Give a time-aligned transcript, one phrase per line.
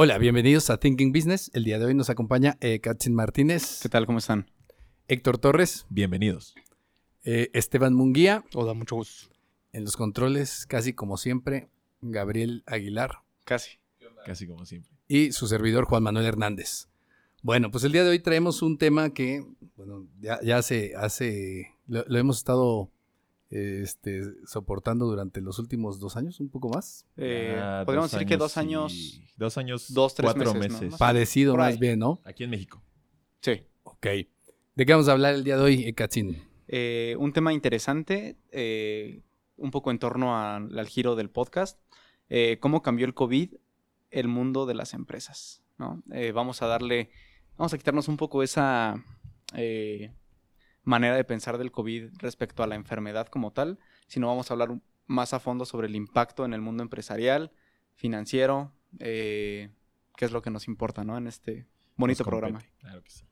[0.00, 1.50] Hola, bienvenidos a Thinking Business.
[1.54, 4.06] El día de hoy nos acompaña eh, Katzin Martínez, ¿Qué tal?
[4.06, 4.48] ¿Cómo están?
[5.08, 6.54] Héctor Torres, Bienvenidos.
[7.24, 9.34] eh, Esteban Munguía, Hola, mucho gusto.
[9.72, 11.68] en los controles, casi como siempre,
[12.00, 13.80] Gabriel Aguilar Casi.
[14.24, 14.92] Casi como siempre.
[15.08, 16.86] y su servidor Juan Manuel Hernández.
[17.42, 19.44] Bueno, pues el día de hoy traemos un tema que,
[19.76, 22.92] bueno, ya, ya hace, hace, lo, lo hemos estado
[23.50, 27.06] este, soportando durante los últimos dos años, un poco más.
[27.16, 29.20] Eh, Ah, podríamos decir que dos y- años.
[29.36, 29.92] Dos años.
[29.94, 30.90] dos, tres cuatro meses, meses.
[30.92, 31.78] Más- Parecido por más ahí.
[31.78, 32.20] bien, ¿no?
[32.24, 32.82] Aquí en México.
[33.40, 33.62] Sí.
[33.84, 34.06] Ok.
[34.74, 36.42] ¿De qué vamos a hablar el día de hoy, Katzin?
[36.68, 39.22] Eh, un tema interesante, eh,
[39.56, 41.78] un poco en torno a- al giro del podcast.
[42.30, 43.54] eh, cómo cambió el COVID
[44.10, 45.62] el mundo de las empresas.
[45.78, 46.02] ¿no?
[46.12, 47.08] Eh, vamos a darle,
[47.56, 49.02] vamos a quitarnos un poco esa
[49.54, 50.12] eh,
[50.88, 54.80] manera de pensar del COVID respecto a la enfermedad como tal, sino vamos a hablar
[55.06, 57.52] más a fondo sobre el impacto en el mundo empresarial,
[57.94, 59.70] financiero, eh,
[60.16, 61.16] que es lo que nos importa ¿no?
[61.18, 61.66] en este
[61.96, 62.60] bonito programa.
[62.80, 63.24] Claro que sí.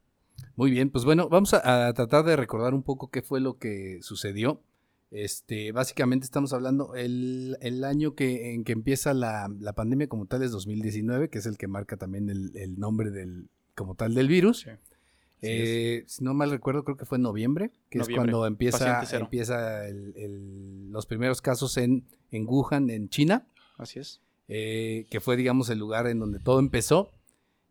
[0.55, 3.59] Muy bien, pues bueno, vamos a, a tratar de recordar un poco qué fue lo
[3.59, 4.63] que sucedió.
[5.11, 10.27] Este, básicamente estamos hablando el, el año que, en que empieza la, la pandemia como
[10.27, 14.15] tal es 2019, que es el que marca también el, el nombre del, como tal
[14.15, 14.61] del virus.
[14.61, 14.71] Sí.
[15.43, 19.87] Eh, si no mal recuerdo, creo que fue en noviembre, que es cuando empieza, empieza
[19.89, 24.21] el- el- los primeros casos en, en Wuhan, en China Así es.
[24.49, 27.13] eh, que fue, digamos, el lugar en donde todo empezó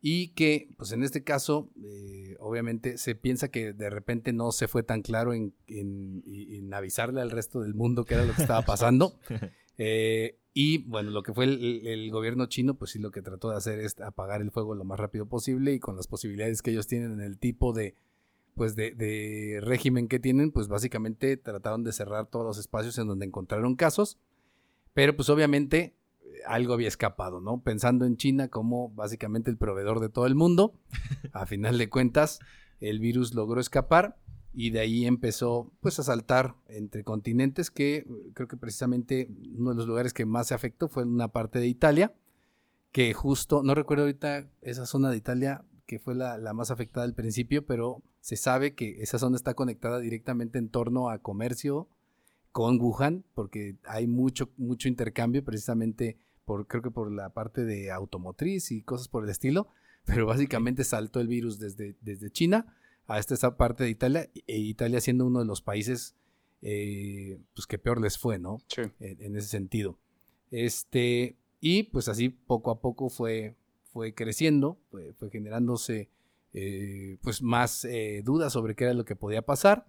[0.02, 4.68] y que, pues en este caso, eh, obviamente se piensa que de repente no se
[4.68, 8.42] fue tan claro en, en- en avisarle al resto del mundo qué era lo que
[8.44, 9.18] estaba pasando.
[9.78, 13.58] Eh, y bueno, lo que fue el, gobierno chino, pues sí lo que trató de
[13.58, 16.88] hacer es apagar el fuego lo más rápido posible y con las posibilidades que ellos
[16.88, 17.94] tienen en el tipo de,
[18.56, 23.26] pues de, régimen que tienen, pues básicamente trataron de cerrar todos los espacios en donde
[23.26, 24.18] encontraron casos.
[24.94, 25.98] Pero pues obviamente
[26.48, 27.62] algo había escapado, ¿no?
[27.62, 30.80] Pensando en China como básicamente el proveedor de todo el mundo,
[31.34, 32.40] a final de cuentas
[32.80, 34.16] el virus logró escapar
[34.56, 39.72] y de ahí empezó pues a saltar entre continentes que eh, creo que precisamente uno
[39.72, 42.14] de los lugares que más se afectó fue en una parte de Italia,
[42.94, 47.06] que justo, no recuerdo ahorita esa zona de Italia que fue la, la más afectada
[47.06, 51.90] al principio, pero se sabe que esa zona está conectada directamente en torno a comercio
[52.54, 57.92] con Wuhan, porque hay mucho, mucho intercambio precisamente por, creo que por la parte de
[57.92, 59.68] automotriz y cosas por el estilo,
[60.06, 62.74] pero básicamente saltó el virus desde, desde China
[63.08, 66.16] a esta, esta parte de Italia, e Italia siendo uno de los países
[66.62, 68.58] eh, pues que peor les fue, ¿no?
[68.68, 68.82] Sí.
[69.00, 70.00] en, en ese sentido.
[70.52, 73.56] Este, y pues así poco a poco fue,
[73.92, 76.10] fue creciendo, fue, fue generándose
[76.54, 79.86] eh, pues más eh, dudas sobre qué era lo que podía pasar,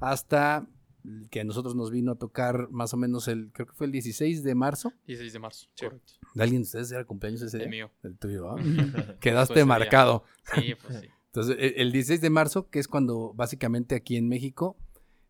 [0.00, 0.68] hasta
[1.30, 3.92] que a nosotros nos vino a tocar más o menos el, creo que fue el
[3.92, 4.92] 16 de marzo.
[5.06, 5.66] 16 de marzo.
[5.74, 5.86] Sí.
[5.86, 6.12] Correcto.
[6.34, 7.70] ¿De alguien de ustedes era cumpleaños ese El día?
[7.70, 7.90] mío.
[8.04, 8.56] El tuyo, ¿ah?
[9.20, 10.24] Quedaste marcado.
[10.54, 11.08] Sí, pues sí.
[11.34, 14.76] Entonces, el, el 16 de marzo, que es cuando básicamente aquí en México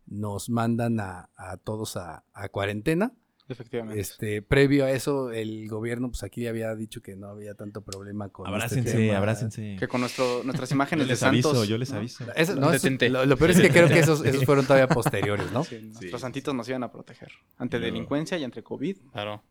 [0.07, 3.13] nos mandan a, a todos a, a cuarentena.
[3.49, 4.01] Efectivamente.
[4.01, 8.31] Este, previo a eso, el gobierno, pues aquí había dicho que no había tanto problema
[8.31, 9.19] con este Abrácense, tema.
[9.19, 9.77] abrácense.
[9.79, 11.45] Que con nuestro, nuestras imágenes de les santos.
[11.47, 11.99] aviso, yo les ¿no?
[11.99, 12.25] aviso.
[12.35, 15.53] Eso- no, eso- lo, lo peor es que creo que esos, esos fueron todavía posteriores,
[15.53, 15.65] ¿no?
[15.65, 16.19] Sí, nuestros Sí.
[16.19, 17.31] santitos nos iban a proteger.
[17.59, 17.93] Ante Luego.
[17.95, 18.97] delincuencia y ante COVID.
[19.13, 19.43] Claro.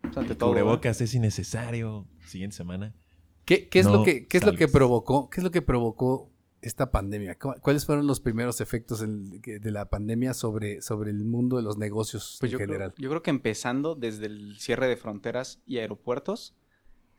[0.00, 0.50] pues, ante El todo.
[0.50, 2.08] cubrebocas es innecesario.
[2.26, 2.94] Siguiente semana.
[3.44, 4.72] ¿Qué, qué es lo que, qué es lo que salgas.
[4.72, 5.28] provocó?
[5.30, 6.30] ¿Qué es lo que provocó
[6.62, 7.38] esta pandemia?
[7.38, 11.76] ¿Cu- ¿Cuáles fueron los primeros efectos de la pandemia sobre, sobre el mundo de los
[11.76, 12.94] negocios Pues en yo general?
[12.94, 16.54] creo, yo creo que empezando desde el cierre de fronteras y aeropuertos,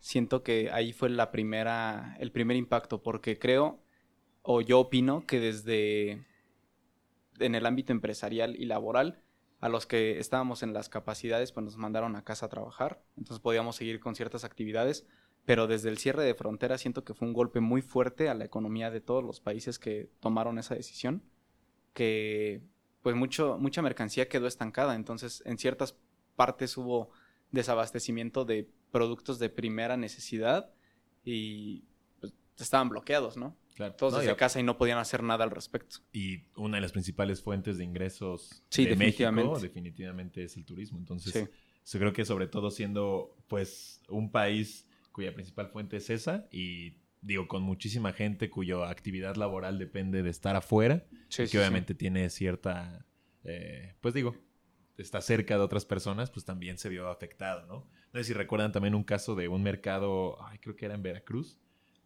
[0.00, 3.80] siento que ahí fue la primera, el primer impacto, porque creo,
[4.42, 6.26] o yo opino, que desde
[7.38, 9.20] en el ámbito empresarial y laboral,
[9.60, 13.40] a los que estábamos en las capacidades, pues nos mandaron a casa a trabajar, entonces
[13.42, 15.06] podíamos seguir con ciertas actividades,
[15.46, 18.44] pero desde el cierre de fronteras siento que fue un golpe muy fuerte a la
[18.44, 21.22] economía de todos los países que tomaron esa decisión,
[21.94, 22.60] que
[23.02, 25.96] pues mucho, mucha mercancía quedó estancada, entonces en ciertas
[26.34, 27.10] partes hubo
[27.52, 30.70] desabastecimiento de productos de primera necesidad
[31.24, 31.84] y
[32.20, 33.56] pues, estaban bloqueados, ¿no?
[33.74, 33.94] Claro.
[33.94, 35.98] Todos No, desde casa y no podían hacer nada al respecto.
[36.12, 39.48] y una de las principales fuentes de ingresos Sí, de definitivamente.
[39.50, 40.98] México definitivamente es el turismo.
[40.98, 41.32] Entonces,
[41.84, 41.92] Sí.
[41.92, 44.85] yo creo que sobre todo siendo pues un país
[45.16, 50.28] cuya principal fuente es esa y digo, con muchísima gente cuya actividad laboral depende de
[50.28, 53.06] estar afuera, Sí, y sí, que obviamente tiene cierta,
[53.42, 54.36] eh, pues digo,
[54.98, 57.88] está cerca de otras personas, pues también se vio afectado, ¿no?
[58.12, 61.02] No sé si recuerdan también un caso de un mercado, ay, creo que era en
[61.02, 61.58] Veracruz,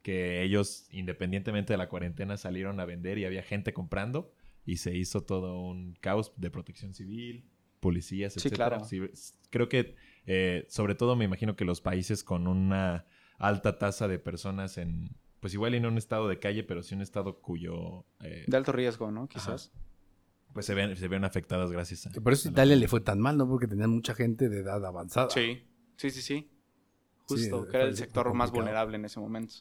[0.02, 4.32] que ellos, independientemente de la cuarentena, salieron a vender y había gente comprando
[4.64, 7.44] y se hizo todo un caos de protección civil,
[7.80, 8.68] policías, Sí, etcétera.
[8.68, 8.84] claro.
[8.84, 9.00] Sí,
[9.50, 13.06] creo que, eh, sobre todo, me imagino que los países con una
[13.38, 17.02] alta tasa de personas en, pues igual en un estado de calle, pero sí un
[17.02, 19.28] estado cuyo, eh, De alto riesgo, ¿no?
[19.28, 19.72] Quizás.
[20.52, 22.10] pues se ven, se ven afectadas gracias a...
[22.10, 23.48] Que por eso a la Italia le fue tan mal, ¿no?
[23.48, 25.30] Porque tenían mucha gente de edad avanzada.
[25.30, 26.50] Sí, sí, sí, sí.
[27.24, 29.54] Justo, fue que era el sector más vulnerable en ese momento.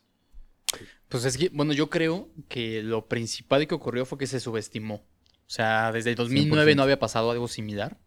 [1.08, 4.96] Pues es que, bueno, yo creo que lo principal que ocurrió fue que se subestimó.
[4.96, 6.84] O sea, desde el 2009 no 100%.
[6.84, 8.00] había pasado algo similar.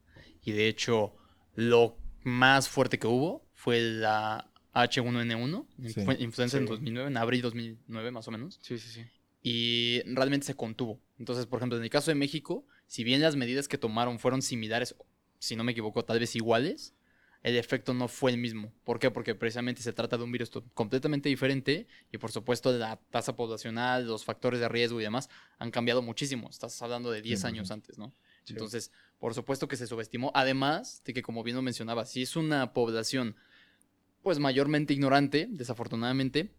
[0.42, 1.14] Y de hecho,
[1.54, 6.00] lo más fuerte que hubo fue la H1N1, Sí.
[6.00, 6.70] influ- influenza en Sí.
[6.70, 8.58] 2009, en abril 2009 más o menos.
[8.62, 9.04] Sí, sí, sí.
[9.44, 11.00] y realmente se contuvo.
[11.18, 14.40] Entonces, por ejemplo, en el caso de México, si bien las medidas que tomaron fueron
[14.40, 14.94] similares,
[15.40, 16.94] si no me equivoco, tal vez iguales,
[17.42, 18.72] el efecto no fue el mismo.
[18.84, 19.10] ¿Por qué?
[19.10, 23.34] Porque precisamente se trata de un virus to- completamente diferente y por supuesto la tasa
[23.34, 25.28] poblacional, los factores de riesgo y demás
[25.58, 26.48] han cambiado muchísimo.
[26.48, 27.72] Estás hablando de 10 años 100%.
[27.74, 28.14] antes, ¿no?
[28.48, 28.92] Entonces,
[29.22, 30.32] por supuesto que se subestimó.
[30.34, 33.36] Además de que, como bien lo mencionaba, si es una población
[34.20, 36.52] pues mayormente ignorante, desafortunadamente,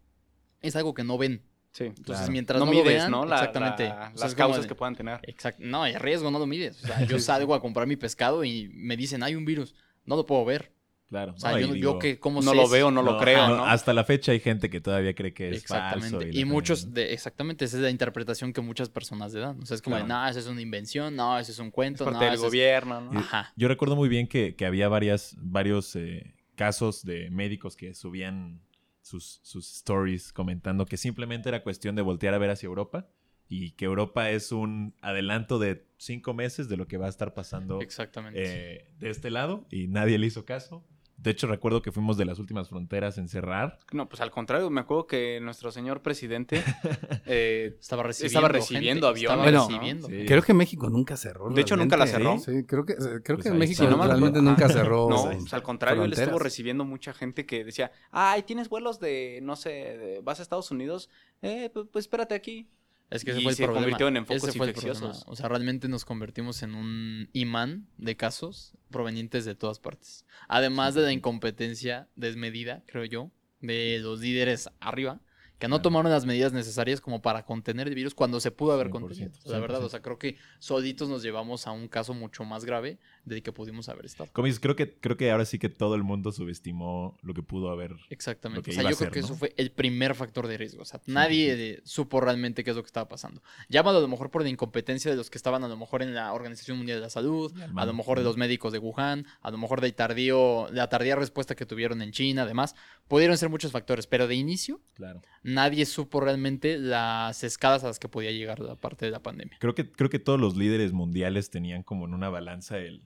[0.62, 1.42] es algo que no ven.
[1.72, 1.84] Sí.
[1.84, 2.32] Entonces, Claro.
[2.32, 3.26] mientras no no, lo mides, vean, ¿no?
[3.26, 3.84] La- exactamente.
[3.88, 5.20] la- O sea, las causas de- que puedan tener.
[5.24, 5.62] Exacto.
[5.62, 6.82] No, el riesgo no lo mides.
[6.82, 9.74] O sea, yo salgo a comprar mi pescado y me dicen, hay un virus.
[10.06, 10.72] No lo puedo ver.
[11.08, 11.34] Claro.
[11.34, 13.56] O sea, no, y yo, que, ¿cómo No sé lo veo, no lo creo, ajá,
[13.56, 13.66] ¿no?
[13.66, 16.10] Hasta la fecha hay gente que todavía cree que es Exactamente.
[16.16, 16.28] falso.
[16.28, 19.60] y la muchos, de, exactamente, esa es la interpretación que muchas personas le dan.
[19.62, 20.22] O sea, es como, de, Claro.
[20.24, 22.40] no, eso es una invención, no, eso es un Es cuento, parte no, del es-".
[22.40, 23.12] gobierno, ¿no?
[23.14, 23.52] Y- Ajá.
[23.56, 28.62] Yo recuerdo muy bien que, que había varias, varios eh, casos de médicos que subían
[29.02, 33.06] sus, sus stories comentando que simplemente era cuestión de voltear a ver hacia Europa
[33.46, 37.34] y que Europa es un adelanto de cinco meses de lo que va a estar
[37.34, 38.40] pasando Exactamente.
[38.42, 40.82] eh, de este lado y nadie le hizo caso.
[41.24, 43.78] De hecho, recuerdo que fuimos de las últimas fronteras en cerrar.
[43.92, 46.62] No, pues al contrario, me acuerdo que nuestro señor presidente
[47.26, 49.66] eh, estaba recibiendo, estaba recibiendo gente, aviones, Estaba ¿no?
[49.68, 50.08] recibiendo.
[50.08, 50.24] Sí.
[50.26, 51.48] Creo que México nunca cerró.
[51.50, 52.34] De hecho, nunca la cerró.
[52.34, 52.38] ¿eh?
[52.40, 55.08] Sí, creo que, creo Pues que México no me realmente nunca cerró.
[55.08, 56.42] No, Pues pues al contrario, él estuvo fronteras.
[56.44, 60.70] recibiendo mucha gente que decía, ay, tienes vuelos de, no sé, de- vas a Estados
[60.70, 61.08] Unidos,
[61.42, 62.68] eh, pu- pues, espérate aquí.
[63.10, 63.84] Es que ese Y fue el se problema.
[63.84, 65.24] convirtieron en focos infecciosos.
[65.26, 70.24] O sea, realmente nos convertimos en un imán de casos provenientes de todas partes.
[70.48, 73.30] Además de la incompetencia desmedida, creo yo,
[73.60, 75.20] de los líderes arriba,
[75.58, 78.88] que no tomaron las medidas necesarias como para contener el virus cuando se pudo haber
[78.88, 79.30] 100%, contenido.
[79.44, 82.98] La verdad, o sea, creo que solitos nos llevamos a un caso mucho más grave
[83.24, 84.28] del que pudimos haber estado.
[84.32, 87.42] Como dices, creo que, creo que ahora sí que todo el mundo subestimó lo que
[87.42, 87.96] pudo haber.
[88.10, 88.70] Exactamente.
[88.70, 89.26] o sea, yo creo ser, que ¿no?
[89.26, 90.82] eso fue el primer factor de riesgo.
[90.82, 93.42] O sea, nadie supo realmente qué es lo que estaba pasando.
[93.68, 96.14] Llámalo a lo mejor por la incompetencia de los que estaban a lo mejor en
[96.14, 99.50] la Organización Mundial de la Salud, a lo mejor de los médicos de Wuhan, a
[99.50, 102.74] lo mejor del tardío, la tardía respuesta que tuvieron en China, además.
[103.08, 105.20] Pudieron ser muchos factores, pero de inicio Claro.
[105.42, 109.56] nadie supo realmente las escalas a las que podía llegar la parte de la pandemia.
[109.60, 113.02] Creo que, creo que todos los líderes mundiales tenían como en una balanza el.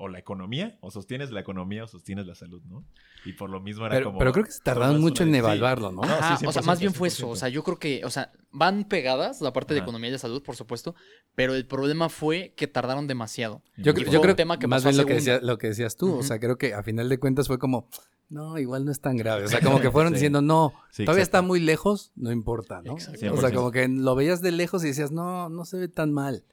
[0.00, 2.84] O la economía, o sostienes la economía o sostienes la salud, ¿no?
[3.24, 4.18] Y por lo mismo era Pero, como.
[4.20, 6.02] pero creo que se tardaron mucho en evaluarlo, ¿no?
[6.02, 7.26] No, Ajá, sí, o sea, 100%, más bien fue eso.
[7.26, 7.30] 100%.
[7.32, 9.86] O sea, yo creo que, o sea, van pegadas la parte de Ajá.
[9.86, 10.94] economía y de salud, por supuesto,
[11.34, 13.60] pero el problema fue que tardaron demasiado.
[13.76, 15.96] Yo, Y yo un creo tema que más bien lo que, decía- lo que decías
[15.96, 16.14] tú.
[16.14, 17.88] O sea, creo que a final de cuentas fue como,
[18.28, 19.46] no, igual no es tan grave.
[19.46, 20.14] O sea, como que fueron Sí.
[20.18, 22.94] diciendo, no, Sí, todavía está muy lejos, no importa, ¿no?
[22.94, 23.52] O sea, 100%.
[23.52, 26.44] como que lo veías de lejos y decías, no, no se ve tan mal.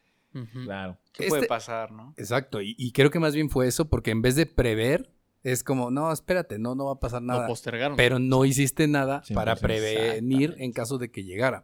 [0.64, 0.98] Claro.
[1.14, 2.14] ¿Qué puede Este- pasar, no?
[2.18, 5.12] Exacto, y, y creo que más bien fue eso, porque en vez de prever,
[5.44, 7.48] es como, no, espérate, no, no va a pasar Lo nada.
[7.48, 7.96] postergaron.
[7.98, 11.64] Pero no hiciste nada 100%, para prevenir en caso de que llegara.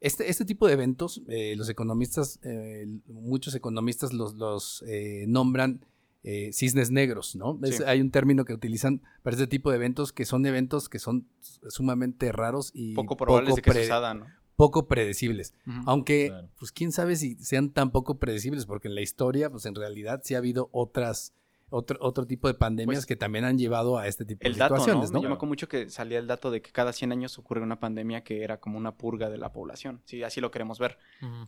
[0.00, 5.84] Este, este tipo de eventos, eh, los economistas, eh, muchos economistas los, los eh, nombran
[6.22, 7.58] eh, cisnes negros, ¿no?
[7.62, 7.82] Es- Sí.
[7.86, 11.26] hay un término que utilizan para este tipo de eventos que son eventos que son
[11.68, 14.26] sumamente raros y Poco probables de que suceda, ¿no?
[14.56, 15.54] Poco predecibles.
[15.86, 16.48] Aunque, Claro.
[16.58, 20.22] pues quién sabe si sean tan poco predecibles, porque en la historia, pues en realidad
[20.24, 21.34] sí ha habido otras,
[21.68, 24.58] otro, otro tipo de pandemias Pues, que también han llevado a este tipo El de
[24.60, 24.80] dato, ¿no?
[24.80, 25.20] situaciones, ¿no?
[25.20, 27.80] Yo me acuerdo mucho que salía el dato de que cada 100 años ocurre una
[27.80, 30.00] pandemia que era como una purga de la población.
[30.04, 30.96] Sí, así lo queremos ver.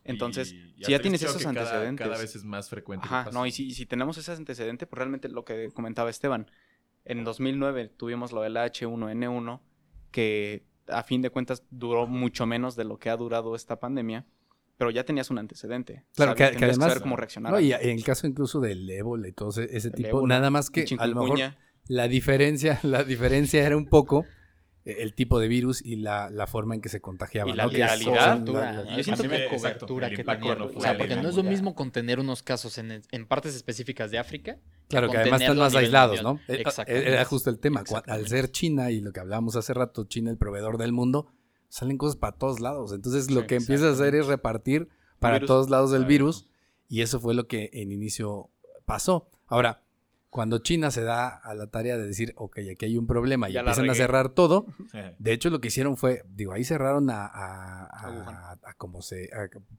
[0.05, 2.05] Entonces, Y- y si ya tienes esos cada- antecedentes.
[2.07, 3.07] Cada, vez es más frecuente.
[3.09, 6.51] Ajá, no, y si, y si tenemos ese antecedente, pues realmente lo que comentaba Esteban,
[7.05, 9.61] en 2009 tuvimos lo del H1N1,
[10.11, 14.27] que a fin de cuentas duró mucho menos de lo que ha durado esta pandemia,
[14.77, 16.05] pero ya tenías un antecedente.
[16.15, 17.53] Claro, que- que además- saber cómo reaccionar.
[17.53, 20.51] No, y en el caso incluso del ébola y todo ese, ese tipo, ébola, nada
[20.51, 21.39] más que a lo mejor
[21.89, 24.25] la diferencia, la diferencia era un poco
[25.03, 27.51] el tipo de virus y la, la forma en que se contagiaba.
[27.51, 27.71] Y la ¿no?
[27.71, 30.55] Que letalidad, son- cobertura, la- la- yo siento que exacto, cobertura que tenía.
[30.55, 34.11] no o sea, porque no es lo mismo contener unos casos en, en partes específicas
[34.11, 34.59] de África.
[34.89, 36.41] Claro, que además están más aislados, mundial.
[36.49, 36.55] ¿no?
[36.55, 37.09] Eh, Exactamente.
[37.13, 37.85] Era justo el tema.
[38.07, 41.27] Al ser China y lo que hablábamos hace rato, China el proveedor del mundo,
[41.69, 42.93] salen cosas para todos lados.
[42.93, 45.47] Entonces lo que empieza a hacer es repartir para Virus.
[45.49, 46.09] todos lados el Claro.
[46.09, 46.47] virus
[46.89, 48.49] y eso fue lo que en inicio
[48.87, 49.29] pasó.
[49.47, 49.83] Ahora,
[50.31, 53.55] cuando China se da a la tarea de decir, ok, aquí hay un problema y
[53.55, 54.67] Ya empiezan a cerrar todo,
[55.19, 59.31] de hecho, lo que hicieron fue, digo, ahí cerraron a, a, A a- como se,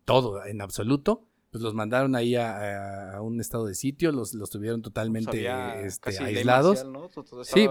[0.05, 1.25] todo en absoluto.
[1.51, 6.23] Pues los mandaron ahí a, un estado de sitio, los, los tuvieron totalmente Pues este,
[6.23, 6.83] aislados.
[6.85, 7.09] marcial, ¿no?
[7.09, 7.67] Todo- todo Sí.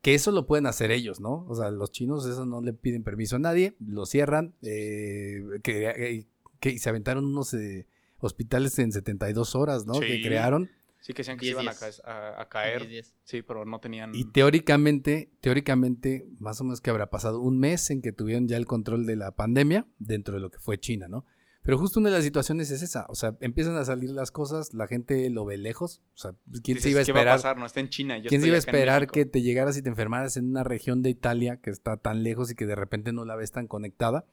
[0.00, 1.44] Que eso lo pueden hacer ellos, ¿no?
[1.46, 5.88] O sea, los chinos eso no le piden permiso a nadie, lo cierran, eh, que,
[5.90, 6.26] eh,
[6.60, 7.86] que se aventaron unos eh,
[8.20, 10.00] hospitales en 72 horas, ¿no?
[10.00, 10.70] Que crearon.
[11.10, 11.68] Sí, que decían que se 10 iban
[12.04, 12.86] a, a- a caer.
[12.88, 13.14] 10.
[13.24, 14.14] Sí, pero no tenían.
[14.14, 18.56] Y teóricamente, teóricamente, más o menos que habrá pasado un mes en que tuvieron ya
[18.56, 21.24] el control de la pandemia dentro de lo que fue China, ¿no?
[21.62, 24.72] Pero justo una de las situaciones es esa, o sea, empiezan a salir las cosas,
[24.72, 26.30] la gente lo ve lejos, o sea,
[26.64, 27.36] ¿quién Dices, se iba a ¿qué esperar?
[27.36, 27.58] pasar?
[27.58, 28.16] No está en China.
[28.16, 31.02] yo ¿Quién se iba a esperar que te llegaras y te enfermaras en una región
[31.02, 34.24] de Italia que está tan lejos y que de repente no la ves tan conectada?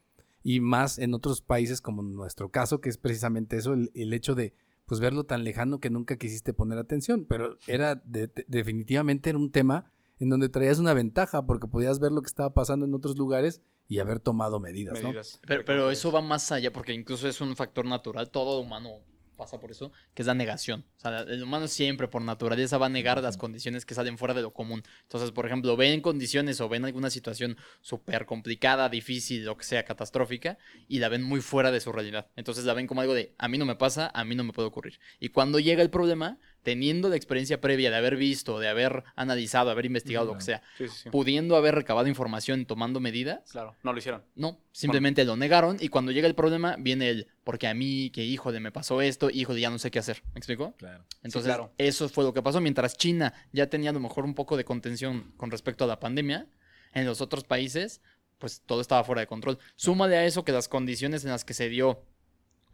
[0.41, 4.33] Y más en otros países como nuestro caso, que es precisamente eso, el, el hecho
[4.33, 4.53] de
[4.87, 7.25] pues verlo tan lejano que nunca quisiste poner atención.
[7.29, 11.99] Pero era de- de- definitivamente era un tema en donde traías una ventaja porque podías
[11.99, 15.09] ver lo que estaba pasando en otros lugares y haber tomado medidas, ¿no?
[15.45, 19.01] Pero, pero eso va más allá, porque incluso es un factor natural, todo humano
[19.37, 20.85] pasa por eso, que es la negación.
[20.97, 24.33] O sea, el humano siempre por naturaleza va a negar las condiciones que salen fuera
[24.33, 24.83] de lo común.
[25.03, 29.85] Entonces, por ejemplo, ven condiciones o ven alguna situación súper complicada, difícil, lo que sea,
[29.85, 32.27] catastrófica, y la ven muy fuera de su realidad.
[32.35, 34.51] Entonces la ven como algo de, a mí no me pasa, a mí no me
[34.51, 34.99] puede ocurrir.
[35.19, 39.69] Y cuando llega el problema, teniendo la experiencia previa de haber visto, de haber analizado,
[39.71, 41.09] haber investigado, lo que sea, Sí, sí, sí.
[41.09, 44.25] pudiendo haber recabado información, tomando medidas, Claro, no lo hicieron.
[44.35, 48.25] no, simplemente lo negaron y cuando llega el problema viene el, porque a mí, que
[48.25, 50.21] híjole, me pasó esto, híjole, ya no sé qué hacer.
[50.33, 50.73] ¿Me explico?
[50.75, 51.05] Claro.
[51.23, 51.71] Entonces, claro.
[51.77, 52.59] eso fue lo que pasó.
[52.59, 56.01] Mientras China ya tenía a lo mejor un poco de contención con respecto a la
[56.01, 56.47] pandemia,
[56.93, 58.01] en los otros países,
[58.39, 59.57] pues todo estaba fuera de control.
[59.77, 62.03] Súmale a eso que las condiciones en las que se dio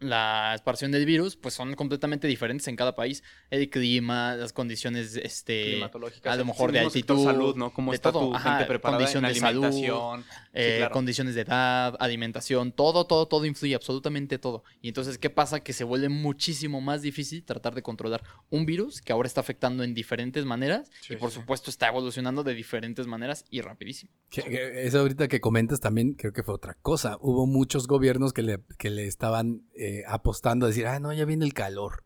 [0.00, 3.22] la expansión del virus, pues son completamente diferentes en cada país.
[3.50, 6.32] El clima, las condiciones, este, Climatológicas.
[6.32, 7.72] a lo mejor de altitud, salud, ¿no?
[7.72, 8.28] Cómo de está todo.
[8.28, 10.24] tu Ajá, gente preparada condición en de salud, alimentación.
[10.52, 10.92] eh, claro.
[10.92, 14.64] condiciones de edad, alimentación, todo, todo, todo influye, absolutamente todo.
[14.82, 15.60] Y entonces, ¿qué pasa?
[15.60, 19.84] Que se vuelve muchísimo más difícil tratar de controlar un virus que ahora está afectando
[19.84, 21.36] en diferentes maneras Sí, y por sí.
[21.40, 24.10] supuesto está evolucionando de diferentes maneras y rapidísimo.
[24.30, 27.16] Que- que eso ahorita que comentas también creo que fue otra cosa.
[27.20, 31.24] Hubo muchos gobiernos que le, que le estaban eh, apostando a decir, ah, no, ya
[31.24, 32.02] viene el calor.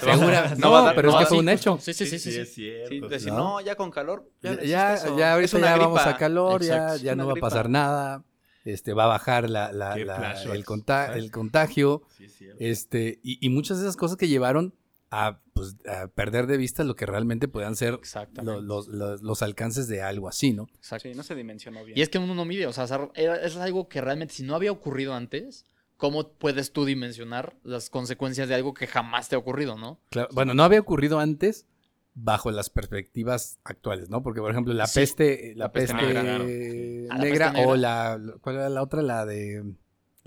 [0.00, 1.78] Segura, No no, va a dar- pero no, es que sí, fue un hecho.
[1.80, 2.32] Sí, sí, sí, sí.
[2.32, 2.40] sí.
[2.40, 2.88] es cierto.
[2.88, 3.38] Sí, decir, ¿no?
[3.38, 4.28] no, ya con calor.
[4.42, 7.68] Ya, Ya, ya, ahorita ya vamos a calor, ya, Exacto, ya no va a pasar
[7.70, 8.24] nada.
[8.64, 10.10] Este, va a bajar la, el,
[10.50, 12.02] el contagio.
[12.18, 12.32] Es.
[12.58, 14.74] Este, y, y muchas de esas cosas que llevaron
[15.10, 18.60] a, pues, a perder de vista lo que realmente podían ser Exactamente.
[18.60, 20.66] lo- los, los- los alcances de algo así, ¿no?
[20.76, 21.08] Exacto.
[21.08, 21.96] Sí, no se dimensionó bien.
[21.96, 22.84] Y es que uno no mide, o sea,
[23.14, 25.64] es algo que realmente si no había ocurrido antes,
[25.98, 30.00] ¿cómo puedes tú dimensionar las consecuencias de algo que jamás te ha ocurrido, no?
[30.08, 31.66] Claro, bueno, no había ocurrido antes
[32.14, 34.22] bajo las perspectivas actuales, ¿no?
[34.22, 36.44] Porque, por ejemplo, la Sí, peste, la la peste peste negra, claro,
[37.10, 37.52] Ah, la peste negra.
[37.66, 39.02] o la, ¿cuál era la otra?
[39.02, 39.74] La de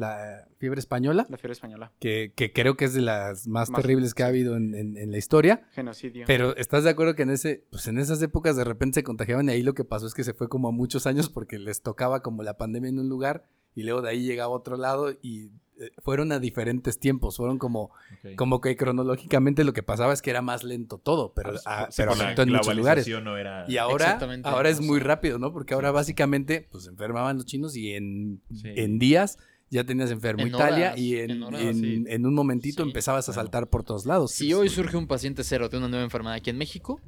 [0.01, 1.91] la fiebre española, La fiebre española.
[1.99, 4.97] que, que creo que es de las más, Más- terribles que ha habido en, en-
[4.97, 5.63] en la historia.
[5.71, 6.25] Genocidio.
[6.27, 9.47] Pero ¿estás de acuerdo que en ese, pues en esas épocas de repente se contagiaban
[9.47, 11.81] y ahí lo que pasó es que se fue como a muchos años porque les
[11.81, 15.11] tocaba como la pandemia en un lugar y luego de ahí llegaba a otro lado
[15.21, 18.35] y eh, fueron a diferentes tiempos, fueron como, Ok.
[18.35, 21.95] como que cronológicamente lo que pasaba es que era más lento todo, pero, Ah, sí,
[22.01, 23.07] pero afectó en muchos lugares.
[23.23, 25.51] no era- Y ahora, ahora es muy rápido, ¿no?
[25.53, 28.67] Porque ahora básicamente pues enfermaban los chinos y en, Sí.
[28.75, 29.37] en días
[29.71, 32.03] ya tenías enfermo En Italia horas, y en, en horas, en- sí.
[32.07, 34.31] en un momentito Sí, empezabas a saltar por todos lados.
[34.31, 37.01] Si hoy surge un paciente cero de una nueva enfermedad aquí en México,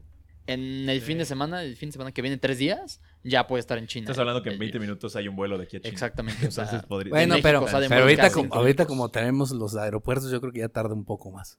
[0.47, 3.59] en el fin de semana, el fin de semana que viene, tres días, ya puede
[3.61, 4.05] estar en China.
[4.05, 4.87] Estás hablando que en El 20 virus.
[4.87, 5.91] minutos hay un vuelo de aquí a China.
[5.93, 6.47] Exactamente.
[6.47, 7.09] O sea, Entonces podría...
[7.11, 10.51] Bueno, México pero, salen pero muy ahorita, como, ahorita como tenemos los aeropuertos, yo creo
[10.53, 11.57] que ya tarda un poco más.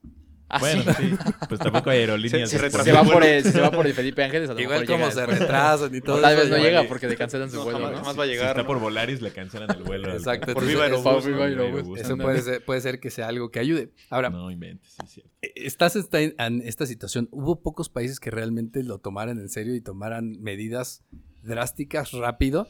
[0.49, 1.09] ah, Bueno, sí.
[1.09, 1.15] sí.
[1.49, 2.49] Pues tampoco hay aerolíneas.
[2.49, 4.95] Se- se va, por el, se va por el Felipe Ángeles, a lo Igual mejor
[4.99, 7.57] como llega se retrasan y todo O tal vez no llega porque le cancelan su
[7.57, 7.97] No, vuelo, jamás, ¿no?
[7.99, 8.47] jamás va a Si llegar.
[8.49, 8.67] está ¿no?
[8.67, 10.13] por Volaris, le cancelan el vuelo.
[10.13, 11.03] Exacto, Por Viva Aerobús.
[11.03, 11.75] Por Viva Viva Aerobús.
[11.77, 11.99] Aerobús.
[11.99, 13.91] Eso puede ser, puede ser que sea algo que ayude.
[14.11, 15.31] Ahora, No inventes, sí, es cierto.
[15.41, 17.27] eh, estás esta- en esta situación.
[17.31, 21.03] Hubo pocos países que realmente lo tomaran en serio y tomaran medidas
[21.45, 22.67] drásticas rápido.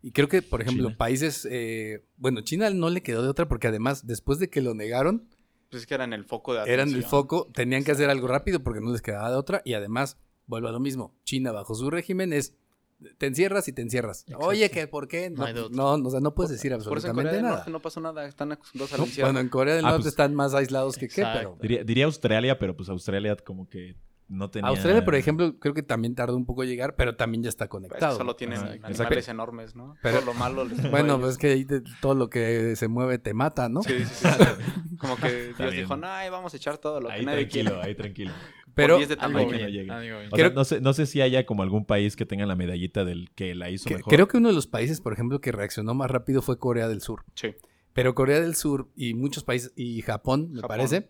[0.00, 0.96] Y creo que, por ejemplo, China.
[0.98, 4.74] países, eh, bueno, China no le quedó de otra porque además, después de que lo
[4.74, 5.28] negaron,
[5.70, 6.80] Pues es que eran el foco de atención.
[6.88, 9.60] eran el foco, tenían que hacer algo rápido porque no les quedaba de otra.
[9.64, 10.16] Y además,
[10.46, 12.54] vuelvo a lo mismo, China bajo su régimen es
[13.18, 14.22] te encierras y te encierras.
[14.22, 14.44] Exacto.
[14.46, 14.88] Oye, ¿qué?
[14.88, 15.30] ¿Por qué?
[15.30, 17.56] No No, no, o sea, no puedes decir Por eso en absolutamente Corea del nada.
[17.58, 19.26] Norte no pasó nada, están acostumbrados al No, encierro.
[19.28, 21.38] Bueno, en Corea del Ah, Norte pues- están más aislados que qué, Exacto.
[21.38, 21.58] pero...
[21.62, 23.94] Diría, diría Australia, pero pues Australia como que
[24.28, 24.68] no tenía...
[24.68, 27.66] Australia, por ejemplo, creo que también tardó un poco en llegar, pero también ya está
[27.68, 28.16] Pues, conectado.
[28.16, 29.30] solo tienen Ajá, animales exacto.
[29.30, 29.96] enormes, ¿no?
[30.02, 32.88] Pero- Todo lo malo les Bueno, pues es que ahí te- todo lo que se
[32.88, 33.82] mueve te mata, ¿no?
[33.82, 34.96] Sí, sí, sí, sí.
[34.98, 37.70] Como que Dios dijo, no, ahí vamos a echar todo lo que Ahí nadie tranquilo,
[37.72, 37.86] quiere.
[37.88, 38.32] ahí tranquilo.
[38.74, 39.46] Pero Por 10 de Algo tamaño.
[39.48, 39.90] que no bien, llegue.
[39.90, 40.28] algo bien.
[40.32, 42.54] O Creo- sea, no sé, no sé si haya como algún país que tenga la
[42.54, 44.12] medallita del que la hizo que- mejor.
[44.12, 47.00] creo que uno de los países, por ejemplo, que reaccionó más rápido fue Corea del
[47.00, 47.24] Sur.
[47.34, 47.54] Sí.
[47.98, 50.68] Pero Corea del Sur y muchos países, y Japón, me Japón.
[50.68, 51.08] parece,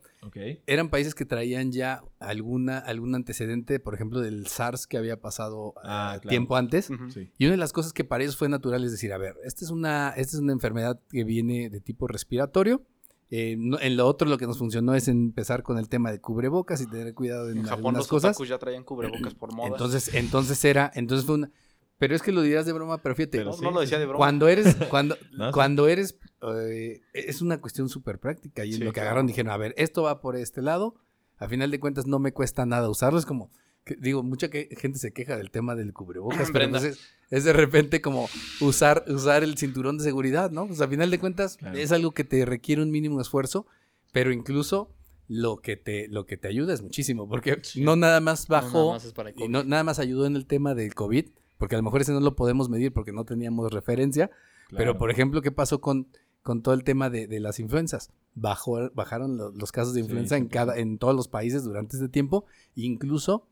[0.66, 5.75] eran países que traían ya alguna, algún antecedente, por ejemplo, del SARS que había pasado
[5.85, 6.28] Ah, eh, claro.
[6.30, 6.90] tiempo antes.
[7.12, 7.30] Sí.
[7.37, 9.64] Y una de las cosas que para ellos fue natural es decir, a ver, esta
[9.64, 12.83] es una, esta es una enfermedad que viene de tipo respiratorio.
[13.30, 16.18] Eh, no- en lo otro lo que nos funcionó es empezar con el tema de
[16.21, 18.38] cubrebocas y tener cuidado en, En Japón algunas los cosas.
[18.49, 19.68] ya traían cubrebocas por moda.
[19.68, 21.50] Entonces, entonces era, entonces fue una...
[21.99, 23.99] Pero es que lo dirás de broma, pero fíjate, Pero no, sí, no lo decía
[23.99, 24.18] de broma.
[24.18, 26.16] cuando eres, cuando, No, cuando eres,
[26.57, 28.64] eh, es una cuestión súper práctica.
[28.64, 29.09] Y Sí, lo que claro.
[29.09, 30.95] agarraron dijeron, a ver, esto va por este lado.
[31.38, 33.19] A final de cuentas no me cuesta nada usarlo.
[33.19, 33.50] Es como,
[33.85, 36.99] que- digo, mucha que- gente se queja del tema del cubrebocas, pero entonces
[37.31, 38.28] es de repente como
[38.61, 40.67] usar, usar el cinturón de seguridad, ¿no?
[40.67, 41.76] Pues a final de cuentas Claro.
[41.78, 43.67] es algo que te requiere un mínimo esfuerzo,
[44.12, 44.95] pero incluso
[45.28, 47.83] lo que te, lo que te ayuda es muchísimo, porque Sí.
[47.83, 49.50] no nada más No, nada bajó más es para el y COVID.
[49.50, 51.26] no, nada más ayudó en el tema del COVID,
[51.59, 54.31] porque a lo mejor ese no lo podemos medir porque no teníamos referencia,
[54.71, 54.99] pero Claro.
[54.99, 56.09] por ejemplo, ¿qué pasó con,
[56.49, 58.11] con todo el tema de, de las influencias?
[58.35, 60.50] Bajó, bajaron lo- los casos de Sí, influenza en, 100%.
[60.50, 63.47] cada, en todos los países durante este tiempo, incluso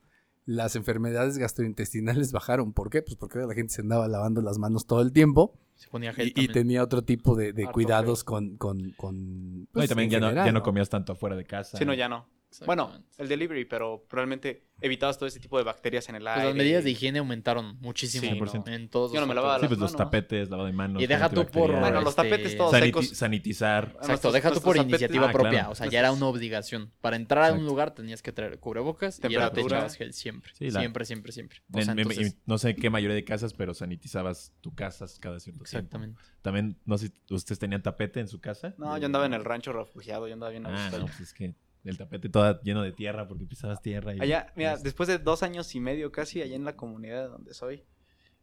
[0.47, 2.73] las enfermedades gastrointestinales bajaron.
[2.73, 3.03] ¿Por qué?
[3.03, 6.33] Pues porque la gente se andaba lavando las manos todo el tiempo Se ponía gel
[6.35, 8.57] y, tenía otro tipo de, cuidados con...
[8.57, 11.77] con, con No, y pues, también ya, no, ya no comías tanto afuera de casa.
[11.77, 12.27] Sí, no, ya no.
[12.65, 13.23] Bueno, Exactamente.
[13.23, 16.47] el delivery, pero realmente evitabas todo ese tipo de bacterias en el Pues aire.
[16.49, 18.67] las medidas de higiene aumentaron muchísimo Sí, no.
[18.73, 19.59] en todos Yo no los me lavaba.
[19.61, 21.03] Sí, pues los tapetes, lavado de manos.
[21.03, 21.73] Y deja tú por-.
[21.79, 23.09] Bueno, los este, tapetes todos Saniti- secos.
[23.09, 23.85] sanitizar.
[23.85, 25.51] Exacto, Nuestros- deja tú por iniciativa Ah, propia.
[25.51, 25.71] claro.
[25.71, 26.93] O sea, ya era una obligación.
[27.01, 30.53] Para entrar a un lugar tenías que traer cubrebocas y era te echabas gel siempre.
[30.55, 31.59] Sí, la- Siempre, siempre, siempre.
[31.73, 35.07] O sea, en- entonces- en- no sé qué mayoría de casas, pero sanitizabas tu casa
[35.21, 35.65] cada cierto tiempo.
[35.65, 36.21] exactamente.
[36.43, 38.75] También, no sé si ustedes tenían tapete en su casa.
[38.79, 41.33] No, yo andaba en el rancho refugiado, yo andaba bien a Ah, no, pues es
[41.33, 41.55] que
[41.89, 44.15] el tapete todo lleno de tierra porque pisabas tierra.
[44.15, 47.29] Y, Allá, mira, después de dos años y medio casi, allá en la comunidad de
[47.29, 47.85] donde soy,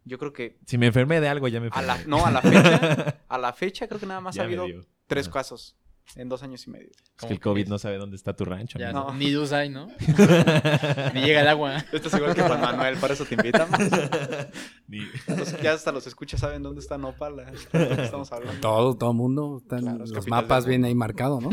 [0.06, 1.88] yo creo que Si me enfermé de algo, ya me a enfermé.
[1.88, 4.66] la, no, a la fecha, a la fecha creo que nada más Ya ha habido
[5.08, 5.76] tres casos
[6.18, 6.90] en dos años y medio.
[6.90, 8.78] Es ¿Cómo que el COVID no sabe dónde está tu rancho.
[8.78, 8.92] Ya.
[8.92, 9.14] No.
[9.14, 9.88] Ni luz hay, ¿no?
[11.14, 11.78] Ni llega el agua.
[11.94, 13.80] Esto es igual que Juan Manuel, para eso te invitamos.
[14.88, 17.36] Ni- Los- ya hasta los escuchas saben dónde está Nopal,
[17.72, 18.60] que estamos hablando.
[18.60, 21.50] Todo, todo mundo, están, Claro, los mapas del vienen ahí marcados, ¿no?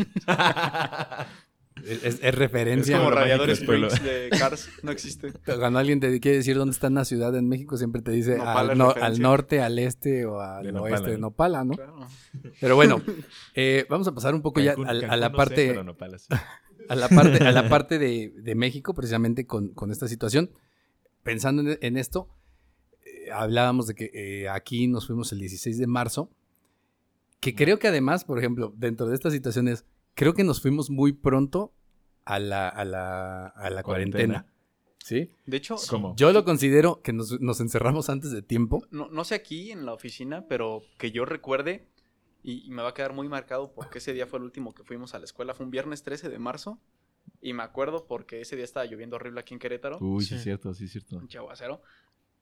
[1.85, 2.97] Es, es- es Es referencia.
[2.97, 3.87] como Pueblo Radiador mágico, pueblo.
[3.87, 5.33] Springs de Cars, no existe.
[5.57, 8.71] Cuando alguien te quiere decir dónde está una ciudad en México, siempre te dice al,
[8.71, 9.23] es no- al referencia.
[9.23, 11.21] norte, al este o al De Nopala, oeste de ¿no?
[11.27, 11.73] Nopala, ¿no?
[11.75, 12.07] Claro.
[12.59, 13.01] Pero bueno,
[13.55, 16.35] eh, vamos a pasar un poco Cancún- ya a, la no sé, parte, sí.
[16.89, 20.51] a la parte, a la parte de, de México, precisamente con, con esta situación.
[21.23, 22.27] Pensando en, en esto,
[23.05, 26.31] eh, hablábamos de que eh, aquí nos fuimos el 16 de marzo,
[27.39, 31.13] que creo que además, por ejemplo, dentro de estas situaciones, creo que nos fuimos muy
[31.13, 31.73] pronto
[32.25, 34.33] a la, a la, a la cuarentena.
[34.43, 34.45] Cuarentena.
[35.03, 35.31] ¿Sí?
[35.47, 36.15] De hecho, ¿Cómo?
[36.15, 38.85] Yo lo considero que nos, nos encerramos antes de tiempo.
[38.91, 41.87] no, no sé aquí en la oficina, pero que yo recuerde,
[42.43, 44.83] y, y me va a quedar muy marcado porque ese día fue el último que
[44.83, 46.79] fuimos a la escuela, fue un viernes 13 de marzo,
[47.41, 50.35] y me acuerdo porque ese día estaba lloviendo horrible aquí en Querétaro, Uy, sí, Sí.
[50.35, 51.17] es cierto, sí, es cierto.
[51.17, 51.81] un chaguacero,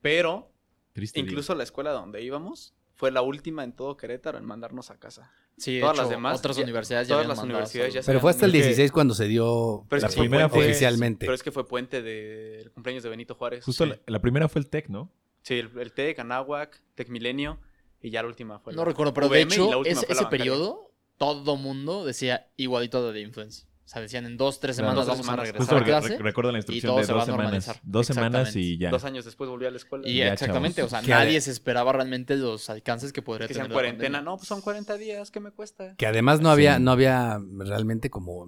[0.02, 0.52] pero
[0.92, 1.22] Triste.
[1.22, 1.30] día.
[1.30, 5.32] incluso la escuela donde íbamos fue la última en todo Querétaro en mandarnos a casa.
[5.60, 7.94] Sí, de Todas hecho, las demás otras ya- universidades ya todas habían las mandado universidades
[7.94, 10.20] ya Pero fue hasta el Es que- 16 cuando se dio Pero es La que
[10.20, 11.26] primera fue- oficialmente.
[11.26, 13.64] Pero es que fue puente del cumpleaños de Benito Juárez.
[13.66, 13.90] Justo Sí.
[13.92, 15.12] la, la primera fue el TEC, ¿no?
[15.42, 17.60] Sí, el, el TEC, Anáhuac, TEC Milenio,
[18.02, 19.92] y ya la última fue No la recuerdo, pero de VM y hecho, la última
[19.98, 23.66] ese, fue la ese periodo, todo mundo decía igualito de influenza.
[23.90, 24.92] O sea, decían en dos, tres Claro.
[24.92, 25.50] semanas Dos vamos semanas.
[25.50, 26.18] a Justo regresar a clase.
[26.20, 27.44] re- recuerdo la instrucción todo de se va dos a semanas.
[27.52, 27.80] normalizar.
[27.84, 28.92] Dos semanas y ya.
[28.92, 30.08] Dos años después volví a la escuela.
[30.08, 30.94] Y Ya, exactamente, chavos.
[30.94, 33.74] o sea, Que nadie se esperaba realmente los alcances que podría que tener sean la
[33.74, 34.18] cuarentena.
[34.20, 34.32] pandemia.
[34.32, 35.96] No, pues son 40 días, ¿qué me cuesta?
[35.98, 36.84] Que además no había, Sí.
[36.84, 38.48] no había realmente como,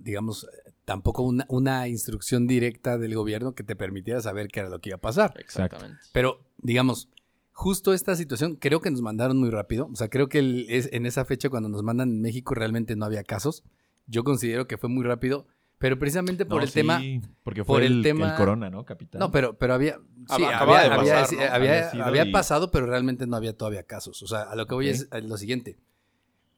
[0.00, 0.46] digamos,
[0.86, 4.88] tampoco una, una instrucción directa del gobierno que te permitiera saber qué era lo que
[4.88, 5.34] iba a pasar.
[5.38, 5.98] Exactamente.
[6.12, 7.10] Pero, digamos,
[7.52, 9.90] justo esta situación creo que nos mandaron muy rápido.
[9.92, 12.96] O sea, creo que el- es, en esa fecha cuando nos mandan en México realmente
[12.96, 13.62] no había casos.
[14.10, 15.46] Yo considero que fue muy rápido,
[15.78, 17.00] pero precisamente por No, el sí, tema...
[17.42, 18.84] Porque por fue el el, tema- el corona, ¿no?
[18.84, 19.18] Capitán.
[19.20, 19.94] No, pero, pero había...
[20.36, 21.42] Sí, había, de había- pasar, sí, ¿no?
[21.42, 24.22] había- Había sido había y- pasado, pero realmente no había todavía casos.
[24.22, 25.78] O sea, a lo que voy es a lo siguiente.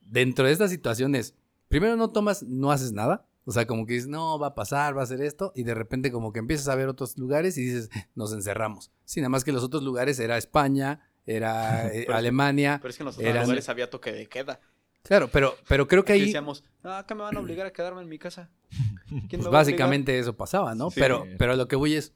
[0.00, 1.34] Dentro de estas situaciones,
[1.68, 3.26] primero no tomas, no haces nada.
[3.44, 5.74] O sea, como que dices, no, va a pasar, va a ser esto, y de
[5.74, 8.92] repente como que empiezas a ver otros lugares y dices, nos encerramos.
[9.04, 12.78] Sí, nada más que los otros lugares era España, era eh, es- Alemania.
[12.80, 14.60] Pero es que en los otros Eran- lugares había toque de queda.
[15.02, 18.02] Claro, pero, pero creo que ahí, decíamos, ah, que me van a obligar a quedarme
[18.02, 18.50] en mi casa.
[19.08, 20.90] ¿Quién pues me va a obligar?" básicamente eso pasaba, ¿no?
[20.90, 21.00] Sí.
[21.00, 22.14] pero, pero a lo que voy es,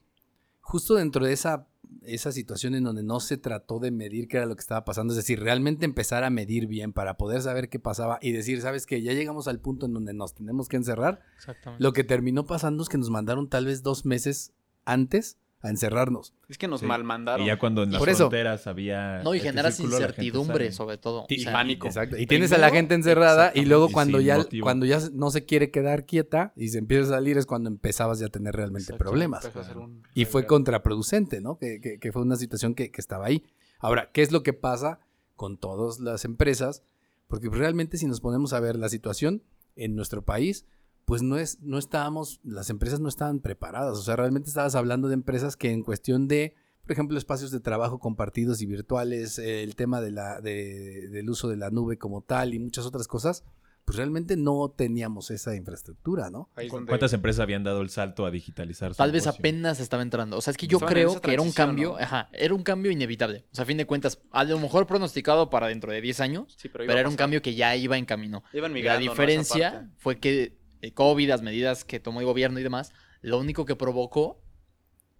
[0.60, 1.66] justo dentro de esa,
[2.02, 5.12] esa situación en donde no se trató de medir qué era lo que estaba pasando,
[5.12, 8.86] es decir, realmente empezar a medir bien para poder saber qué pasaba y decir, ¿sabes
[8.86, 9.02] qué?
[9.02, 11.22] Ya llegamos al punto en donde nos tenemos que encerrar.
[11.36, 11.82] Exactamente.
[11.82, 14.52] Lo que terminó pasando es que nos mandaron tal vez dos meses
[14.84, 16.32] antes a encerrarnos.
[16.48, 16.86] Es que nos Sí.
[16.86, 17.42] malmandaron.
[17.44, 18.24] Y ya cuando en las Por eso.
[18.24, 19.22] fronteras había.
[19.22, 21.26] No, y generas círculo, incertidumbre sobre todo.
[21.28, 21.86] Y O sea, pánico.
[21.86, 22.16] Exacto.
[22.18, 24.64] Y tienes a la gente encerrada y luego cuando ya, motivo.
[24.64, 28.18] cuando ya no se quiere quedar quieta y se empieza a salir es cuando empezabas
[28.20, 29.50] ya a tener realmente Exacto, problemas.
[29.74, 31.58] un Y fue contraproducente, ¿no?
[31.58, 33.42] Que, que- que fue una situación que, que estaba ahí.
[33.78, 35.00] Ahora, ¿qué es lo que pasa
[35.36, 36.82] con todas las empresas?
[37.28, 39.42] Porque realmente si nos ponemos a ver la situación
[39.74, 40.64] en nuestro país,
[41.06, 43.96] pues no es, no estábamos, las empresas no estaban preparadas.
[43.96, 47.60] O sea, realmente estabas hablando de empresas que en cuestión de, por ejemplo, espacios de
[47.60, 51.96] trabajo compartidos y virtuales, eh, el tema de la, de- del uso de la nube
[51.96, 53.44] como tal y muchas otras cosas,
[53.84, 56.50] pues realmente no teníamos esa infraestructura, ¿no?
[56.88, 60.36] ¿Cuántas empresas habían dado el salto a digitalizar su Tal vez apenas estaba entrando.
[60.36, 61.96] O sea, es que yo Estaban en creo que era un cambio, ¿no?
[61.98, 63.44] ajá, era un cambio inevitable.
[63.52, 66.56] O sea, a fin de cuentas, a lo mejor pronosticado para dentro de 10 años,
[66.58, 68.42] Sí, pero, era un cambio que ya iba en camino.
[68.52, 72.92] Iban La diferencia fue que el COVID, las medidas que tomó el gobierno y demás,
[73.20, 74.42] lo único que provocó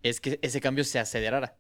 [0.02, 1.58] es que ese cambio se acelerara.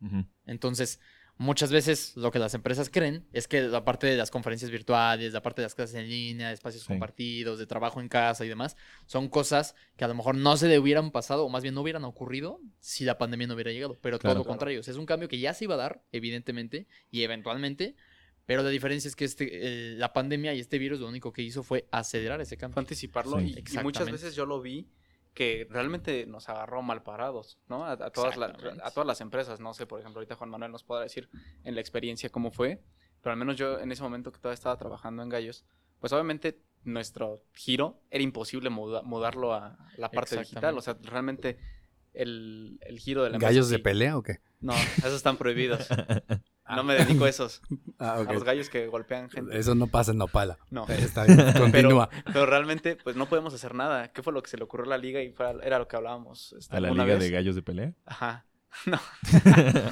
[0.00, 0.26] Ujú.
[0.46, 1.00] Entonces,
[1.38, 5.32] muchas veces lo que las empresas creen es que la parte de las conferencias virtuales,
[5.32, 6.88] la parte de las clases en línea, de espacios Sí.
[6.88, 10.68] compartidos, de trabajo en casa y demás, son cosas que a lo mejor no se
[10.68, 13.98] le hubieran pasado o más bien no hubieran ocurrido si la pandemia no hubiera llegado.
[14.02, 14.34] Pero Claro.
[14.34, 14.48] todo lo Claro.
[14.52, 14.80] contrario.
[14.80, 17.96] O sea, es un cambio que ya se iba a dar, evidentemente, y eventualmente.
[18.46, 21.42] Pero la diferencia es que este, eh, la pandemia y este virus lo único que
[21.42, 22.78] hizo fue acelerar ese Fue cambio.
[22.80, 23.54] anticiparlo Sí.
[23.58, 24.88] y- y, muchas veces yo lo vi
[25.34, 27.84] que realmente nos agarró mal parados, ¿no?
[27.84, 30.72] A, a todas la- a todas las empresas, no sé, por ejemplo, ahorita Juan Manuel
[30.72, 31.28] nos podrá decir
[31.64, 32.80] en la experiencia cómo fue,
[33.20, 35.64] pero al menos yo en ese momento que todavía estaba trabajando en Gallos,
[36.00, 41.58] pues obviamente nuestro giro era imposible muda- mudarlo a la parte digital, o sea, realmente
[42.14, 44.38] el, el giro de la empresa ¿Gallos de pelea o qué?
[44.60, 45.86] No, esos están prohibidos.
[46.74, 47.62] No me dedico a esos,
[47.98, 49.56] Ah, a los gallos que golpean gente.
[49.58, 50.58] Eso no pasa en Nopala.
[50.70, 50.86] No.
[50.88, 52.08] Está bien, continúa.
[52.32, 54.10] Pero realmente, pues no podemos hacer nada.
[54.12, 55.22] ¿Qué fue lo que se le ocurrió a la liga?
[55.22, 56.54] Y fue- era lo que hablábamos.
[56.58, 57.20] este, ¿A la liga vez.
[57.20, 57.92] de gallos de pelea?
[58.04, 58.44] Ajá.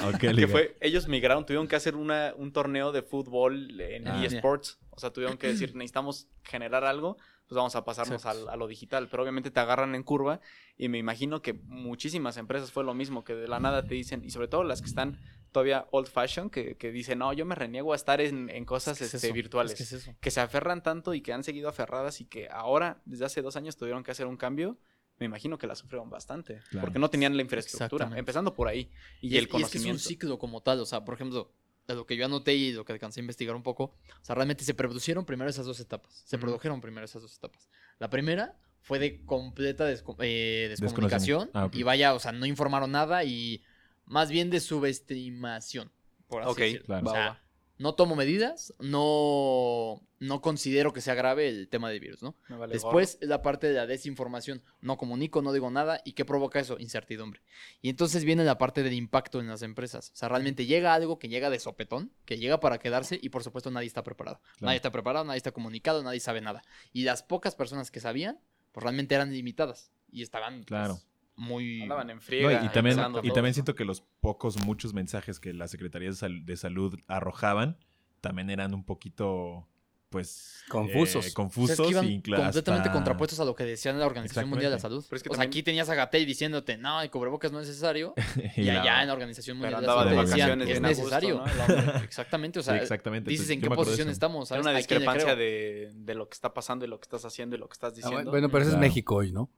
[0.06, 0.48] ¿O qué Que liga?
[0.48, 4.24] fue, ellos migraron, tuvieron que hacer una, un torneo de fútbol en Ah.
[4.24, 4.78] eSports.
[4.90, 7.16] O sea, tuvieron que decir, necesitamos generar algo,
[7.48, 9.08] pues vamos a pasarnos al- a lo digital.
[9.10, 10.40] Pero obviamente te agarran en curva
[10.76, 14.24] y me imagino que muchísimas empresas fue lo mismo, que de la nada te dicen,
[14.24, 15.18] y sobre todo las que están
[15.54, 18.94] todavía old fashion, que, que dicen, no, yo me reniego a estar en, en cosas
[18.94, 19.72] Es que es este, eso, virtuales.
[19.72, 20.14] es que es eso.
[20.20, 23.54] que se aferran tanto y que han seguido aferradas y que ahora, desde hace dos
[23.56, 24.76] años, tuvieron que hacer un cambio,
[25.18, 26.60] me imagino que la sufrieron bastante.
[26.70, 26.86] Claro.
[26.86, 28.10] Porque no tenían la infraestructura.
[28.16, 28.90] Empezando por ahí.
[29.22, 29.92] Y, Y, es, el y es que es conocimiento.
[29.94, 31.52] un ciclo como tal, o sea, por ejemplo,
[31.86, 34.34] de lo que yo anoté y lo que alcancé a investigar un poco, o sea,
[34.34, 36.46] realmente se produjeron primero esas dos etapas, se Ujú.
[36.46, 37.68] produjeron primero esas dos etapas.
[38.00, 41.76] La primera fue de completa desco- eh, descomunicación Ah, ok.
[41.76, 43.62] y vaya, o sea, no informaron nada y
[44.06, 45.92] más bien de subestimación,
[46.28, 46.86] por así decirlo.
[46.86, 47.10] claro.
[47.10, 47.44] O sea,
[47.76, 52.36] no tomo medidas, no, no considero que sea grave el tema del virus, ¿no?
[52.48, 54.62] Vale Después es la parte de la desinformación.
[54.80, 56.00] No comunico, no digo nada.
[56.04, 56.78] ¿Y qué provoca eso?
[56.78, 57.42] Incertidumbre.
[57.82, 60.10] Y entonces viene la parte del impacto en las empresas.
[60.14, 63.42] O sea, realmente llega algo que llega de sopetón, que llega para quedarse y por
[63.42, 64.40] supuesto nadie está preparado.
[64.40, 64.66] Claro.
[64.66, 66.62] Nadie está preparado, nadie está comunicado, nadie sabe nada.
[66.92, 68.38] Y las pocas personas que sabían,
[68.70, 69.90] pues realmente eran limitadas.
[70.12, 71.00] Y estaban pues, Claro.
[71.36, 71.82] Muy...
[71.82, 72.64] Andaban en No, friega.
[72.64, 76.44] y también, y también siento que los pocos, muchos mensajes que la Secretaría de, Sal-
[76.44, 77.76] de Salud arrojaban
[78.20, 79.66] también eran un poquito,
[80.08, 80.62] pues...
[80.70, 81.16] Confusos.
[81.16, 83.64] eh, O sea, confusos es que iban y cla- completamente hasta- contrapuestos a lo que
[83.64, 85.04] decía la Organización Mundial de la Salud.
[85.08, 87.66] Pero es que o sea, aquí tenías a Gatell diciéndote, no, el cubrebocas no es
[87.68, 88.14] necesario.
[88.56, 91.44] y allá en la Organización Pero Mundial de la Salud de decían, es gusto, necesario.
[92.04, 93.28] Exactamente, o Sí, sea, exactamente.
[93.30, 94.62] dices Entonces, en qué posición estamos, Era ¿sabes?
[94.62, 97.24] una ¿A quién le discrepancia de, de lo que está pasando y lo que estás
[97.26, 98.30] haciendo y lo que estás Ah, diciendo.
[98.30, 98.78] bueno, pero eso es.
[98.78, 99.50] México hoy, ¿no?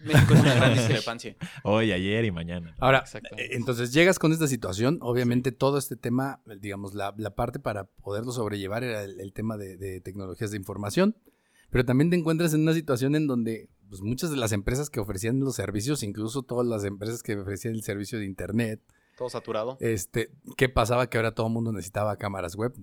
[0.00, 1.36] México es una gran discrepancia.
[1.62, 2.74] Hoy, ayer y mañana.
[2.78, 3.46] Ahora, Exactamente.
[3.46, 7.84] eh, entonces llegas con esta situación, obviamente todo este tema, digamos, la, la parte para
[7.84, 11.16] poderlo sobrellevar era el, el tema de, de tecnologías de información,
[11.70, 15.00] pero también te encuentras en una situación en donde pues, muchas de las empresas que
[15.00, 18.80] ofrecían los servicios, incluso todas las empresas que ofrecían el servicio de Internet,
[19.16, 19.76] Todo saturado.
[19.80, 21.08] Este, ¿qué pasaba?
[21.08, 22.74] Que ahora todo el mundo necesitaba cámaras web.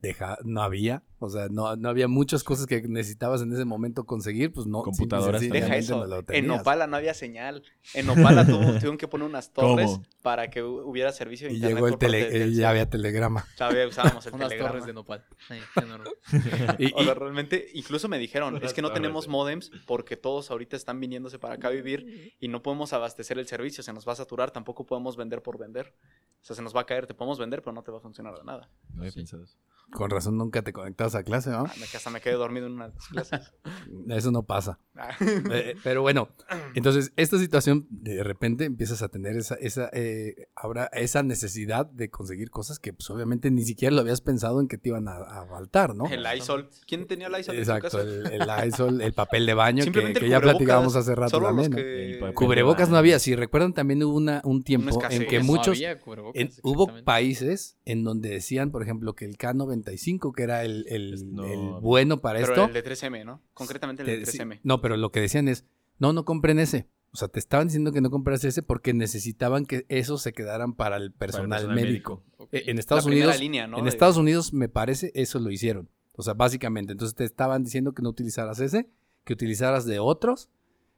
[0.00, 1.02] Deja, no había.
[1.20, 4.52] O sea, no, no había muchas cosas que necesitabas en ese momento conseguir.
[4.52, 4.82] Pues no.
[4.82, 5.64] Computadoras y también.
[5.64, 5.98] Deja eso.
[5.98, 6.46] no lo En.
[6.48, 7.62] Nopala no había señal.
[7.94, 10.02] En Nopala tuvo- tuvieron que poner unas torres ¿Cómo?
[10.22, 11.76] para que hu- hubiera servicio de Y internet.
[11.76, 13.46] llegó el tele, de eh, ya había telegrama.
[13.56, 14.70] Todavía usábamos el Unas telegrama.
[14.72, 15.24] torres de nopal.
[16.78, 20.16] Y, O sea, y- realmente, incluso me dijeron, es que no tenemos de- modems porque
[20.16, 23.92] todos ahorita están viniéndose para acá a vivir y no podemos abastecer el servicio, se
[23.92, 25.81] nos va a saturar, tampoco podemos vender por vender.
[25.88, 28.00] O sea, se nos va a caer, te podemos vender, pero no te va a
[28.00, 28.68] funcionar de nada.
[28.94, 29.20] No había Sí.
[29.20, 29.56] pensado eso.
[29.92, 31.64] Con razón nunca te conectabas a clase, ¿no?
[31.66, 33.52] Ah, me- hasta me quedé dormido en una de las clases.
[34.08, 34.78] Eso no pasa.
[34.96, 35.10] Ah.
[35.52, 36.28] Eh, pero bueno,
[36.74, 42.08] entonces esta situación de repente empiezas a tener esa, esa, eh, ahora esa necesidad de
[42.10, 45.16] conseguir cosas que pues obviamente ni siquiera lo habías pensado en que te iban a,
[45.16, 46.06] a faltar, ¿no?
[46.06, 46.70] El Lysol.
[46.86, 48.02] ¿Quién tenía el en su Exacto, casa?
[48.02, 51.70] el, el Lysol, el papel de baño que, ya platicábamos hace rato también.
[51.70, 51.76] ¿no?
[51.76, 52.16] que...
[52.20, 52.34] Papel.
[52.34, 55.98] Cubrebocas no había, si recuerdan también hubo una, un tiempo en que No muchos, había
[56.00, 59.36] cubrebocas, en- hubo países en donde decían, por ejemplo, que el
[59.84, 61.80] K95, que era el, el- Es- no, el había.
[61.80, 63.40] bueno para Pero esto, el de 3M, ¿no?
[63.54, 64.60] Concretamente el de sí, 3M.
[64.62, 65.64] no, pero lo que decían es,
[65.98, 66.88] no, no compren ese.
[67.14, 70.72] O sea, te estaban diciendo que no compras ese porque necesitaban que esos se quedaran
[70.74, 72.24] para el personal, personal médico.
[72.52, 73.78] Eh, En Estados Unidos, línea, ¿no?
[73.78, 75.90] en Estados Unidos me parece eso lo hicieron.
[76.14, 78.88] O sea, básicamente, entonces te estaban diciendo que no utilizaras ese,
[79.24, 80.48] que utilizaras de otros,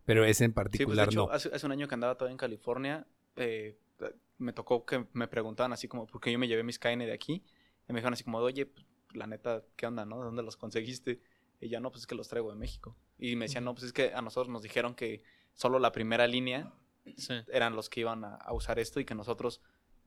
[0.04, 1.32] pero ese en Sí, pues particular hecho, no.
[1.32, 3.76] hace, hace un año que andaba todavía en California, eh,
[4.38, 7.12] me tocó que me preguntaban así como, ¿por qué yo me llevé mis KN de
[7.12, 7.42] aquí?
[7.88, 10.18] Y me dijeron así como, oye, pues, la neta, ¿qué onda, no?
[10.18, 11.20] ¿De dónde los conseguiste?
[11.60, 12.96] Y ya, no, pues es que los traigo de México.
[13.18, 15.22] Y me decían, no, pues es que a nosotros nos dijeron que
[15.54, 16.72] solo la primera línea
[17.18, 17.34] Sí.
[17.52, 19.60] eran los que iban a, a usar esto y que nosotros,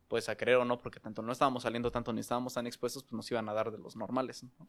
[0.08, 3.04] pues a creer o no, porque tanto no estábamos saliendo tanto ni estábamos tan expuestos,
[3.04, 4.44] pues nos iban a dar de los normales.
[4.44, 4.68] ¿no?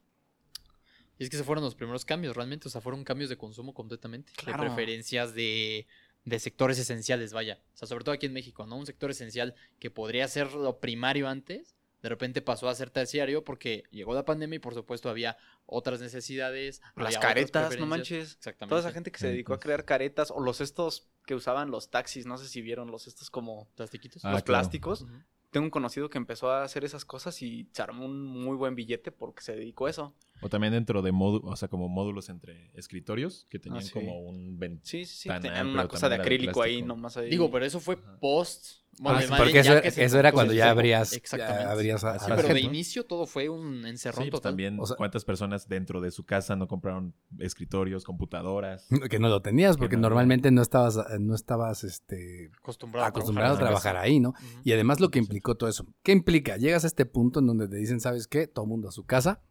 [1.18, 2.68] Y es que se fueron los primeros cambios, realmente.
[2.68, 4.32] O sea, fueron cambios de consumo completamente.
[4.36, 4.62] Claro.
[4.62, 5.86] De preferencias de,
[6.24, 7.60] de sectores esenciales, vaya.
[7.74, 8.76] O sea, sobre todo aquí en México, ¿no?
[8.76, 13.44] Un sector esencial que podría ser lo primario antes, de repente pasó a ser terciario
[13.44, 16.80] porque llegó la pandemia y por supuesto había otras necesidades.
[16.96, 18.34] Las caretas, no manches.
[18.34, 18.70] Exactamente.
[18.70, 19.64] Toda esa gente que se dedicó a Caretas.
[19.64, 23.30] crear caretas o los estos que usaban los taxis, no sé si vieron los estos
[23.30, 24.24] como Plastiquitos.
[24.24, 24.60] Ah, los claro.
[24.60, 25.06] plásticos.
[25.50, 28.74] Tengo un conocido que empezó a hacer esas cosas y se armó un muy buen
[28.74, 30.14] billete porque se dedicó a eso.
[30.40, 33.92] O también dentro de módulos, o sea, como módulos entre escritorios que tenían Ah, sí.
[33.92, 34.58] como un...
[34.58, 37.28] ven- Sí, sí, Tenían una cosa de era de acrílico ahí nomás ahí.
[37.30, 38.78] Digo, pero eso fue post.
[39.00, 41.62] bueno, Ah, sí, porque eso, era- que se eso era puso cuando ya abrías, Exactamente.
[41.64, 44.40] ya abrías a, a Sí, la pero de inicio todo fue un encerrón Sí, pues
[44.40, 44.52] total.
[44.52, 48.88] también O sea- cuántas personas dentro de su casa no compraron escritorios, computadoras.
[49.10, 53.08] Que no lo tenías, Que porque no normalmente no estabas, no estabas este, Acostumbrado, a
[53.08, 53.82] acostumbrado a trabajar.
[53.92, 54.34] trabajar ahí, ¿no?
[54.64, 55.86] Y además lo que implicó todo eso.
[56.02, 56.56] ¿Qué implica?
[56.56, 58.46] Llegas a este punto en donde te dicen, ¿sabes qué?
[58.48, 59.42] Todo mundo a su casa.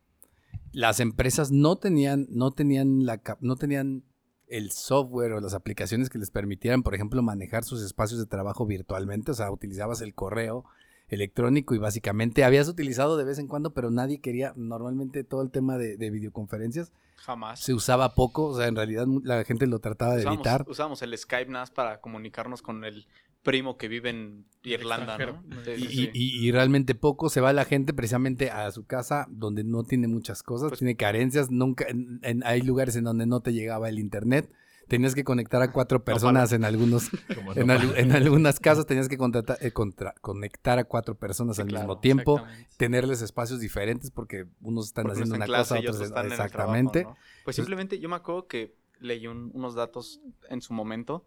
[0.71, 4.03] Las empresas no tenían, no tenían la no tenían
[4.47, 8.65] el software o las aplicaciones que les permitieran, por ejemplo, manejar sus espacios de trabajo
[8.65, 9.31] virtualmente.
[9.31, 10.65] O sea, utilizabas el correo
[11.09, 15.51] electrónico y básicamente habías utilizado de vez en cuando, pero nadie quería, normalmente todo el
[15.51, 17.59] tema de, de videoconferencias jamás.
[17.59, 20.65] se usaba poco, o sea, en realidad la gente lo trataba de evitar.
[20.67, 23.07] usábamos el Skype más para comunicarnos con el
[23.47, 25.41] primo que vive en Irlanda, ¿no?
[25.77, 29.25] Y, sí, y- y- y realmente poco se va la gente precisamente a su casa
[29.29, 33.25] donde no tiene muchas cosas, Pues- tiene carencias, nunca en- en- hay lugares en donde
[33.25, 34.51] no te llegaba el internet,
[34.89, 37.09] tenías que conectar a cuatro personas en algunos
[37.55, 41.55] en, no- al- en algunas casas tenías que contratar- eh, contra- conectar a cuatro personas
[41.55, 42.41] Sí, al claro, mismo tiempo,
[42.75, 46.39] tenerles espacios diferentes porque unos están Porque haciendo una clase cosa, otros están en el
[46.39, 46.99] exactamente.
[47.01, 47.43] trabajo, ¿no?
[47.45, 51.25] Pues simplemente yo me acuerdo que leí un- unos datos en su momento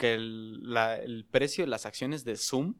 [0.00, 2.74] que el, la- el precio de las acciones de Zoom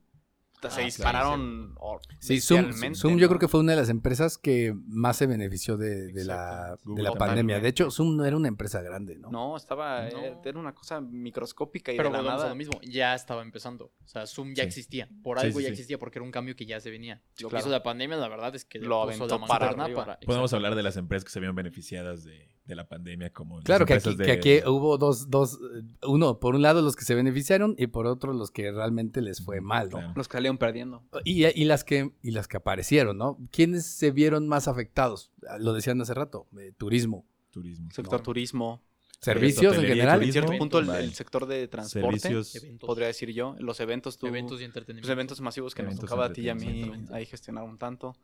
[0.60, 3.28] se Ah, sí, dispararon or- Sí, Zoom, Zoom yo ¿no?
[3.28, 7.02] creo que fue una de las empresas que más se benefició de, de la, de
[7.02, 7.60] la pandemia.
[7.60, 9.30] De hecho, Zoom no era una empresa grande, ¿no?
[9.30, 10.18] No, estaba, No.
[10.18, 12.48] eh, era una cosa microscópica y Pero de la a nada.
[12.50, 13.86] lo mismo, ya estaba empezando.
[14.04, 14.68] O sea, Zoom ya Sí.
[14.68, 15.08] existía.
[15.22, 15.72] Por algo sí, ya sí.
[15.72, 17.22] existía porque era un cambio que ya se venía.
[17.40, 17.50] Lo claro.
[17.50, 20.74] que hizo la pandemia, la verdad es que Lo puso aventó para para- Podemos hablar
[20.74, 24.08] de las empresas que se vieron beneficiadas de, de la pandemia como Claro que aquí,
[24.10, 27.14] empresas que de- aquí hubo dos, dos, eh, uno, por un lado los que se
[27.14, 29.98] beneficiaron y por otro los que realmente les fue mal, ¿no?
[29.98, 30.12] Claro.
[30.14, 31.02] Los que salieron perdiendo.
[31.24, 33.38] Y, y las que, y las que aparecieron, ¿no?
[33.50, 35.32] ¿Quiénes se vieron más afectados?
[35.48, 37.90] Ah, Lo decían hace rato, eh, turismo, turismo.
[37.90, 38.24] Sector No.
[38.24, 38.82] turismo.
[39.22, 40.22] servicios en general.
[40.22, 42.54] En cierto punto el, sector de transporte, Servicios.
[42.56, 42.86] Eventos.
[42.86, 43.54] podría decir yo.
[43.58, 45.12] Los eventos, tú, Eventos y los entretenimiento.
[45.12, 47.14] eventos masivos que Eventos nos tocaba a ti y a mí entretenimiento.
[47.14, 48.16] ahí gestionar un tanto.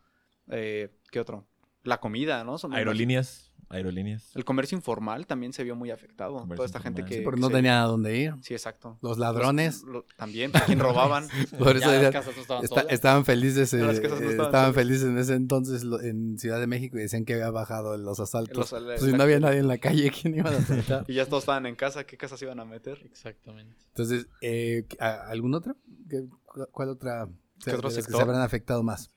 [0.49, 1.45] Eh, ¿Qué otro?
[1.83, 2.57] La comida, ¿no?
[2.57, 3.53] Son Aerolíneas.
[3.69, 4.31] Aerolíneas.
[4.37, 6.35] El comercio informal también se vio muy afectado.
[6.35, 7.15] Comercio Toda esta gente que...
[7.17, 8.35] Sí, porque que no se- tenía a dónde ir.
[8.43, 8.97] Sí, exacto.
[9.03, 9.83] Los ladrones.
[9.83, 11.27] Los- lo- también, ¿a quién robaban?
[11.59, 12.93] Por eso Ya las decían, casas no estaban está- solas.
[12.93, 16.61] estaban felices, eh, Las casas no estaban estaban felices en ese entonces lo- en Ciudad
[16.61, 18.71] de México y decían que había bajado los asaltos.
[18.71, 21.05] Los- Pues si no había nadie en la calle, ¿quién iba a asaltar?
[21.09, 23.01] Y ya todos estaban en casa, ¿qué casas iban a meter?
[23.05, 23.75] Exactamente.
[23.89, 25.77] Entonces, eh, ¿a- ¿algún otro?
[26.09, 27.29] ¿Qué- cu- ¿Cuál otra
[27.65, 28.21] ¿Qué otro Que se sector?
[28.23, 29.11] habrán afectado más.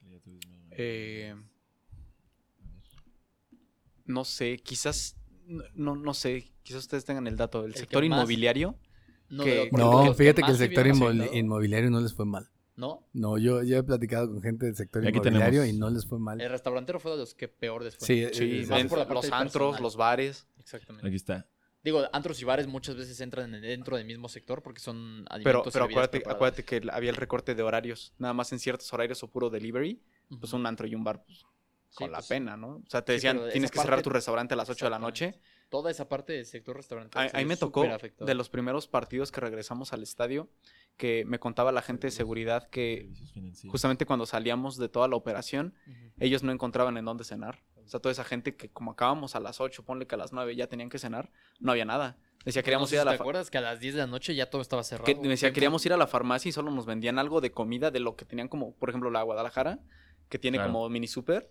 [0.71, 1.35] Eh,
[4.09, 5.15] no sé, quizás,
[5.75, 7.63] no, no sé, quizás ustedes tengan el dato.
[7.65, 8.75] El sector inmobiliario,
[9.29, 9.69] No, que-
[10.17, 12.49] fíjate que el se sector inmobiliario no les fue mal.
[12.75, 13.05] ¿No?
[13.11, 16.05] No, yo, yo he platicado con gente del sector Aquí inmobiliario tenemos- y no les
[16.05, 16.39] fue mal.
[16.39, 18.07] El restaurantero fue de los que peor les fue.
[18.07, 19.83] Sí, sí, más por la parte los antros, personal.
[19.83, 20.47] los bares.
[20.59, 21.05] Exactamente.
[21.07, 21.45] Aquí está.
[21.83, 25.63] Digo, antros y bares muchas veces entran en- dentro del mismo sector porque son alimentos
[25.63, 28.13] Pero, pero acuérdate, acuérdate que había el recorte de horarios.
[28.17, 30.01] Nada más en ciertos horarios o puro delivery,
[30.39, 31.45] pues un antro y un bar, pues,
[31.89, 32.77] Sí, con la pues, pena, ¿no?
[32.77, 34.85] O sea, te Sí, decían, pero tienes que cerrar parte- tu restaurante a las 8
[34.85, 35.39] de la noche.
[35.69, 37.17] Toda esa parte del sector restaurante.
[37.17, 37.85] A, a mí me tocó,
[38.19, 40.49] de los primeros partidos que regresamos al estadio,
[40.97, 43.09] que me contaba la gente de seguridad que
[43.67, 45.73] justamente cuando salíamos de toda la operación,
[46.19, 47.63] ellos no encontraban en dónde cenar.
[47.85, 50.31] O sea, toda esa gente que como acabamos a las 8, ponle que a las
[50.31, 52.17] 9 ya tenían que cenar, no había nada.
[52.45, 54.49] Decía, queríamos ir a la ¿Te acuerdas que a las 10 de la noche ya
[54.49, 55.05] todo estaba cerrado?
[55.05, 57.89] que me decía, queríamos ir a la farmacia y solo nos vendían algo de comida
[57.91, 59.79] de lo que tenían como, por ejemplo, la Guadalajara,
[60.29, 60.71] que tiene Claro.
[60.71, 61.49] como mini super.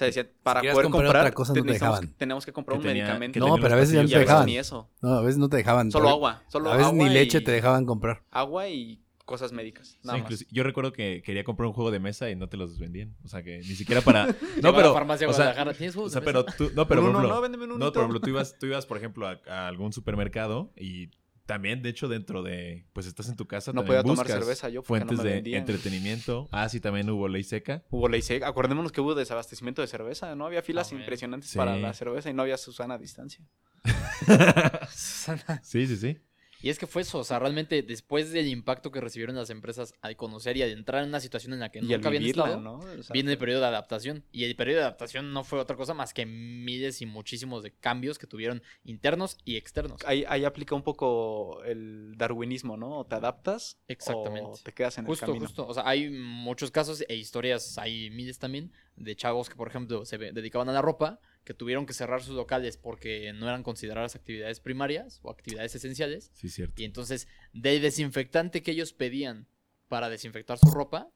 [0.00, 2.14] O sea, decía, para querías poder comprar comprar, otra cosa, no te dejaban.
[2.16, 3.38] tenemos que comprar Que un tenía- medicamento.
[3.38, 4.46] No, pero a veces ya no te a dejaban.
[4.46, 4.88] ni eso.
[5.02, 5.90] No, a veces no te dejaban.
[5.90, 6.42] Solo agua.
[6.48, 8.22] Solo A veces agua ni leche y- te dejaban comprar.
[8.30, 9.88] Agua y cosas médicas.
[9.88, 10.26] Sí, Nada más.
[10.30, 13.14] inclusi- yo recuerdo que quería comprar un juego de mesa y no te los vendían.
[13.24, 14.26] O sea, que ni siquiera para...
[14.62, 14.88] No, No, pero...
[14.88, 16.56] la farmacia o sea, ¿tienes o juegos sea, de pero mesa?
[16.56, 16.70] tú...
[16.74, 17.34] No, pero Un por uno, ejemplo...
[17.36, 19.92] no, véndeme un No, por ejemplo, tú ibas, tú ibas, por ejemplo, a, a algún
[19.92, 21.10] supermercado y
[21.50, 22.86] también, de hecho, dentro de...
[22.92, 25.56] Pues estás en tu casa, No podía tomar cerveza yo porque no fuentes me de
[25.56, 26.48] entretenimiento.
[26.52, 27.82] Ah, sí, también hubo ley seca.
[27.90, 28.46] Hubo ley seca.
[28.46, 30.46] Acordémonos que hubo desabastecimiento de cerveza, ¿no?
[30.46, 31.58] Había filas Ah, impresionantes Sí.
[31.58, 33.44] para la cerveza y no había Susana a distancia.
[35.62, 36.18] Sí, sí, sí.
[36.62, 39.94] Y es que fue eso, o sea, realmente después del impacto que recibieron las empresas
[40.02, 42.44] al conocer y al entrar en una situación en la que y nunca habían vivirla,
[42.44, 42.74] estado, ¿no?
[42.74, 44.24] O sea, viene el periodo de adaptación.
[44.30, 47.72] Y el periodo de adaptación no fue otra cosa más que miles y muchísimos de
[47.72, 50.00] cambios que tuvieron internos y externos.
[50.04, 52.98] ahí, ahí aplica un poco el darwinismo, ¿no?
[52.98, 54.50] O te adaptas Exactamente.
[54.50, 55.46] o te quedas en Justo, el camino.
[55.46, 55.66] justo.
[55.66, 60.04] O sea, hay muchos casos e historias, hay miles también, de chavos que, por ejemplo,
[60.04, 61.20] se dedicaban a la ropa,
[61.50, 66.30] que tuvieron que cerrar sus locales porque no eran consideradas actividades primarias o actividades esenciales.
[66.32, 66.80] Sí, cierto.
[66.80, 69.48] Y entonces, del desinfectante que ellos pedían
[69.88, 71.10] para desinfectar su ropa,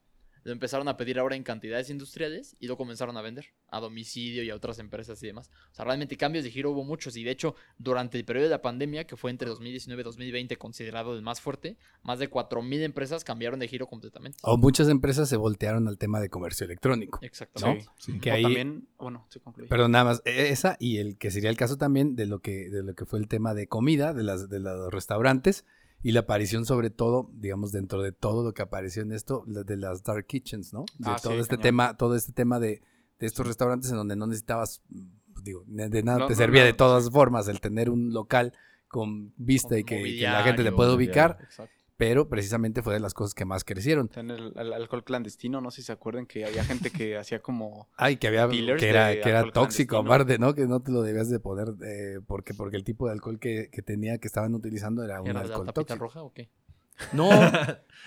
[0.45, 4.43] lo empezaron a pedir ahora en cantidades industriales y lo comenzaron a vender a domicilio
[4.43, 5.49] y a otras empresas y demás.
[5.71, 8.51] O sea, realmente cambios de giro hubo muchos y de hecho, durante el periodo de
[8.51, 12.83] la pandemia, que fue entre 2019 y 2020 considerado el más fuerte, más de 4.000
[12.83, 14.37] empresas cambiaron de giro completamente.
[14.43, 17.17] O muchas empresas se voltearon al tema de comercio electrónico.
[17.23, 17.85] Exactamente.
[17.97, 18.13] Sí.
[18.13, 18.19] Sí.
[18.19, 19.67] Que O ahí, también, bueno, se concluye.
[19.67, 22.69] Pero nada más, e- esa y el que sería el caso también de lo que,
[22.69, 25.65] de lo que fue el tema de comida, de, las, de los restaurantes
[26.05, 29.75] y la aparición sobre todo, digamos, dentro de todo lo que apareció en esto, de
[29.75, 30.85] las dark kitchens, ¿no?
[30.99, 31.63] De Ah, todo sí, este cañón.
[31.63, 32.83] tema, todo este tema de,
[33.17, 36.61] de estos restaurantes en donde no necesitabas, mm, digo, de nada No, te no, servía
[36.61, 38.53] no, de todas formas el tener un local
[38.87, 41.74] con vista y que, que la gente te pueda ubicar, Exacto.
[41.97, 44.09] Pero precisamente fue de las cosas que más crecieron.
[44.09, 47.39] Tener el, el alcohol clandestino, no sé si se acuerdan que había gente que hacía
[47.39, 47.89] como...
[47.95, 50.53] Ay, que había que era, que era tóxico, aparte, ¿no?
[50.53, 53.69] Que no te lo debías de poner eh, porque, porque el tipo de alcohol que,
[53.71, 56.03] que tenía, que estaban utilizando era un ¿Era de la alcohol tapita tóxico.
[56.03, 56.49] roja o qué?
[57.13, 57.29] No,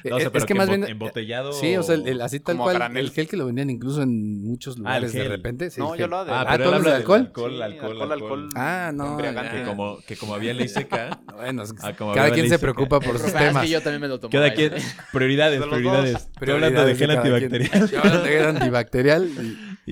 [0.04, 0.84] No, o sea, es, pero es que más bien...
[0.84, 1.52] Embotellado...
[1.52, 3.06] Sí, o sea, el, el- así tal cual, granel.
[3.06, 5.70] el gel que lo vendían incluso en muchos lugares de repente.
[5.70, 6.30] sí, no, yo lo de...
[6.32, 7.20] Ah, Ah, pero ¿tú él hablas habla de alcohol?
[7.26, 8.40] alcohol, Sí, alcohol, alcohol, alcohol.
[8.42, 8.48] alcohol.
[8.54, 9.16] Ah, no.
[9.16, 13.00] Que como, que como había ley seca, Bueno, es- Ah, como cada quien se preocupa
[13.00, 13.64] por sus ah, es temas.
[13.64, 14.40] que yo también me lo tomaba.
[14.44, 14.74] cada quien...
[14.74, 14.82] ¿eh?
[15.12, 16.14] Prioridades, prioridades.
[16.14, 17.90] Estoy hablando de gel antibacterial.
[17.90, 19.30] Yo hablando de gel antibacterial.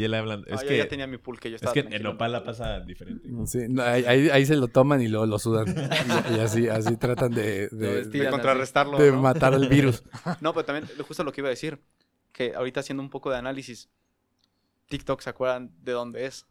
[0.00, 0.34] Y- él habla...
[0.34, 0.76] Ah, Es yo que...
[0.78, 2.12] ya tenía mi pool que yo Es estaba que en tranquilo.
[2.12, 3.28] Nopal la pasa diferente.
[3.46, 5.66] sí, no, ahí, ahí- se lo toman y luego lo sudan.
[5.68, 9.20] Y, y así, así tratan de, Lo de- contrarrestarlo, de ¿no?
[9.22, 10.02] matar el virus.
[10.40, 11.80] No, pero también justo lo que iba a decir,
[12.32, 13.88] que ahorita haciendo un poco de análisis,
[14.88, 16.46] TikTok se acuerdan de dónde es,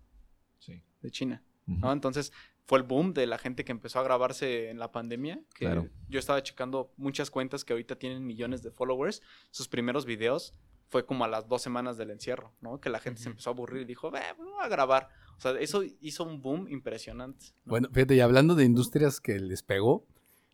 [0.60, 0.82] Sí.
[1.02, 1.44] de China.
[1.68, 1.92] ¿no?
[1.92, 2.32] Entonces
[2.68, 5.88] fue el boom de la gente que empezó a grabarse en la pandemia, que Claro.
[6.10, 10.54] yo estaba checando muchas cuentas que ahorita tienen millones de followers, sus primeros videos
[10.88, 12.80] fue como a las dos semanas del encierro, ¿no?
[12.80, 15.10] Que la gente se empezó a aburrir y dijo, ve, voy a grabar.
[15.38, 17.48] O sea, eso hizo un boom impresionante.
[17.66, 17.72] ¿no?
[17.72, 20.06] Bueno, fíjate, y hablando de industrias que les pegó,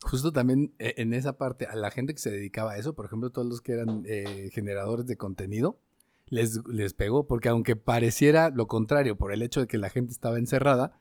[0.01, 3.05] justo también eh, en esa parte, a la gente que se dedicaba a eso, por
[3.05, 5.79] ejemplo, todos los que eran eh, generadores de contenido,
[6.27, 10.13] les, les pegó, porque aunque pareciera lo contrario por el hecho de que la gente
[10.13, 10.93] estaba encerrada,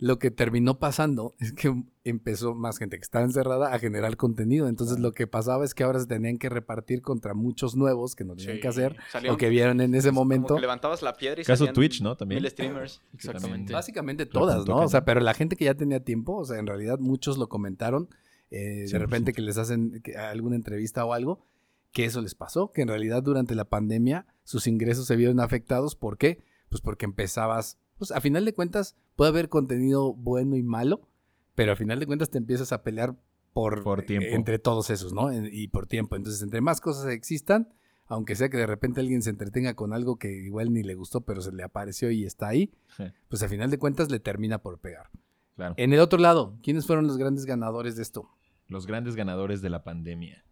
[0.00, 4.68] lo que terminó pasando es que empezó más gente que estaba encerrada a generar contenido.
[4.68, 8.24] Entonces lo que pasaba es que ahora se tenían que repartir contra muchos nuevos que
[8.24, 10.54] no tenían Sí, que hacer salieron- o que vieron en ese como momento.
[10.54, 12.16] que levantabas la piedra y Caso Twitch, ¿no?
[12.16, 12.40] También.
[12.42, 13.02] Mil streamers.
[13.14, 13.72] Exactamente.
[13.72, 14.76] Básicamente todas, ¿no?
[14.82, 17.48] O sea, pero la gente que ya tenía tiempo, o sea, en realidad muchos lo
[17.48, 18.08] comentaron,
[18.50, 18.98] eh, de 100%.
[19.00, 21.44] repente que les hacen alguna entrevista o algo,
[21.92, 25.96] que eso les pasó, que en realidad durante la pandemia sus ingresos se vieron afectados.
[25.96, 26.38] ¿Por qué?
[26.68, 31.08] Pues porque empezabas, pues a final de cuentas puede haber contenido bueno y malo,
[31.54, 33.16] pero a final de cuentas te empiezas a pelear
[33.52, 34.28] por, Por tiempo.
[34.30, 35.30] entre todos esos, ¿no?
[35.32, 36.14] En- y por tiempo.
[36.16, 37.68] Entonces, entre más cosas existan,
[38.06, 41.22] aunque sea que de repente alguien se entretenga con algo que igual ni le gustó,
[41.22, 44.58] pero se le apareció y está ahí, Sí, pues a final de cuentas le termina
[44.62, 45.10] por pegar.
[45.56, 45.74] claro.
[45.76, 48.30] En el otro lado, ¿quiénes fueron los grandes ganadores de esto?
[48.68, 50.44] Los grandes ganadores de la pandemia.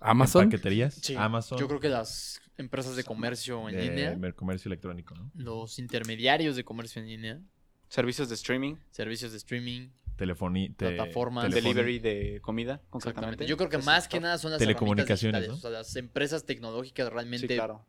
[0.00, 0.44] Amazon.
[0.46, 1.58] Paqueterías, Sí, Amazon.
[1.58, 5.30] Yo creo que las empresas de comercio en de línea, mer- comercio electrónico, ¿no?
[5.34, 7.40] los intermediarios de comercio en línea,
[7.88, 10.70] Servicios de streaming, servicios de streaming, Telefonía.
[10.76, 11.46] Plataformas.
[11.46, 12.90] telefoni- delivery de comida, exactamente.
[12.90, 13.46] concretamente.
[13.46, 15.48] Yo creo que más que nada son las Telecomunicaciones.
[15.48, 17.84] O sea, las empresas tecnológicas realmente Sí, claro.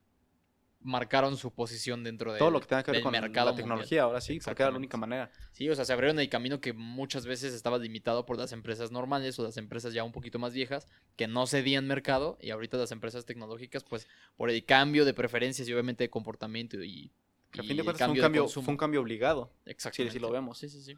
[0.83, 3.55] Marcaron su posición dentro de Todo lo que tenga que ver con mercado la mundial.
[3.55, 5.31] tecnología, ahora sí, porque era la única manera.
[5.51, 8.91] Sí, o sea, se abrieron el camino que muchas veces estaba limitado por las empresas
[8.91, 12.77] normales o las empresas ya un poquito más viejas que no cedían mercado y ahorita
[12.77, 17.11] las empresas tecnológicas, pues por el cambio de preferencias y obviamente de comportamiento y,
[17.51, 19.51] Que a fin de cuentas fue un, cambio, fue un cambio obligado.
[19.65, 20.13] Exactamente.
[20.13, 20.57] sí lo vemos.
[20.57, 20.97] Sí, sí, sí.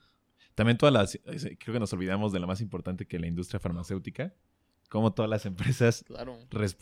[0.56, 1.16] También todas las.
[1.16, 4.34] eh, Creo que nos olvidamos de la más importante que la industria farmacéutica.
[4.94, 6.38] Como todas las empresas Claro.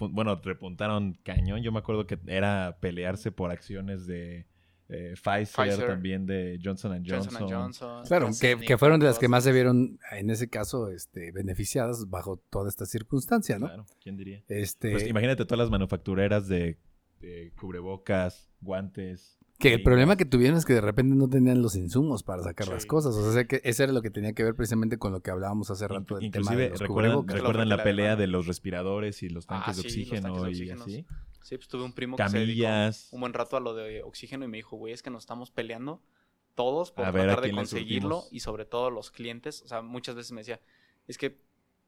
[0.09, 1.61] bueno, repuntaron cañón.
[1.63, 4.47] Yo me acuerdo que era pelearse por acciones de
[4.89, 5.87] eh, Pfizer, Pfizer.
[5.87, 7.33] también de Johnson Johnson.
[7.39, 8.03] Johnson Johnson.
[8.05, 12.09] Claro, que, que fueron de las que más se vieron, en ese caso, este, beneficiadas
[12.09, 13.67] bajo toda esta circunstancia, ¿no?
[13.67, 14.43] Claro, ¿quién diría?
[14.49, 16.77] Este, Pues imagínate todas las manufactureras de,
[17.21, 19.39] de cubrebocas, guantes.
[19.61, 22.67] Que el problema que tuvieron es que de repente no tenían los insumos para sacar
[22.67, 23.15] las cosas.
[23.15, 25.69] O sea, que eso era lo que tenía que ver precisamente con lo que hablábamos
[25.71, 29.29] hace rato del tema de los ¿recuerdan, recuerdan La y pelea de los respiradores y
[29.29, 30.87] los tanques Ah, de sí, los oxígeno tanques de y oxígenos.
[30.87, 31.05] así?
[31.41, 34.47] Sí, pues tuve un primo que se un buen rato a lo de oxígeno y
[34.47, 36.01] me dijo, güey, es que nos estamos peleando
[36.55, 39.61] todos por A ver a tratar de conseguirlo y sobre todo los clientes.
[39.63, 40.59] O sea, muchas veces me decía,
[41.07, 41.41] es que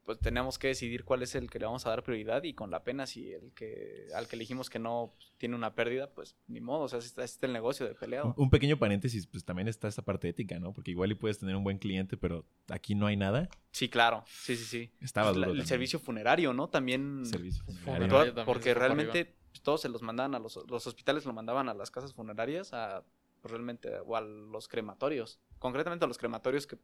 [0.04, 2.70] pues tenemos que decidir cuál es el que le vamos a dar prioridad y con
[2.70, 6.36] la pena si el que al que elegimos que no pues, tiene una pérdida, pues
[6.46, 8.34] ni modo, o sea, así está, está el negocio de Un, peleado.
[8.36, 10.72] un pequeño paréntesis, pues también está esta parte ética, ¿no?
[10.74, 13.48] Porque igual y puedes tener un buen cliente, pero aquí no hay nada.
[13.72, 14.90] Sí, claro, sí, sí, sí.
[15.00, 15.66] Estaba Pues, la- el también.
[15.66, 16.68] servicio funerario, ¿no?
[16.68, 17.84] También Servicio Funerario.
[17.84, 18.08] funerario.
[18.08, 21.68] Toda- también porque realmente pues, todos se los mandaban a los, los hospitales, lo mandaban
[21.68, 23.04] a las casas funerarias, a
[23.40, 25.38] pues, realmente, o a los crematorios.
[25.58, 26.76] Concretamente a los crematorios que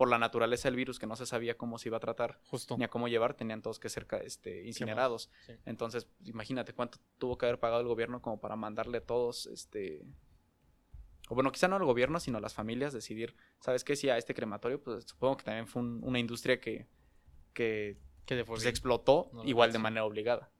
[0.00, 2.78] por la naturaleza del virus que no se sabía cómo se iba a tratar Justo.
[2.78, 5.30] ni a cómo llevar, tenían todos que ser este, incinerados.
[5.44, 5.52] Sí.
[5.66, 10.02] Entonces, imagínate cuánto tuvo que haber pagado el gobierno como para mandarle a todos, este...
[11.28, 13.94] O bueno, quizá no al gobierno, sino a las familias decidir, ¿sabes qué?
[13.94, 16.88] Si a este crematorio, pues supongo que también fue un- una industria que,
[17.52, 20.50] que Que de pues, explotó No igual de manera obligada.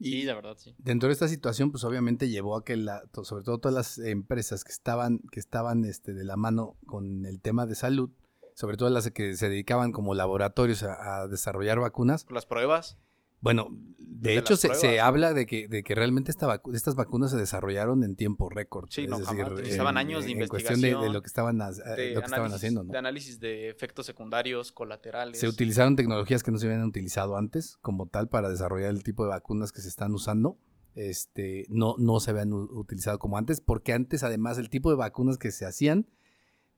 [0.00, 0.10] Ujú.
[0.10, 0.74] Sí, la verdad, sí.
[0.78, 4.64] Dentro de esta situación, pues obviamente llevó a que, la, sobre todo todas las empresas
[4.64, 8.10] que estaban, que estaban este, de la mano con el tema de salud,
[8.54, 12.98] sobre todo las que se dedicaban como laboratorios a, a desarrollar vacunas, Las pruebas,
[13.40, 13.68] Bueno,
[13.98, 17.36] de hecho se, se habla de que, de que realmente esta vacu- estas vacunas se
[17.36, 18.88] desarrollaron en tiempo récord.
[18.90, 19.44] Sí, es no, decir.
[19.44, 22.14] Utilizaban en- años de en cuestión de, de investigación, lo que estaban, ha- de, Eh,
[22.14, 22.82] lo que estaban haciendo.
[22.82, 22.90] ¿no?
[22.92, 25.38] de análisis de efectos secundarios, colaterales.
[25.38, 29.22] Se utilizaron tecnologías que no se habían utilizado antes, como tal, para desarrollar el tipo
[29.22, 30.58] de vacunas que se están usando.
[30.96, 35.38] Este, no, no se habían utilizado como antes, porque antes, además, el tipo de vacunas
[35.38, 36.08] que se hacían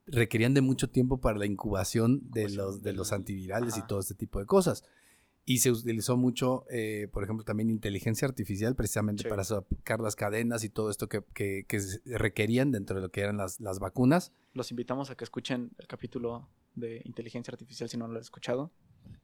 [0.06, 4.14] requerían de mucho tiempo para la incubación de los, de los antivirales y todo este
[4.14, 4.82] tipo de cosas.
[5.52, 9.28] Y se utilizó mucho, eh, por ejemplo, también inteligencia artificial, precisamente Sí.
[9.28, 11.64] para sacar las cadenas y todo esto que, que-
[12.04, 14.32] requerían dentro de lo que eran las, las vacunas.
[14.54, 18.70] Los invitamos a que escuchen el capítulo de inteligencia artificial si no lo han escuchado.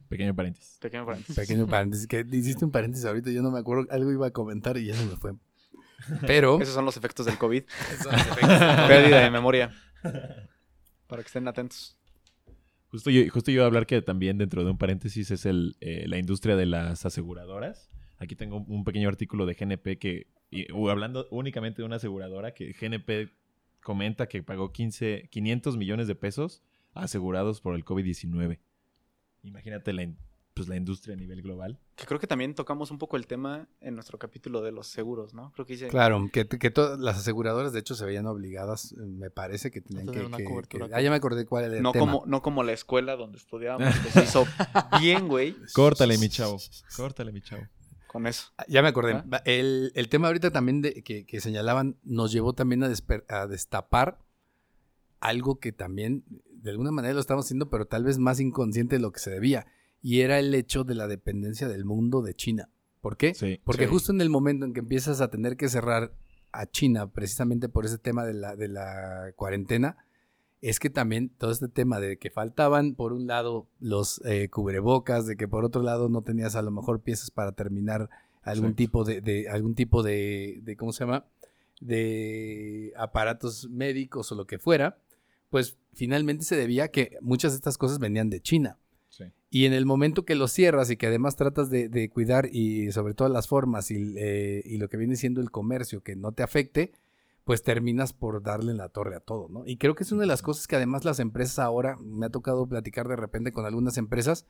[0.09, 0.79] Pequeño paréntesis.
[0.81, 1.37] Pequeño paréntesis.
[1.37, 4.77] Pequeño paréntesis, que hiciste un paréntesis ahorita, yo no me acuerdo, algo iba a comentar
[4.79, 5.35] y ya se me fue.
[6.27, 7.63] Pero, Esos son los efectos del COVID.
[8.89, 9.73] Pérdida de memoria.
[11.07, 11.97] Para que estén atentos.
[12.97, 16.07] Justo yo, justo iba a hablar que también dentro de un paréntesis es el, eh,
[16.09, 17.91] la industria de las aseguradoras.
[18.17, 20.29] Aquí tengo un pequeño artículo de GNP que,
[20.89, 23.35] hablando únicamente de una aseguradora, que GNP
[23.83, 26.63] comenta que pagó 15, 500 millones de pesos
[26.95, 28.61] asegurados por el COVID-19.
[29.43, 30.09] Imagínate la,
[30.57, 31.79] pues, la industria a nivel global.
[31.97, 35.35] Que creo que también tocamos un poco el tema en nuestro capítulo de los seguros,
[35.35, 35.53] ¿no?
[35.53, 35.89] Creo que hice...
[35.89, 40.07] claro, que, que todas las aseguradoras de hecho se veían obligadas, me parece que tenían
[40.07, 40.13] que...
[40.13, 42.07] tener una que- cobertura que- ah, ya me acordé cuál era el No tema.
[42.07, 44.47] como, no como la escuela donde estudiábamos, que se hizo
[45.01, 46.57] bien, güey, Córtale, mi chavo.
[46.97, 47.63] Córtale, mi chavo.
[48.07, 48.51] con eso.
[48.57, 49.13] Ah, Ya me acordé.
[49.13, 49.43] ¿Ah?
[49.45, 53.47] El, el tema ahorita también de, que, que señalaban nos llevó también a, desper- a
[53.47, 54.19] destapar
[55.21, 59.03] algo que también de alguna manera lo estamos haciendo, pero tal vez más inconsciente de
[59.03, 59.67] lo que se debía.
[60.09, 62.69] Y era el hecho de la dependencia del mundo de China.
[63.01, 63.35] ¿Por qué?
[63.35, 63.61] Sí.
[63.65, 63.91] Porque Sí.
[63.91, 66.13] justo en el momento en que empiezas a tener que cerrar
[66.53, 69.97] a China, precisamente por ese tema de la, de la cuarentena,
[70.63, 75.27] es que también todo este tema de que faltaban, por un lado, los eh, cubrebocas,
[75.27, 78.09] de que por otro lado no tenías a lo mejor piezas para terminar
[78.43, 78.77] algún Exacto.
[78.77, 81.27] tipo de, de- algún tipo de, de, ¿cómo se llama?
[81.81, 84.99] De aparatos médicos o lo que fuera,
[85.51, 88.79] pues finalmente se debía a que muchas de estas cosas venían de China.
[89.17, 89.25] Sí.
[89.51, 92.93] Y en el momento que lo cierras y que además tratas de, de cuidar y
[92.93, 96.33] sobre todo las formas y, eh, y lo que viene siendo el comercio que no
[96.33, 96.93] te afecte,
[97.45, 99.63] pues terminas por darle en la torre a todo, ¿no?
[99.67, 102.31] Y creo que es una de las cosas que además las empresas ahora, me ha
[102.31, 104.47] tocado platicar de repente con algunas empresas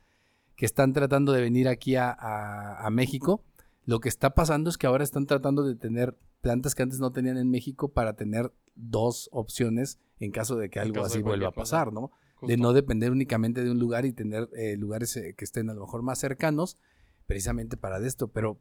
[0.55, 3.43] que están tratando de venir aquí a, a- a México.
[3.85, 7.11] Lo que está pasando es que ahora están tratando de tener plantas que antes no
[7.11, 11.47] tenían en México para tener dos opciones en caso de que En algo así vuelva
[11.49, 12.11] a pasar, ¿no?
[12.41, 15.73] De no depender únicamente de un lugar y tener eh, lugares eh, que estén a
[15.73, 16.77] lo mejor más cercanos,
[17.25, 18.27] precisamente para de esto.
[18.27, 18.59] Pero,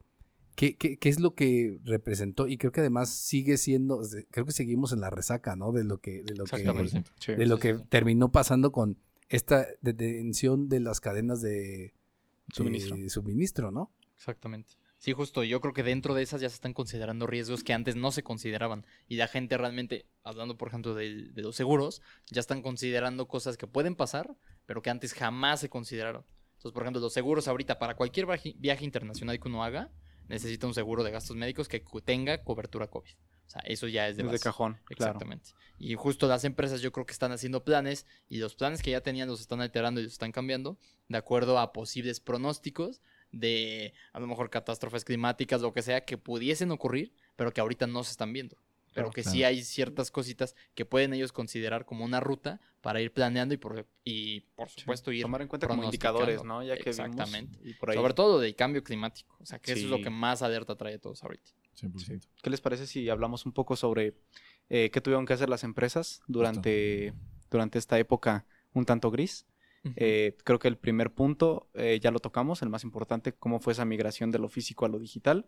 [0.54, 2.46] ¿qué, qué, qué es lo que representó?
[2.46, 4.00] Y creo que además sigue siendo,
[4.30, 5.72] creo que seguimos en la resaca, ¿no?
[5.72, 7.04] De lo que, de lo que, 100%.
[7.18, 7.34] Sí.
[7.34, 7.84] de lo sí, que sí.
[7.88, 8.98] terminó pasando con
[9.28, 11.94] esta detención de las cadenas de
[12.52, 12.96] Suministro.
[12.96, 13.90] de suministro, ¿no?
[14.14, 14.74] Exactamente.
[14.98, 15.44] Sí, justo.
[15.44, 18.22] Yo creo que dentro de esas ya se están considerando riesgos que antes no se
[18.22, 18.86] consideraban.
[19.08, 23.66] Y la gente realmente, hablando por ejemplo de, los seguros, ya están considerando cosas que
[23.66, 26.24] pueden pasar, pero que antes jamás se consideraron.
[26.54, 29.92] Entonces, por ejemplo, los seguros ahorita, para cualquier viaje, internacional que uno haga,
[30.28, 33.14] necesita un seguro de gastos médicos que tenga cobertura COVID.
[33.46, 34.40] O sea, eso ya es de base.
[34.40, 35.12] cajón, claro.
[35.12, 35.50] Exactamente.
[35.78, 39.02] Y justo las empresas yo creo que están haciendo planes y los planes que ya
[39.02, 40.78] tenían los están alterando y los están cambiando
[41.08, 43.00] de acuerdo a posibles pronósticos
[43.38, 47.86] de a lo mejor catástrofes climáticas, lo que sea, que pudiesen ocurrir, pero que ahorita
[47.86, 48.56] no se están viendo.
[48.96, 49.34] Pero Claro, que claro.
[49.34, 53.58] sí hay ciertas cositas que pueden ellos considerar como una ruta para ir planeando y
[53.58, 56.62] por, y por supuesto ir Tomar en cuenta como indicadores, ¿no?
[56.62, 57.58] Ya que Exactamente.
[57.58, 57.66] vimos.
[57.66, 59.36] Y por ahí, Sobre todo del cambio climático.
[59.38, 61.52] O sea, que eso es lo que más alerta trae a todos ahorita.
[61.78, 62.26] 100%.
[62.42, 64.14] ¿Qué les parece si hablamos un poco sobre
[64.70, 67.12] eh, qué tuvieron que hacer las empresas durante,
[67.50, 69.46] durante esta época un tanto gris?
[69.94, 73.72] Eh, creo que el primer punto eh, ya lo tocamos, el más importante, cómo fue
[73.72, 75.46] esa migración de lo físico a lo digital.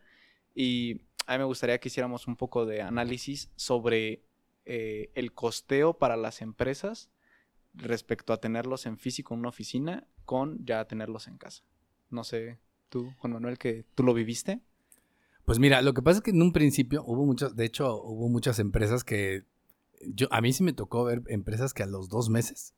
[0.55, 4.23] Y a mí me gustaría que hiciéramos un poco de análisis sobre
[4.65, 7.11] eh, el costeo para las empresas
[7.75, 11.65] respecto a tenerlos en físico en una oficina con ya tenerlos en casa.
[12.11, 12.59] No sé,
[12.89, 14.61] tú, Juan Manuel, que tú lo viviste.
[15.45, 18.29] Pues mira, lo que pasa es que en un principio hubo muchas, de hecho, hubo
[18.29, 19.45] muchas empresas que
[20.07, 22.75] yo, a mí sí me tocó ver empresas que a los dos meses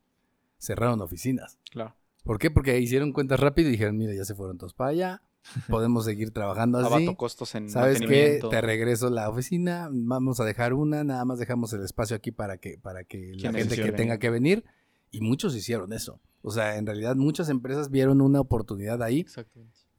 [0.61, 1.57] cerraron oficinas.
[1.71, 1.95] Claro.
[2.23, 2.51] ¿Por qué?
[2.51, 5.23] Porque hicieron cuentas rápido y dijeron, mira, ya se fueron todos para allá,
[5.69, 6.87] podemos seguir trabajando así.
[6.87, 8.39] Abato costos en ¿Sabes qué?
[8.49, 12.57] Te regreso la oficina, vamos a dejar una, nada más dejamos el espacio aquí para
[12.57, 14.63] que, para que la gente que tenga que venir.
[15.09, 16.21] Y muchos hicieron eso.
[16.41, 19.25] O sea, en realidad muchas empresas vieron una oportunidad ahí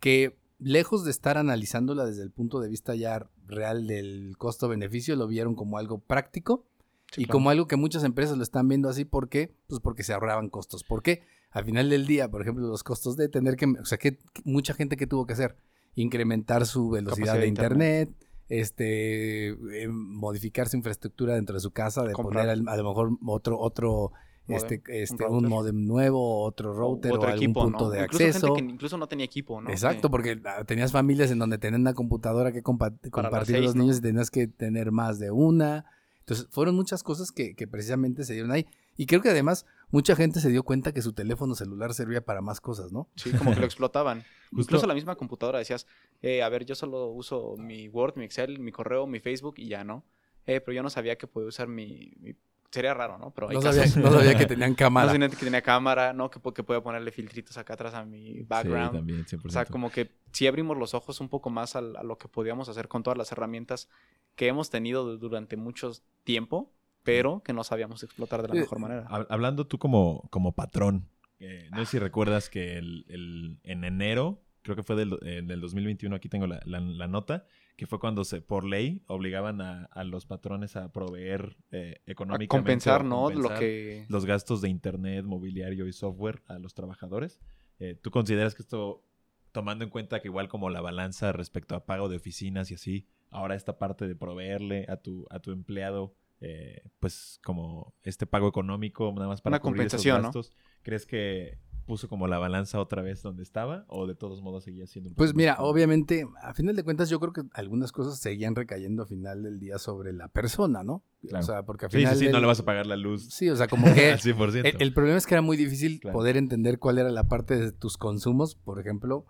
[0.00, 5.26] que lejos de estar analizándola desde el punto de vista ya real del costo-beneficio, lo
[5.26, 6.66] vieron como algo práctico
[7.12, 7.32] Sí, y claro.
[7.36, 9.04] como algo que muchas empresas lo están viendo así.
[9.04, 9.54] ¿Por qué?
[9.68, 10.82] Pues porque se ahorraban costos.
[10.82, 11.22] ¿Por qué?
[11.50, 13.66] Al final del día, por ejemplo, los costos de tener que...
[13.66, 15.56] O sea, que mucha gente que tuvo que hacer,
[15.94, 18.10] incrementar su velocidad de internet,
[18.48, 22.46] este, eh, modificar su infraestructura dentro de su casa, de Comprar.
[22.46, 24.12] poner a lo mejor otro, otro,
[24.46, 27.90] Modem, este, un este, un modem nuevo, otro router o, otro algún equipo, punto ¿no?
[27.90, 28.46] de incluso acceso.
[28.48, 29.70] gente que incluso no tenía equipo, ¿no?
[29.70, 33.64] Exacto, Que- porque ah, tenías familias en donde tenían una computadora que compa- compartir seis,
[33.66, 33.82] los ¿no?
[33.82, 35.84] niños y tenías que tener más de una.
[36.32, 38.66] Entonces, fueron muchas cosas que, que precisamente se dieron ahí.
[38.96, 42.40] Y creo que además mucha gente se dio cuenta que su teléfono celular servía para
[42.40, 43.08] más cosas, ¿no?
[43.16, 44.24] Sí, como que lo explotaban.
[44.52, 45.86] Incluso la misma computadora decías,
[46.20, 49.68] eh, a ver, yo solo uso mi Word, mi Excel, mi correo, mi Facebook y
[49.68, 50.04] ya, ¿no?
[50.46, 52.12] Eh, pero yo no sabía que podía usar mi...
[52.20, 52.34] mi-
[52.72, 53.30] Sería raro, ¿no?
[53.34, 55.12] Pero hay No casos- sabía, no sabía que tenían No cámara.
[55.12, 56.30] sabía que tenía cámara, ¿no?
[56.30, 58.92] Que, que podía ponerle filtritos acá atrás a mi Sí, background.
[58.94, 59.46] también, 100%.
[59.46, 62.28] o sea, como que sí abrimos los ojos un poco más al- a, lo que
[62.28, 63.90] podíamos hacer con todas las herramientas
[64.36, 65.92] que hemos tenido du- durante mucho
[66.24, 69.04] tiempo, pero que no sabíamos explotar de la Eh, mejor manera.
[69.08, 71.08] Hab- Hablando tú como, como patrón,
[71.40, 75.42] eh, no sé si recuerdas que el, el- en enero, creo que fue del, eh,
[75.44, 77.44] del 2021, aquí tengo la, la- la nota,
[77.76, 82.10] que fue cuando se por ley obligaban a, a los patrones a proveer eh, A
[82.10, 82.48] económicamente.
[82.48, 83.30] compensar, o ¿no?
[83.30, 84.06] Lo compensar que...
[84.08, 87.40] Los gastos de internet, mobiliario y software a los trabajadores.
[87.78, 89.02] Eh, ¿Tú consideras que esto,
[89.50, 93.06] tomando en cuenta que igual como la balanza respecto a pago de oficinas y así,
[93.30, 98.48] ahora esta parte de proveerle a tu, a tu empleado, eh, pues como este pago
[98.48, 100.28] económico, nada más para Una cubrir esos compensación, ¿no?
[100.28, 100.52] gastos,
[100.82, 104.86] ¿crees que puso como la balanza otra vez donde estaba o de todos modos seguía
[104.86, 108.54] siendo un Pues mira, obviamente, a final de cuentas, yo creo que algunas cosas seguían
[108.54, 111.04] recayendo a final del día sobre la persona, ¿no?
[111.28, 111.44] Claro.
[111.44, 112.14] O sea, porque al Sí, final.
[112.14, 114.10] sí, sí, no del- le vas a pagar la luz Sí, o sea, como que
[114.12, 114.64] al 100%.
[114.76, 116.16] El, el problema es que era muy difícil Claro.
[116.18, 119.26] poder entender cuál era la parte de tus consumos, por ejemplo,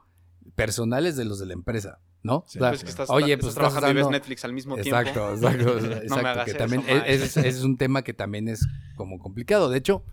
[0.55, 2.45] personales de los de la empresa, ¿no?
[2.47, 4.77] Sí, O sea, Pues que estás, oye, pues estás trabajando y ves Netflix al mismo
[4.77, 5.47] exacto, tiempo.
[5.49, 8.49] exacto, no exacto, me hagas que eso, también es, es- es un tema que también
[8.49, 9.71] es como complicado.
[9.71, 10.05] De hecho,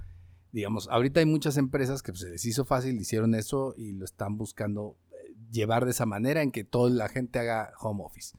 [0.52, 4.06] digamos, ahorita hay muchas empresas que pues, se les hizo fácil, hicieron eso y lo
[4.06, 8.38] están buscando eh, llevar de esa manera en que toda la gente haga home office.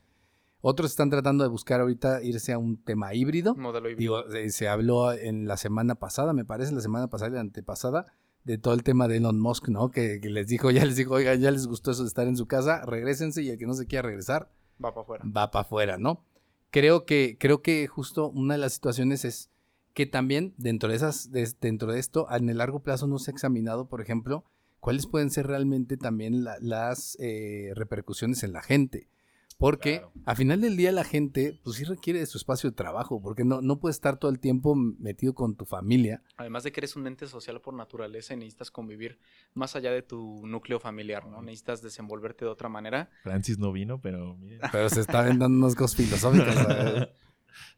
[0.63, 3.55] Otros están tratando de buscar ahorita irse a un tema híbrido.
[3.55, 4.25] Modelo híbrido.
[4.27, 7.41] Digo, eh, se habló en la semana pasada, me parece, la semana pasada y la
[7.41, 8.07] antepasada,
[8.45, 9.91] de todo el tema de Elon Musk, ¿no?
[9.91, 12.37] Que, que les dijo, ya les dijo, oiga, ya les gustó eso de estar en
[12.37, 14.51] su casa, regresense y el que no se quiera regresar,
[14.83, 15.25] Va para afuera.
[15.27, 16.25] va para afuera, ¿no?
[16.71, 19.50] Creo que, creo que justo una de las situaciones es
[19.95, 23.31] que también dentro de esas, de- dentro de esto, en el largo plazo no se
[23.31, 24.45] ha examinado, por ejemplo,
[24.81, 29.09] cuáles pueden ser realmente también la- las eh, repercusiones en la gente.
[29.59, 30.13] Porque Claro.
[30.25, 33.45] a final del día la gente, pues sí requiere de su espacio de trabajo, porque
[33.45, 36.23] no, no puedes estar todo el tiempo metido con tu familia.
[36.39, 39.19] Además de que eres un ente social por naturaleza y necesitas convivir
[39.53, 41.43] más allá de tu núcleo familiar, ¿no?
[41.43, 43.11] Necesitas desenvolverte de otra manera.
[43.23, 44.61] Francis no vino, pero miren.
[44.73, 46.55] Pero se está dando unos cosas filosóficos.
[46.55, 47.09] ¿sabes?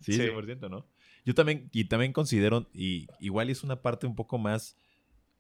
[0.01, 0.19] Sí, Sí.
[0.21, 0.87] 100%, ¿no?
[1.25, 4.77] Yo también, y también considero, y igual es una parte un poco más,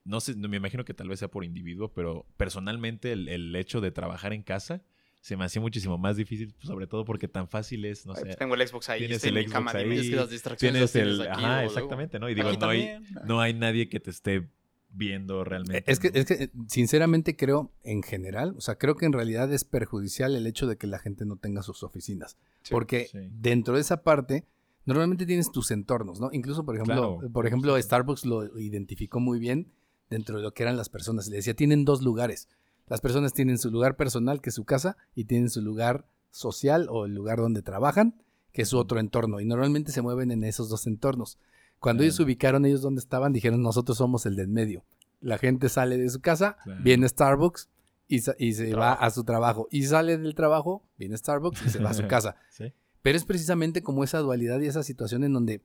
[0.05, 3.81] no sé, me imagino que tal vez sea por individuo, pero personalmente el, el hecho
[3.81, 4.83] de trabajar en casa
[5.23, 8.37] se me hacía muchísimo más difícil, sobre todo porque tan fácil es, no sé, pues
[8.37, 10.01] tengo el Xbox ahí, tienes el Xbox cama, ahí, dime.
[10.01, 12.29] Es que las distracciones tienes el, tienes aquí, ajá, exactamente, ¿no?
[12.29, 14.49] Y digo, no hay, no hay nadie que te esté
[14.91, 15.85] viendo realmente.
[15.91, 16.19] Es que, ¿no?
[16.19, 20.45] es que, sinceramente creo, en general, o sea, creo que en realidad es perjudicial el
[20.49, 22.37] hecho de que la gente no tenga sus oficinas.
[22.63, 23.19] Sí, porque sí.
[23.31, 24.45] dentro de esa parte,
[24.87, 26.31] normalmente tienes tus entornos, ¿no?
[26.33, 27.33] Incluso, por ejemplo, Claro.
[27.33, 29.73] por ejemplo, Starbucks lo identificó muy bien
[30.11, 31.29] dentro de lo que eran las personas.
[31.29, 32.49] Le decía, tienen dos lugares.
[32.89, 36.87] Las personas tienen su lugar personal, que es su casa, y tienen su lugar social
[36.91, 38.23] o el lugar donde trabajan,
[38.53, 39.41] que es su otro entorno.
[39.41, 41.39] Y normalmente se mueven en esos dos entornos.
[41.79, 42.27] Cuando ellos Claro.
[42.27, 44.85] ubicaron ellos donde estaban, dijeron, nosotros somos el del medio.
[45.21, 47.69] La gente sale de su casa, viene Starbucks
[48.09, 49.69] y, y se va a su trabajo.
[49.71, 52.37] Y sale del trabajo, viene Starbucks y se va a su casa.
[52.51, 52.73] Sí.
[53.03, 55.61] Pero es precisamente como esa dualidad y esa situación en donde,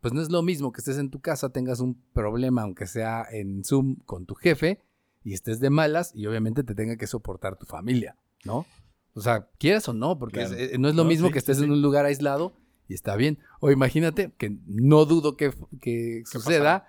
[0.00, 3.24] pues no es lo mismo que estés en tu casa, tengas un problema, aunque sea
[3.30, 4.80] en Zoom, con tu jefe,
[5.22, 8.66] y estés de malas, y obviamente te tenga que soportar tu familia, ¿no?
[9.14, 10.54] O sea, quieras o no, porque Claro.
[10.56, 11.64] es- eh, no es lo No, mismo sí, que estés sí.
[11.64, 12.56] en un lugar aislado
[12.88, 13.38] y está bien.
[13.60, 16.86] O imagínate que no dudo que, que suceda,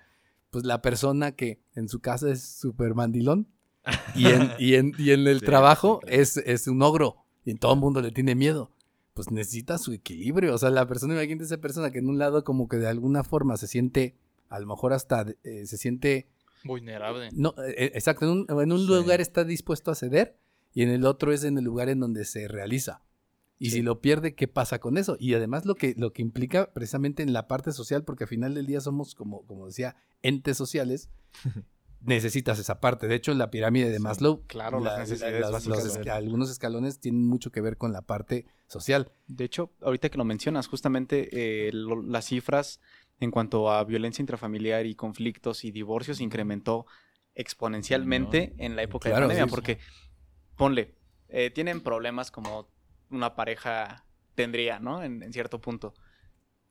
[0.50, 3.46] pues la persona que en su casa es súper mandilón
[4.16, 7.80] y en, y en, y en el trabajo es, es un ogro y todo el
[7.80, 8.72] mundo le tiene miedo.
[9.16, 10.54] Pues necesita su equilibrio.
[10.54, 13.24] O sea, la persona, imagínate esa persona que en un lado como que de alguna
[13.24, 14.14] forma se siente,
[14.50, 16.28] a lo mejor hasta eh, se siente,
[16.64, 17.30] Vulnerable.
[17.32, 18.86] no, eh, exacto, en un, en un Sí.
[18.88, 20.36] lugar está dispuesto a ceder
[20.74, 23.00] y en el otro es en el lugar en donde se realiza.
[23.58, 23.76] Y Sí.
[23.76, 25.16] si lo pierde, ¿qué pasa con eso?
[25.18, 28.52] Y además lo que, lo que implica precisamente en la parte social, porque al final
[28.52, 31.08] del día somos, como, como decía, entes sociales,
[32.06, 33.06] necesitas esa parte.
[33.08, 36.00] De hecho, en la pirámide de Sí, Maslow, claro, las necesidades las- básicas los de-
[36.04, 39.10] esca- algunos escalones tienen mucho que ver con la parte social.
[39.26, 42.80] De hecho, ahorita que lo mencionas, justamente eh, lo- las cifras
[43.20, 46.86] en cuanto a violencia intrafamiliar y conflictos y divorcios incrementó
[47.34, 49.54] exponencialmente en la época Claro, de pandemia, sí, sí.
[49.54, 49.78] porque
[50.56, 50.94] ponle,
[51.28, 52.68] eh, tienen problemas como
[53.10, 54.04] una pareja
[54.34, 55.02] tendría, ¿no?
[55.02, 55.94] En, en cierto punto.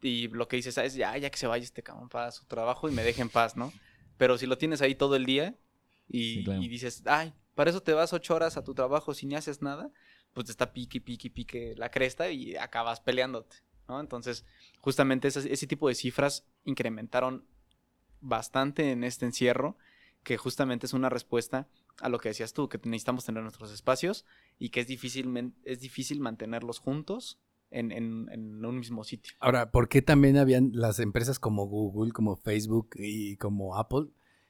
[0.02, 2.46] Y lo que dices "Ah, es, ya, ya que se vaya este cabrón para su
[2.46, 3.74] trabajo y me deje en paz, ¿no?
[4.18, 5.56] Pero si lo tienes ahí todo el día
[6.08, 6.62] y, Sí, claro.
[6.62, 9.62] y dices, ay, para eso te vas ocho horas a tu trabajo si ni haces
[9.62, 9.92] nada,
[10.34, 13.58] pues te está pique, pique, pique la cresta y acabas peleándote,
[13.88, 14.00] ¿no?
[14.00, 14.46] Entonces,
[14.82, 17.46] justamente ese, ese tipo de cifras incrementaron
[18.22, 19.78] bastante en este encierro,
[20.24, 21.68] que justamente es una respuesta
[22.02, 24.26] a lo que decías tú, que necesitamos tener nuestros espacios
[24.60, 27.40] y que es difícil, es difícil mantenerlos juntos
[27.72, 29.34] en, en- en un mismo sitio.
[29.40, 34.08] Ahora, ¿por qué también habían las empresas como Google, como Facebook y como Apple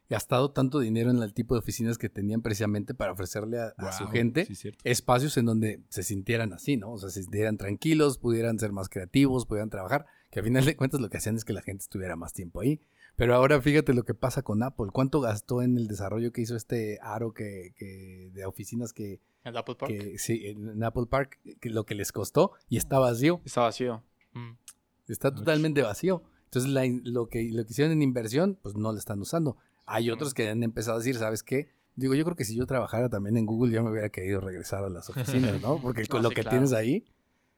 [0.07, 3.91] gastado tanto dinero en el tipo de oficinas que tenían precisamente para ofrecerle a, a
[3.91, 4.53] su gente sí,
[4.83, 6.91] espacios en donde se sintieran así, ¿no?
[6.91, 10.05] O sea, se sintieran tranquilos, pudieran ser más creativos, pudieran trabajar,
[10.35, 12.59] que al final de cuentas lo que hacían es que la gente estuviera más tiempo
[12.59, 12.81] ahí.
[13.15, 14.87] Pero ahora fíjate lo que pasa con Apple.
[14.91, 19.55] ¿Cuánto gastó en el desarrollo que hizo este aro que, que- de oficinas que, El
[19.55, 19.91] Apple Park.
[19.93, 23.39] que sí, en Apple Park, que lo que les costó y está vacío?
[23.45, 24.03] Está vacío.
[24.33, 24.51] Mm.
[25.07, 26.23] Está totalmente vacío.
[26.45, 29.55] Entonces, la lo, que, lo que hicieron en inversión, pues no lo están usando.
[29.85, 31.69] Hay otros que han empezado a decir, ¿sabes qué?
[31.95, 34.83] Digo, yo creo que si yo trabajara también en Google, ya me hubiera querido regresar
[34.83, 35.79] a las oficinas, ¿no?
[35.81, 36.55] Porque con No, lo sí, que claro.
[36.57, 37.05] tienes ahí,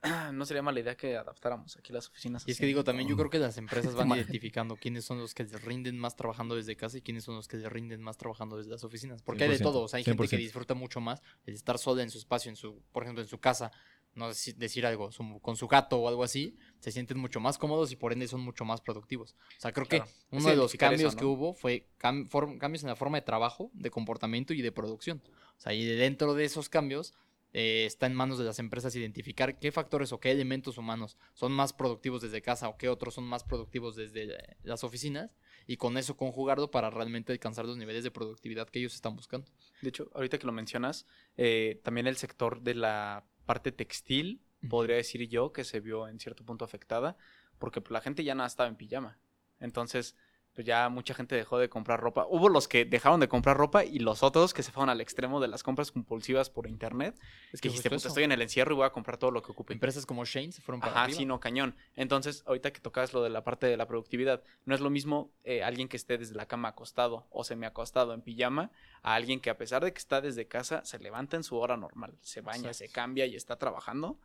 [0.32, 2.46] No sería mala idea que adaptáramos aquí las oficinas.
[2.46, 2.60] Y es así.
[2.60, 5.60] que digo, también yo creo que las empresas van identificando quiénes son los que les
[5.62, 8.70] rinden más trabajando desde casa y quiénes son los que les rinden más trabajando desde
[8.70, 9.22] las oficinas.
[9.22, 9.82] Porque hay de 100%, todo.
[9.82, 10.38] O sea, hay gente que 100%.
[10.38, 13.38] disfruta mucho más el estar sola en su espacio, en su, por ejemplo, en su
[13.38, 13.72] casa,
[14.14, 17.58] no deci- decir algo, su- con su gato o algo así, se sienten mucho más
[17.58, 19.36] cómodos y por ende son mucho más productivos.
[19.58, 20.04] O sea, creo Claro.
[20.06, 21.18] que Es uno de los eso, cambios ¿no?
[21.20, 24.72] que hubo fue cam- form- cambios en la forma de trabajo, de comportamiento y de
[24.72, 25.22] producción.
[25.56, 27.14] O sea, y de dentro de esos cambios
[27.52, 31.52] eh, está en manos de las empresas identificar qué factores o qué elementos humanos son
[31.52, 35.36] más productivos desde casa o qué otros son más productivos desde eh, las oficinas
[35.66, 39.50] y con eso conjugarlo para realmente alcanzar los niveles de productividad que ellos están buscando.
[39.80, 44.96] De hecho, ahorita que lo mencionas, eh, también el sector de la parte textil, podría
[44.96, 47.16] decir yo que se vio en cierto punto afectada,
[47.58, 49.18] porque la gente ya no estaba en pijama.
[49.60, 50.16] Entonces,
[50.58, 52.26] pues ya mucha gente dejó de comprar ropa.
[52.28, 55.38] Hubo los que dejaron de comprar ropa y los otros que se fueron al extremo
[55.38, 57.16] de las compras compulsivas por internet.
[57.52, 59.52] Es que dijiste, puta, estoy en el encierro y voy a comprar todo lo que
[59.52, 59.74] ocupe.
[59.74, 61.16] Empresas como Shane se fueron para Ajá, arriba.
[61.16, 61.76] sí, no, cañón.
[61.94, 65.30] Entonces, ahorita que tocas lo de la parte de la productividad, no es lo mismo
[65.44, 69.50] eh, alguien que esté desde la cama acostado o semi-acostado en pijama a alguien que
[69.50, 72.74] a pesar de que está desde casa, se levanta en su hora normal, se baña,
[72.74, 74.18] se cambia y está trabajando,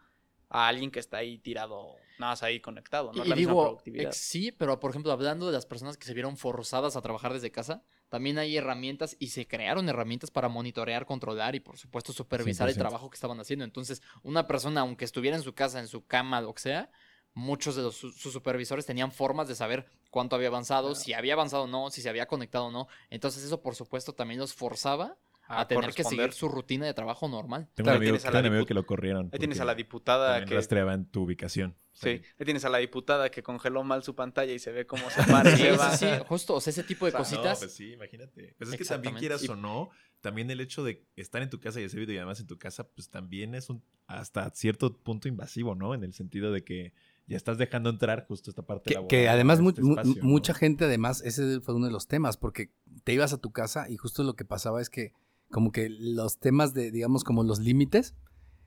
[0.53, 3.11] a alguien que está ahí tirado, nada más ahí conectado.
[3.11, 4.09] No Y, la misma digo, productividad.
[4.09, 7.33] ex- sí, pero por ejemplo, hablando de las personas que se vieron forzadas a trabajar
[7.33, 12.13] desde casa, también hay herramientas y se crearon herramientas para monitorear, controlar y por supuesto
[12.13, 12.77] supervisar el 100%.
[12.77, 13.65] trabajo que estaban haciendo.
[13.65, 16.91] Entonces, una persona, aunque estuviera en su casa, en su cama, lo que sea,
[17.33, 21.33] muchos de los, su- sus supervisores tenían formas de saber cuánto había avanzado, si había
[21.33, 22.87] avanzado o no, si se había conectado o no.
[23.09, 25.17] Entonces, eso por supuesto también los forzaba
[25.47, 27.69] a, tener que seguir su rutina de trabajo normal.
[27.73, 29.29] Tengo Claro, un amigo, tienes a tengo la un amigo que lo corrieron.
[29.31, 30.55] Ahí tienes a la diputada que...
[30.55, 31.75] rastreaban tu ubicación.
[31.93, 32.15] Sí, Ahí.
[32.39, 35.21] ahí tienes a la diputada que congeló mal su pantalla y se ve cómo se
[35.31, 37.59] para y Sí, se sí, justo, o sea, ese tipo de O sea, no, cositas.
[37.59, 38.55] No, pues sí, imagínate.
[38.57, 39.89] Pues es que también quieras Y- o no,
[40.21, 43.09] también el hecho de estar en tu casa y hacer videollamadas en tu casa, pues
[43.09, 45.93] también es un hasta cierto punto invasivo, ¿no?
[45.93, 46.93] En el sentido de que
[47.27, 50.27] ya estás dejando entrar justo esta parte Que, laboral que además este mu- espacio, ¿no?
[50.27, 52.71] mucha gente, además, ese fue uno de los temas, porque
[53.03, 55.13] te ibas a tu casa y justo lo que pasaba es que
[55.53, 58.15] como que los temas de, digamos, como los límites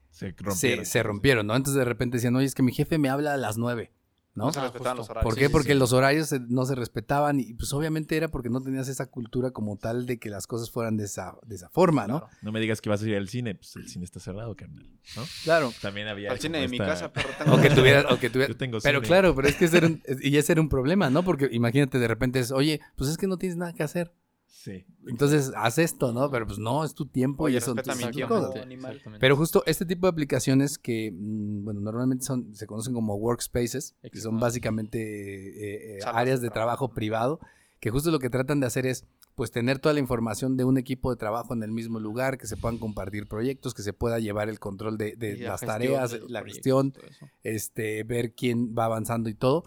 [0.09, 0.85] se rompieron.
[0.85, 1.55] se rompieron, ¿no?
[1.55, 3.91] Entonces de repente decían, oye, es que mi jefe me habla a las nueve,
[4.33, 4.45] ¿no?
[4.45, 5.01] No se Ah, respetaban justo.
[5.01, 5.29] los horarios.
[5.33, 5.45] ¿Por qué?
[5.47, 5.79] sí, Porque sí.
[5.79, 9.51] los horarios se- no se respetaban y pues obviamente era porque no tenías esa cultura
[9.51, 12.19] como tal de que las cosas fueran de esa, de esa forma, ¿no?
[12.21, 12.35] Claro.
[12.41, 14.87] No me digas que vas a ir al cine, pues el cine está cerrado, carnal,
[15.15, 15.23] ¿no?
[15.43, 15.71] Claro.
[15.81, 17.29] También había Al cine de mi casa, perro.
[17.37, 19.07] tengo O que tuvieras, o que tuvieras- Yo tengo Pero cine.
[19.07, 21.23] claro, pero es que ese era un, y ese era un problema, ¿no?
[21.23, 24.13] Porque imagínate de repente es, oye, pues es que no tienes nada que hacer.
[24.47, 24.85] Sí.
[25.07, 26.31] Entonces haz esto, ¿no?
[26.31, 28.25] Pero pues no, es tu tiempo Oye, y exactamente.
[29.19, 33.95] Pero justo este tipo de aplicaciones que, mm, bueno, normalmente son, se conocen como workspaces,
[34.11, 37.39] que son básicamente eh, eh, áreas de trabajo privado,
[37.79, 40.77] que justo lo que tratan de hacer es, pues, tener toda la información de un
[40.77, 44.19] equipo de trabajo en el mismo lugar, que se puedan compartir proyectos, que se pueda
[44.19, 47.27] llevar el control de, de las tareas, la gestión, eso.
[47.43, 49.63] este, ver quién va avanzando y todo.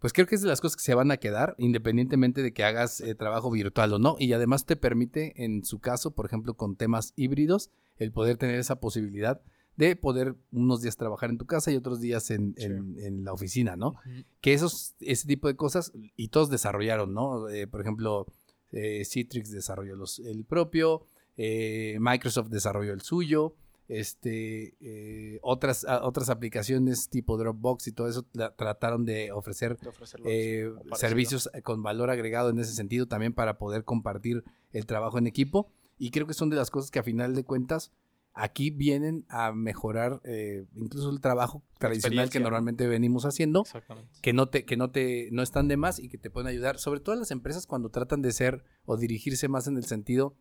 [0.00, 2.62] Pues creo que es de las cosas que se van a quedar, independientemente de que
[2.64, 4.16] hagas eh, trabajo virtual o no.
[4.18, 8.56] Y además te permite, en su caso, por ejemplo, con temas híbridos, el poder tener
[8.60, 9.40] esa posibilidad
[9.76, 12.64] de poder unos días trabajar en tu casa y otros días en, Sí.
[12.64, 13.94] en- en la oficina, ¿no?
[14.40, 17.48] Que esos, ese tipo de cosas, y todos desarrollaron, ¿no?
[17.48, 18.26] Eh, por ejemplo,
[18.72, 21.02] eh, Citrix desarrolló los- el propio,
[21.36, 23.54] eh, Microsoft desarrolló el suyo,
[23.88, 29.78] este, eh, otras, a- otras aplicaciones tipo Dropbox y todo eso la- trataron de ofrecer
[30.22, 34.86] De eh, servicios eh, con valor agregado en ese sentido también para poder compartir el
[34.86, 35.70] trabajo en equipo.
[35.98, 37.90] Y creo que son de las cosas que a final de cuentas
[38.34, 44.08] aquí vienen a mejorar eh, incluso el trabajo tradicional que normalmente venimos haciendo Exactamente.
[44.22, 46.78] que no te que no te no están de más y que te pueden ayudar
[46.78, 50.36] sobre todo las empresas cuando tratan de ser o dirigirse más en el sentido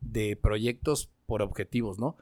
[0.00, 2.16] de proyectos por objetivos no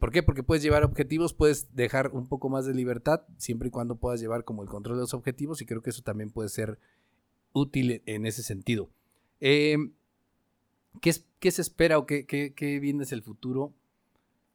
[0.00, 3.70] por qué porque puedes llevar objetivos puedes dejar un poco más de libertad siempre y
[3.70, 6.48] cuando puedas llevar como el control de los objetivos y creo que eso también puede
[6.48, 6.78] ser
[7.52, 8.88] útil en ese sentido
[9.40, 9.76] Eh,
[11.00, 13.72] ¿qué, es- qué se espera o qué, qué, qué viene hacia el futuro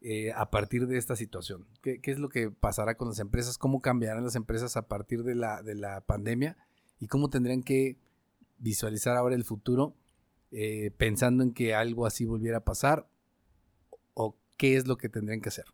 [0.01, 1.65] eh, a partir de esta situación?
[1.81, 3.57] ¿Qué, qué es lo que pasará con las empresas?
[3.57, 6.57] ¿Cómo cambiarán las empresas a partir de la, de la pandemia?
[6.99, 7.95] ¿Y cómo tendrían que
[8.57, 9.95] visualizar ahora el futuro
[10.51, 13.07] eh, pensando en que algo así volviera a pasar?
[14.53, 15.65] ¿O qué es lo que tendrían que hacer?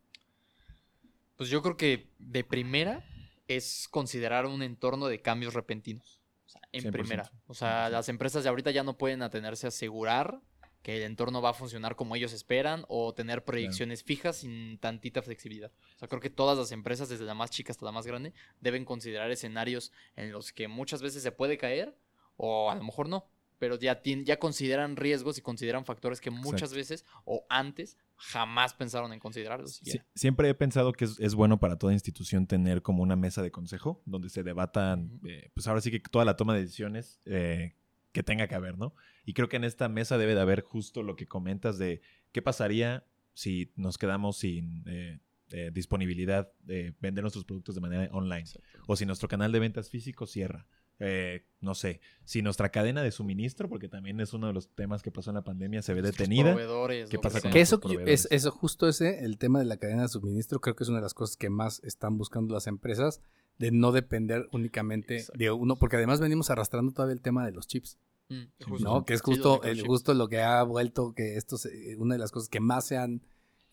[1.36, 3.06] Pues yo creo que de primera
[3.48, 6.20] es considerar un entorno de cambios repentinos.
[6.46, 6.92] O sea, en 100%.
[6.92, 7.32] primera.
[7.48, 10.42] O sea, las empresas de ahorita ya no pueden atenerse a asegurar
[10.82, 15.22] que el entorno va a funcionar como ellos esperan o tener proyecciones fijas sin tantita
[15.22, 15.72] flexibilidad.
[15.96, 18.34] O sea, creo que todas las empresas, desde la más chica hasta la más grande,
[18.62, 21.98] deben considerar escenarios en los que muchas veces se puede caer
[22.38, 23.30] o a lo mejor no.
[23.60, 26.76] Pero ya, ya consideran riesgos y consideran factores que muchas Exacto.
[26.76, 29.82] veces o antes jamás pensaron en considerarlos.
[29.84, 33.42] Sí, siempre he pensado que es, es bueno para toda institución tener como una mesa
[33.42, 37.20] de consejo donde se debatan, eh, pues ahora sí que toda la toma de decisiones
[37.26, 37.76] eh,
[38.12, 38.96] que tenga que haber, ¿no?
[39.26, 42.02] Y creo que en esta mesa debe de haber justo lo que comentas de
[42.32, 45.20] qué pasaría si nos quedamos sin eh,
[45.52, 48.80] eh, disponibilidad de vender nuestros productos de manera online Exacto.
[48.88, 50.68] o si nuestro canal de ventas físico cierra.
[51.00, 55.02] Eh, no sé, si nuestra cadena de suministro, porque también es uno de los temas
[55.02, 56.52] que pasó en la pandemia, se ve Nuestros detenida.
[56.52, 58.26] proveedores, ¿Qué lo pasa con Que eso, proveedores.
[58.26, 61.00] es, eso justo ese, el tema de la cadena de suministro, creo que es una
[61.00, 63.22] de las cosas que más están buscando las empresas,
[63.58, 65.38] de no depender únicamente Exacto.
[65.38, 67.98] de uno, porque además venimos arrastrando todavía el tema de los chips.
[68.30, 68.88] Mm, justo.
[68.88, 69.06] ¿no?
[69.06, 72.20] Que es justo, el, justo lo que ha vuelto que esto es eh, una de
[72.20, 73.22] las cosas que más se han,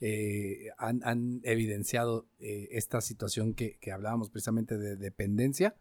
[0.01, 5.77] eh, han, han evidenciado eh, esta situación que, que hablábamos precisamente de dependencia,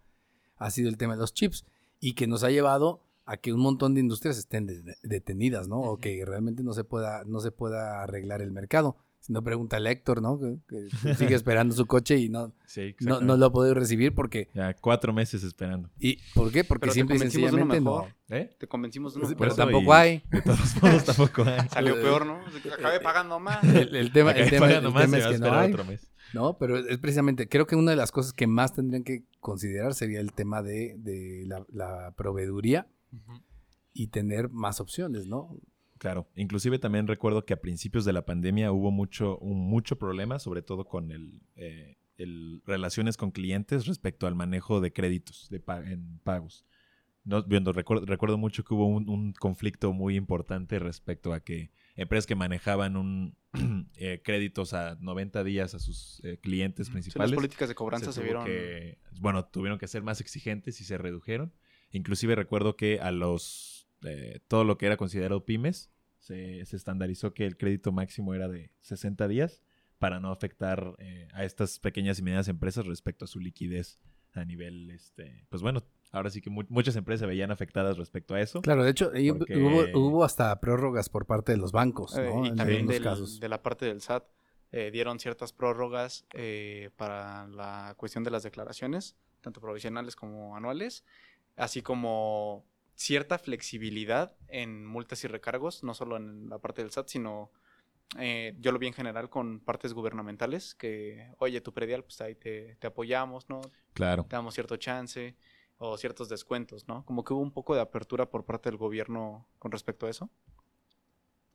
[0.58, 1.66] ha sido el tema de los chips
[2.00, 5.80] y que nos ha llevado a que un montón de industrias estén de- detenidas, ¿no?
[5.80, 8.98] O que realmente no se pueda, no se pueda arreglar el mercado.
[9.20, 10.40] Si no pregunta el Héctor, ¿no?
[10.40, 14.14] Que, que sigue esperando su coche y no, Sí, no, no lo ha podido recibir
[14.14, 14.50] porque...
[14.54, 15.90] Ya cuatro meses esperando.
[15.98, 16.64] ¿Y por qué?
[16.64, 17.92] Porque uno sencillamente no.
[17.96, 18.14] mejor.
[18.30, 18.56] ¿Eh?
[18.60, 19.36] Te convencimos de uno.
[19.36, 20.24] Pero tampoco y- hay.
[20.30, 21.68] De todos modos, tampoco hay.
[21.70, 22.40] Salió peor, ¿no?
[22.78, 23.64] Acabé pagando más.
[23.64, 25.72] El, el tema, el tema- el tema es va a que no esperar hay.
[25.72, 26.08] otro mes.
[26.36, 29.94] No, pero es precisamente, creo que una de las cosas que más tendrían que considerar
[29.94, 32.88] sería el tema de, de la, la proveeduría
[33.94, 35.58] y tener más opciones, ¿no?
[35.98, 40.38] Claro, inclusive también recuerdo que a principios de la pandemia hubo mucho, un, mucho problema,
[40.40, 45.62] sobre todo con el, eh, el relaciones con clientes respecto al manejo de créditos de
[45.62, 46.66] pa- en pagos.
[47.24, 51.72] No, viendo, recuerdo, recuerdo mucho que hubo un, un conflicto muy importante respecto a que
[51.96, 53.38] empresas que manejaban un
[53.96, 58.12] eh, créditos a 90 días a sus eh, clientes Sí, las principales políticas de cobranza
[58.12, 58.46] se, vieron.
[58.46, 61.54] que- bueno, tuvieron que ser más exigentes y se redujeron.
[61.92, 65.90] Inclusive recuerdo que a los eh, todo lo que era considerado pymes
[66.20, 69.62] se, se estandarizó que el crédito máximo era de 60 días
[70.00, 74.00] para no afectar eh, a estas pequeñas y medianas empresas respecto a su liquidez
[74.34, 78.36] a nivel, este, pues bueno, ahora sí que mu- muchas empresas se veían afectadas respecto
[78.36, 78.62] a eso.
[78.62, 82.46] Claro, de hecho, Porque- hubo, hubo hasta prórrogas por parte de los bancos, Eh, ¿no?
[82.46, 83.40] y En también algunos del- casos.
[83.40, 84.26] de la parte del SAT
[84.72, 91.06] eh, dieron ciertas prórrogas eh, para la cuestión de las declaraciones, tanto provisionales como anuales,
[91.56, 97.08] así como cierta flexibilidad en multas y recargos, no solo en la parte del SAT,
[97.10, 97.52] sino
[98.20, 102.36] eh, yo lo vi en general con partes gubernamentales, que, oye, tu predial, pues ahí
[102.36, 103.62] te, te apoyamos, ¿no?
[103.94, 104.24] Claro.
[104.30, 105.36] te damos cierto chance
[105.78, 107.04] o ciertos descuentos, ¿no?
[107.06, 110.30] Como que hubo un poco de apertura por parte del gobierno con respecto a eso.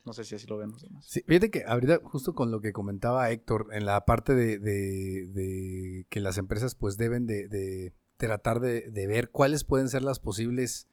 [0.05, 1.05] No sé si así lo ven los demás.
[1.07, 5.27] Sí, fíjate que ahorita justo con lo que comentaba Héctor, en la parte de, de-
[5.29, 10.03] de que las empresas pues deben de, de tratar de, de ver cuáles pueden ser
[10.03, 10.87] las posibles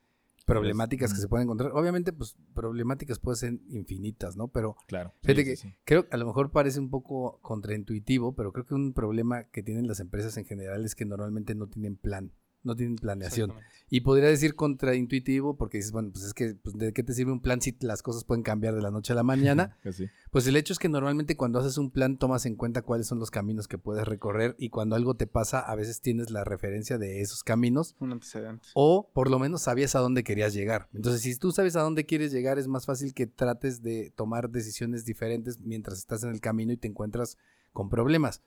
[0.46, 1.72] problemáticas que se pueden encontrar.
[1.74, 4.48] Obviamente pues problemáticas pueden ser infinitas, ¿no?
[4.50, 5.14] Pero Claro.
[5.22, 5.76] Fíjate Sí, que sí, sí.
[5.86, 9.64] creo que a lo mejor parece un poco contraintuitivo, pero creo que un problema que
[9.64, 12.32] tienen las empresas en general es que normalmente no tienen plan,
[12.68, 13.54] no tienen planeación.
[13.90, 17.32] Y podría decir contraintuitivo porque dices, bueno, pues es que pues, ¿de qué te sirve
[17.32, 19.78] un plan si las cosas pueden cambiar de la noche a la mañana?
[19.84, 20.10] Casi.
[20.30, 23.20] Pues el hecho es que normalmente cuando haces un plan tomas en cuenta cuáles son
[23.20, 26.98] los caminos que puedes recorrer y cuando algo te pasa a veces tienes la referencia
[26.98, 28.68] de esos caminos Un antecedente.
[28.74, 30.90] o por lo menos sabías a dónde querías llegar.
[30.94, 34.50] Entonces, si tú sabes a dónde quieres llegar, es más fácil que trates de tomar
[34.50, 37.38] decisiones diferentes mientras estás en el camino y te encuentras
[37.72, 38.42] con problemas.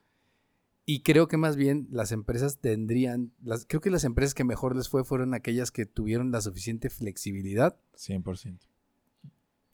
[0.86, 4.74] Y creo que más bien las empresas tendrían, las, creo que las empresas que mejor
[4.74, 8.58] les fue fueron aquellas que tuvieron la suficiente flexibilidad, 100%.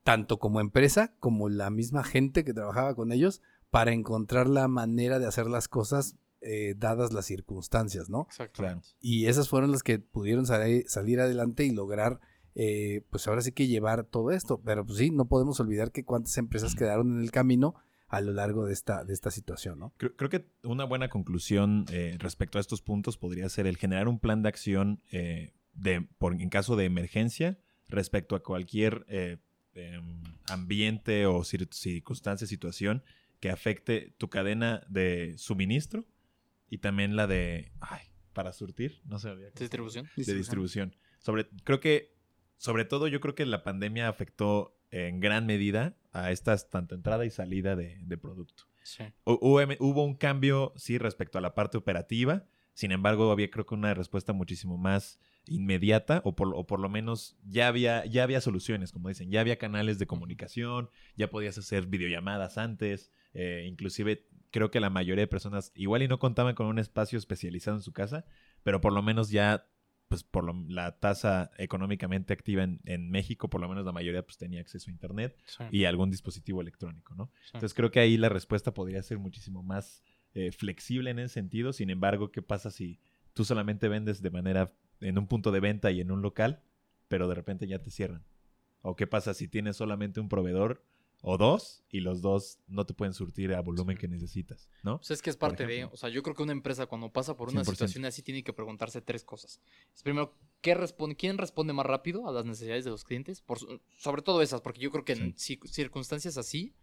[0.02, 3.40] tanto como empresa como la misma gente que trabajaba con ellos,
[3.70, 8.26] para encontrar la manera de hacer las cosas eh, dadas las circunstancias, ¿no?
[8.28, 8.88] Exactamente.
[9.00, 12.20] Y esas fueron las que pudieron sali- salir adelante y lograr,
[12.54, 14.60] eh, pues ahora sí que llevar todo esto.
[14.64, 17.74] Pero pues sí, no podemos olvidar que cuántas empresas quedaron en el camino
[18.08, 19.92] a lo largo de esta, de esta situación, ¿no?
[19.96, 24.06] Creo, creo que una buena conclusión eh, respecto a estos puntos podría ser el generar
[24.08, 29.38] un plan de acción eh, de, por, en caso de emergencia respecto a cualquier eh,
[29.74, 33.02] em, ambiente o cir- circunstancia, situación
[33.40, 36.06] que afecte tu cadena de suministro
[36.70, 37.72] y también la de...
[37.80, 38.02] Ay,
[38.32, 40.08] para surtir, no se me había Distribución.
[40.16, 40.96] de distribución.
[41.18, 42.14] Sobre, creo que,
[42.56, 47.24] sobre todo, yo creo que la pandemia afectó en gran medida a estas tanto entrada
[47.26, 48.64] y salida de, de producto.
[48.82, 49.04] Sí.
[49.24, 52.44] Hu- Hubo, hubo un cambio, sí, respecto a la parte operativa.
[52.72, 56.88] Sin embargo, había creo que una respuesta muchísimo más inmediata o por, o por lo
[56.88, 61.56] menos ya había, ya había soluciones, como dicen, ya había canales de comunicación, ya podías
[61.56, 66.54] hacer videollamadas antes, eh, inclusive creo que la mayoría de personas igual y no contaban
[66.54, 68.24] con un espacio especializado en su casa,
[68.62, 69.66] pero por lo menos ya,
[70.08, 74.22] pues por lo- la tasa económicamente activa en, en México, por lo menos la mayoría
[74.24, 75.64] pues tenía acceso a internet Sí.
[75.70, 77.30] y algún dispositivo electrónico, ¿no?
[77.42, 77.50] Sí.
[77.54, 80.02] Entonces creo que ahí la respuesta podría ser muchísimo más
[80.34, 81.72] eh, flexible en ese sentido.
[81.72, 83.00] Sin embargo, ¿qué pasa si
[83.32, 86.62] tú solamente vendes de manera en un punto de venta y en un local,
[87.08, 88.22] pero de repente ya te cierran?
[88.82, 90.84] ¿O qué pasa si tienes solamente un proveedor
[91.22, 94.98] o dos y los dos no te pueden surtir a volumen que necesitas, ¿no?
[94.98, 97.36] Pues es que es parte de, o sea, yo creo que una empresa cuando pasa
[97.36, 97.70] por una 100%.
[97.70, 99.60] situación así tiene que preguntarse tres cosas.
[99.94, 103.40] Es primero, ¿qué responde, ¿quién responde más rápido a las necesidades de los clientes?
[103.40, 103.58] Por,
[103.96, 106.74] sobre todo esas, porque yo creo que en ci- circunstancias así,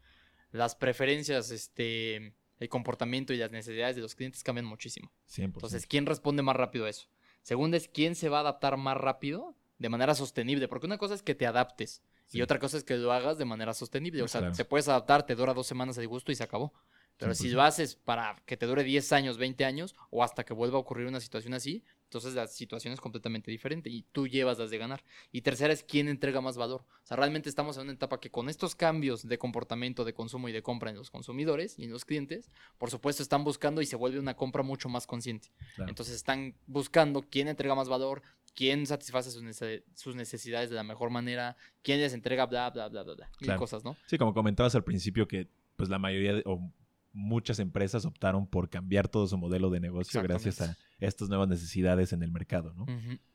[0.52, 5.12] las preferencias, este, el comportamiento y las necesidades de los clientes cambian muchísimo.
[5.30, 5.44] 100%.
[5.46, 7.08] Entonces, ¿quién responde más rápido a eso?
[7.44, 10.68] Segundo es, ¿quién se va a adaptar más rápido de manera sostenible?
[10.68, 12.40] Porque una cosa es que te adaptes Sí.
[12.40, 14.22] y otra cosa es que lo hagas de manera sostenible.
[14.24, 14.56] O sea, Claro.
[14.56, 16.74] te puedes adaptar, te dura dos semanas de gusto y se acabó.
[17.18, 17.54] Pero si 100%.
[17.56, 20.82] lo haces para que te dure 10 años, 20 años, o hasta que vuelva a
[20.82, 24.78] ocurrir una situación así, Entonces la situación es completamente diferente y tú llevas las de
[24.78, 25.04] ganar.
[25.32, 26.82] Y tercera es quién entrega más valor.
[26.82, 30.48] O sea, realmente estamos en una etapa que con estos cambios de comportamiento de consumo
[30.48, 33.88] y de compra en los consumidores y en los clientes, por supuesto están buscando y
[33.88, 35.50] se vuelve una compra mucho más consciente.
[35.74, 35.90] Claro.
[35.90, 38.22] Entonces están buscando quién entrega más valor,
[38.56, 42.90] quién satisface sus, nece- sus necesidades de la mejor manera, quién les entrega bla, bla,
[42.90, 43.30] bla, bla, bla.
[43.38, 43.60] Claro.
[43.60, 43.96] cosas, ¿no?
[44.08, 46.72] Sí, como comentabas al principio que pues la mayoría de- o
[47.14, 52.12] muchas empresas optaron por cambiar todo su modelo de negocio gracias a estas nuevas necesidades
[52.14, 52.86] en el mercado, ¿no?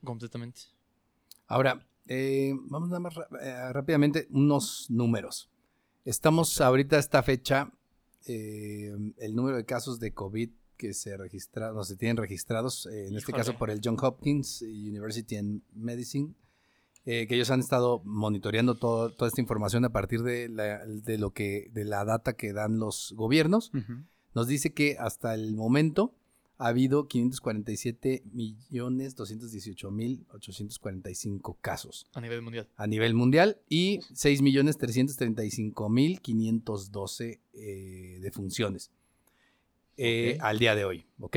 [0.03, 0.61] Completamente.
[1.47, 5.49] Ahora, eh, vamos nada más eh, rápidamente unos números.
[6.05, 7.71] Estamos ahorita a esta fecha,
[8.25, 10.49] eh, el número de casos de COVID
[10.79, 14.63] que se registraron, no, se tienen registrados, eh, en este caso por el John Hopkins
[14.63, 16.33] University in Medicine,
[17.05, 21.17] eh, que ellos han estado monitoreando todo- toda esta información a partir de, la, de
[21.17, 23.71] lo que, de la data que dan los gobiernos.
[24.33, 26.15] Nos dice que hasta el momento
[26.61, 32.67] ha habido 547 millones 218 mil 845 casos A nivel mundial.
[32.75, 38.91] a nivel mundial y 6 millones 335 mil 512 eh, defunciones
[39.99, 41.35] eh, al día de hoy, ¿ok?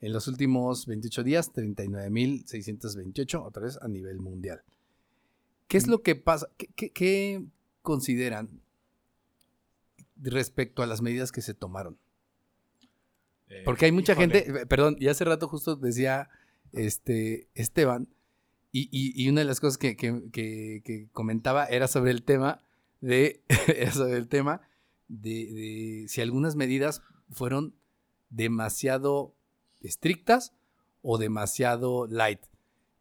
[0.00, 4.62] En los últimos 28 días, 39 mil 628, otra vez a nivel mundial.
[5.68, 6.48] ¿Qué es lo que pasa?
[6.56, 7.44] ¿Qué, qué- qué
[7.82, 8.60] consideran
[10.20, 11.96] respecto a las medidas que se tomaron?
[13.48, 14.42] Eh, Porque hay mucha híjole.
[14.44, 16.28] gente, perdón, y hace rato justo decía
[16.72, 18.08] este Esteban,
[18.72, 22.22] y, y- y una de las cosas que, que- que- que comentaba era sobre el
[22.22, 22.62] tema
[23.00, 23.42] de,
[23.76, 24.62] era sobre el tema
[25.08, 27.74] de, de si algunas medidas fueron
[28.32, 29.34] demasiado
[29.80, 30.52] estrictas
[31.02, 32.40] o demasiado light.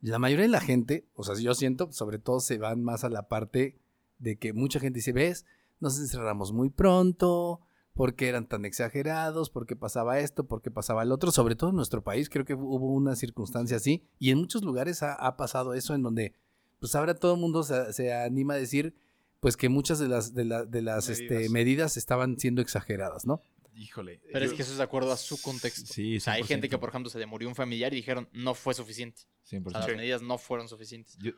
[0.01, 3.09] La mayoría de la gente, o sea, yo siento, sobre todo se van más a
[3.09, 3.77] la parte
[4.19, 5.45] de que mucha gente dice, ves,
[5.79, 7.61] nos encerramos muy pronto,
[7.93, 12.03] porque eran tan exagerados, porque pasaba esto, porque pasaba el otro, sobre todo en nuestro
[12.03, 15.93] país, creo que hubo una circunstancia así, y en muchos lugares ha, ha pasado eso,
[15.93, 16.33] en donde,
[16.79, 18.95] pues ahora todo el mundo se, se anima a decir,
[19.39, 23.41] pues que muchas de las, de la- de las este, medidas estaban siendo exageradas, ¿no?
[23.73, 24.21] Híjole.
[24.33, 25.93] Pero es que eso es de acuerdo a su contexto.
[25.93, 26.79] Sí, O sea, hay gente que, 100%.
[26.79, 29.21] por ejemplo, se le murió un familiar y dijeron, no fue suficiente.
[29.43, 29.71] O sea, 100%.
[29.71, 31.17] las medidas no fueron suficientes.
[31.19, 31.31] Yo-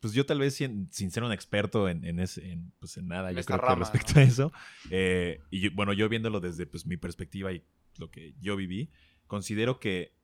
[0.00, 3.06] pues yo tal vez sin, sin ser un experto en, en, ese- en, pues en
[3.06, 4.20] nada, En yo creo rama, que respecto ¿no?
[4.20, 4.52] a eso,
[4.90, 7.62] eh, y yo- bueno, yo viéndolo desde pues, mi perspectiva y
[7.98, 8.90] lo que yo viví,
[9.28, 10.14] considero que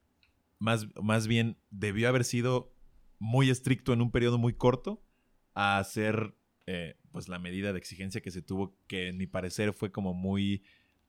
[0.59, 2.75] más, más bien debió haber sido
[3.21, 5.05] muy estricto en un periodo muy corto
[5.55, 6.35] a hacer
[6.67, 10.13] eh, pues la medida de exigencia que se tuvo, que en mi parecer fue como
[10.15, 10.63] muy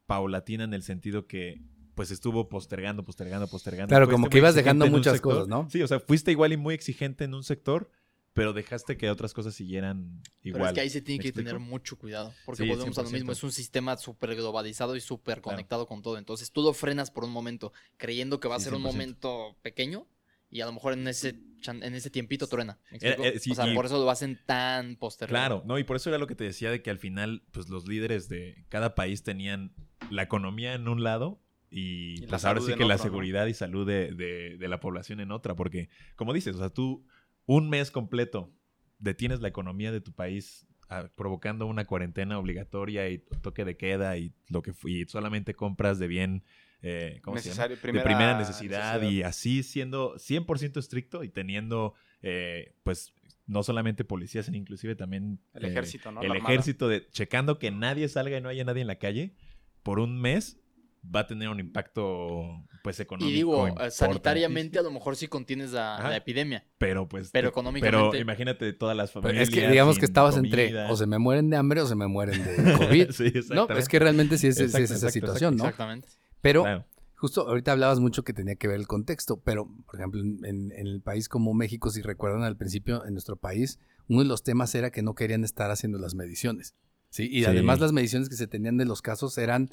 [0.09, 1.61] paulatina en el sentido que
[1.93, 3.89] pues estuvo postergando, postergando, postergando.
[3.89, 5.33] Claro, Fuiste como muy que ibas dejando muchas sector.
[5.33, 5.69] cosas, ¿no?
[5.69, 7.91] Sí, o sea, fuiste igual y muy exigente en un sector,
[8.33, 10.61] pero dejaste que otras cosas siguieran igual.
[10.61, 11.49] Pero es que ahí se tiene ¿Me que explico?
[11.49, 12.33] tener mucho cuidado.
[12.45, 13.11] Porque Sí, volvemos a lo 100%.
[13.13, 13.31] mismo.
[13.33, 16.17] Es un sistema súper globalizado y súper conectado con todo.
[16.17, 18.85] Entonces tú lo frenas por un momento, creyendo que va a Sí, ser un 100%.
[18.93, 20.07] momento pequeño.
[20.51, 22.79] Y a lo mejor en ese, chan- en ese tiempito truena.
[23.01, 25.39] Eh, sí, o sea, y- por eso lo hacen tan postergado.
[25.59, 27.69] Claro, no, y por eso era lo que te decía de que al final, pues
[27.69, 29.73] los líderes de cada país tenían
[30.09, 31.39] la economía en un lado
[31.69, 33.03] y, Y la pues ahora sí que la otro, ¿no?
[33.03, 36.69] seguridad y salud de, de- de la población en otra, porque como dices, o sea,
[36.69, 37.05] tú
[37.45, 38.51] un mes completo
[38.97, 44.17] detienes la economía de tu país ah, provocando una cuarentena obligatoria y toque de queda
[44.17, 46.43] y lo que fu- y solamente compras de bien
[46.81, 47.67] eh, ¿cómo se llama?
[47.67, 53.13] Necesario, de primera necesidad, y así siendo 100% estricto y teniendo eh, pues
[53.47, 56.21] no solamente policías, sino inclusive también El eh, ejército, ¿no?
[56.21, 59.33] el ejército de checando que nadie salga y no haya nadie en la calle
[59.83, 60.59] por un mes
[61.03, 62.43] va a tener un impacto
[62.83, 66.65] pues económico Y digo, eh, sanitariamente a lo mejor sí contienes la, la epidemia.
[66.77, 70.05] pero pues pero te- económicamente- pero imagínate todas las Pero familias es que digamos que
[70.05, 73.11] estabas entre o se me mueren de hambre o se me mueren de COVID.
[73.11, 75.63] Sí, no, es que realmente sí es, sí es Exacto, esa exacto, situación, ¿no?
[75.63, 76.09] Exactamente.
[76.41, 76.85] Pero Claro.
[77.15, 81.01] justo ahorita hablabas mucho que tenía que ver el contexto, pero por ejemplo en, el
[81.01, 84.91] país como México, si recuerdan al principio en nuestro país, uno de los temas era
[84.91, 86.75] que no querían estar haciendo las mediciones.
[87.09, 87.27] ¿sí?
[87.31, 87.45] Y Sí.
[87.45, 89.69] además las mediciones que se tenían de los casos eran,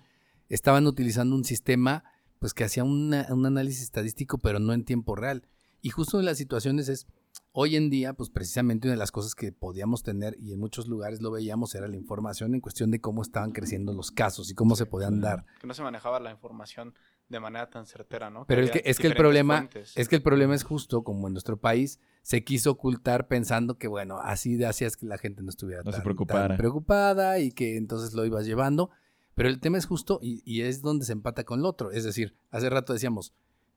[0.48, 2.04] estaban utilizando un sistema
[2.38, 5.48] pues que hacía un análisis estadístico, pero no en tiempo real.
[5.80, 7.06] Y justo en las situaciones es,
[7.52, 10.86] hoy en día, pues precisamente una de las cosas que podíamos tener, y en muchos
[10.88, 14.54] lugares lo veíamos, era la información en cuestión de cómo estaban creciendo los casos y
[14.54, 15.44] cómo se podían dar.
[15.60, 16.94] Que no se manejaba la información
[17.28, 18.44] de manera tan certera, ¿no?
[18.46, 19.92] Pero es que, es que el problema, fuentes.
[19.96, 23.88] es que el problema es justo como en nuestro país se quiso ocultar pensando que
[23.88, 26.48] bueno, así de hacías que la gente no estuviera No se tan, preocupara.
[26.48, 28.90] tan preocupada y que entonces lo ibas llevando.
[29.34, 31.90] Pero el tema es justo y, y es donde se empata con lo otro.
[31.90, 33.34] Es decir, hace rato decíamos,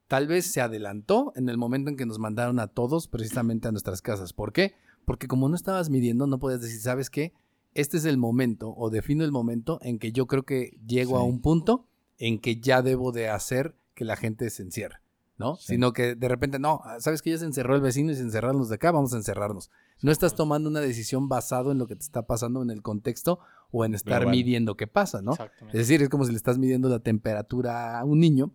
[0.09, 3.71] tal vez se adelantó en el momento en que nos mandaron a todos precisamente a
[3.71, 4.33] nuestras casas.
[4.33, 4.73] ¿Por qué?
[5.05, 7.31] Porque como no estabas midiendo, no podías decir, ¿sabes qué?
[7.75, 11.23] Este es el momento o defino el momento en que yo creo que llego a
[11.23, 11.85] un punto
[12.17, 14.97] en que ya debo de hacer que la gente se encierre.
[15.37, 15.57] ¿no?
[15.57, 15.73] Sí.
[15.73, 18.57] Sino que de repente, no, sabes que ya se encerró el vecino y se encerraron
[18.57, 19.69] los de acá, vamos a encerrarnos.
[20.01, 23.39] No estás tomando una decisión basado en lo que te está pasando en el contexto
[23.71, 24.35] o en estar Global.
[24.35, 25.33] midiendo qué pasa, ¿no?
[25.33, 25.77] Exactamente.
[25.77, 28.51] Es decir, es como si le estás midiendo la temperatura a un niño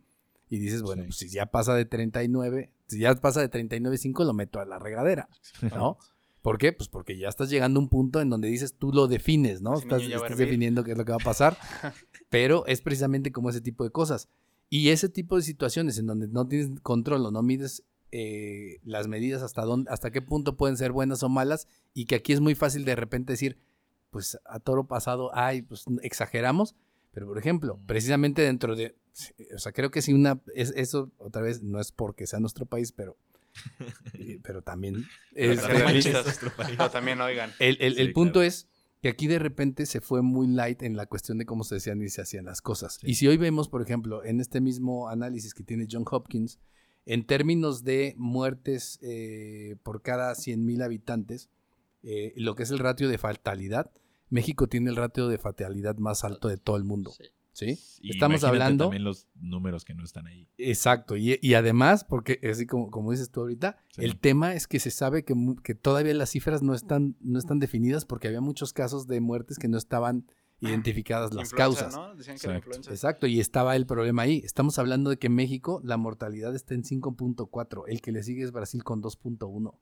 [0.55, 1.07] y dices, bueno, Sí.
[1.09, 4.78] pues si ya pasa de 39, si ya pasa de 39.5 lo meto a la
[4.78, 5.28] regadera,
[5.62, 5.98] ¿no?
[6.42, 6.72] ¿Por qué?
[6.74, 9.74] Pues porque ya estás llegando a un punto en donde dices, tú lo defines, ¿no?
[9.74, 11.57] Ese Estás, estás definiendo qué es lo que va a pasar,
[12.28, 14.28] pero es precisamente como ese tipo de cosas.
[14.68, 19.09] Y ese tipo de situaciones en donde no tienes control o no mides eh, las
[19.09, 22.40] medidas hasta dónde, hasta qué punto pueden ser buenas o malas, y que aquí es
[22.40, 23.57] muy fácil de repente decir,
[24.11, 26.76] pues a toro pasado, ay, pues exageramos,
[27.12, 28.94] pero por ejemplo, precisamente dentro de,
[29.54, 32.66] o sea, creo que si una, es, eso otra vez no es porque sea nuestro
[32.66, 33.16] país, pero,
[34.42, 35.04] pero también
[35.34, 36.76] es, Pero nuestro país.
[36.92, 37.52] También, oigan.
[37.58, 38.48] el, el- Sí, el punto claro.
[38.48, 38.68] es
[39.02, 42.00] que aquí de repente se fue muy light en la cuestión de cómo se decían
[42.02, 42.94] y se hacían las cosas.
[43.00, 43.10] Sí.
[43.10, 46.58] Y si hoy vemos, por ejemplo, en este mismo análisis que tiene John Hopkins,
[47.06, 51.50] en términos de muertes eh, por cada 100.000 habitantes,
[52.02, 53.90] eh, lo que es el ratio de fatalidad,
[54.30, 57.10] México tiene el ratio de fatalidad más alto de todo el mundo.
[57.12, 57.24] Sí.
[57.55, 57.78] ¿Sí?
[58.02, 58.84] Y Estamos hablando...
[58.84, 60.46] también los números que no están ahí.
[60.59, 64.05] Exacto, y, y además, porque así como, como dices tú ahorita, Sí.
[64.05, 67.38] el tema es que se sabe que, mu- que todavía las cifras no están, no
[67.38, 70.26] están definidas porque había muchos casos de muertes que no estaban
[70.61, 71.94] identificadas las Influenza, causas.
[71.94, 72.14] ¿no?
[72.14, 72.68] Decían que era Exacto.
[72.76, 72.90] influenza.
[72.90, 74.40] Exacto, y estaba el problema ahí.
[74.44, 78.50] Estamos hablando de que México, la mortalidad está en 5.4, el que le sigue es
[78.52, 79.74] Brasil con 2.1.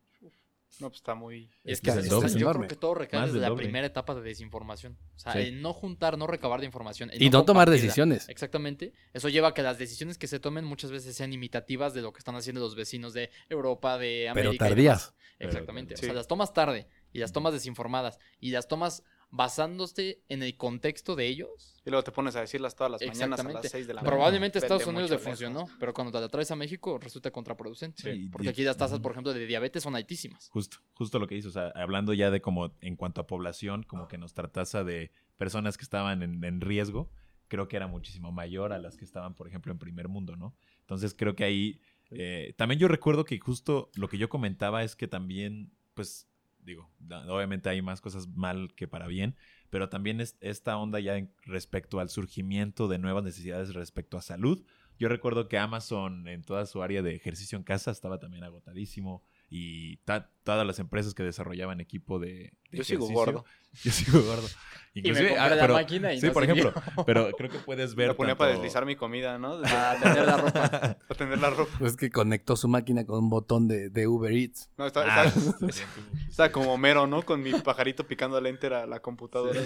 [0.82, 1.48] No, pues está muy...
[1.64, 2.28] Es Es que que es- doble.
[2.38, 4.98] yo creo que todo recae desde del la primera etapa de desinformación.
[5.16, 5.38] O sea, Sí.
[5.38, 7.10] el no juntar, no recabar de información.
[7.18, 8.28] Y no tomar decisiones.
[8.28, 8.92] Exactamente.
[9.14, 12.12] Eso lleva a que las decisiones que se tomen muchas veces sean imitativas de lo
[12.12, 14.50] que están haciendo los vecinos de Europa, de América.
[14.58, 15.14] Pero tardías.
[15.38, 15.94] Exactamente.
[15.94, 19.02] O sea, las tomas tarde y las tomas desinformadas y las tomas
[19.32, 21.74] basándose en el contexto de ellos.
[21.84, 24.14] Y luego te pones a decirlas todas las mañanas a las 6 de la mañana.
[24.16, 25.76] Probablemente Estados Unidos le funcionó, lejos.
[25.80, 28.02] pero cuando te la traes a México resulta contraproducente.
[28.14, 28.28] Sí.
[28.30, 30.48] Porque Y- aquí las tasas, por ejemplo, de diabetes son altísimas.
[30.50, 33.82] Justo, justo lo que dices, o sea, hablando ya de como en cuanto a población,
[33.84, 37.10] como que nuestra tasa de personas que estaban en, en riesgo,
[37.48, 40.54] creo que era muchísimo mayor a las que estaban, por ejemplo, en primer mundo, ¿no?
[40.80, 41.80] Entonces creo que ahí,
[42.10, 46.28] eh, también yo recuerdo que justo lo que yo comentaba es que también, pues,
[46.62, 46.90] digo,
[47.28, 49.36] obviamente hay más cosas mal que para bien,
[49.70, 54.64] pero también es esta onda ya respecto al surgimiento de nuevas necesidades respecto a salud.
[54.98, 59.24] Yo recuerdo que Amazon en toda su área de ejercicio en casa estaba también agotadísimo
[59.54, 63.44] y ta- todas las empresas que desarrollaban equipo de, de Yo sigo gordo.
[63.84, 64.48] Yo sigo gordo.
[64.94, 66.74] Y me Inclusive, compré ah, la pero- máquina y sí, no por ejemplo,
[67.06, 69.58] pero creo que puedes ver Me ponía para deslizar mi comida, ¿no?
[69.58, 70.52] Desde- A tener la ropa.
[71.08, 71.72] Para tender la ropa.
[71.78, 74.68] Pues que conectó su máquina con un botón de, de Uber Eats.
[74.76, 75.32] No, está, Ah,
[76.28, 77.22] está- como Homero, ¿no?
[77.22, 79.62] Con mi pajarito picando al enter a la computadora.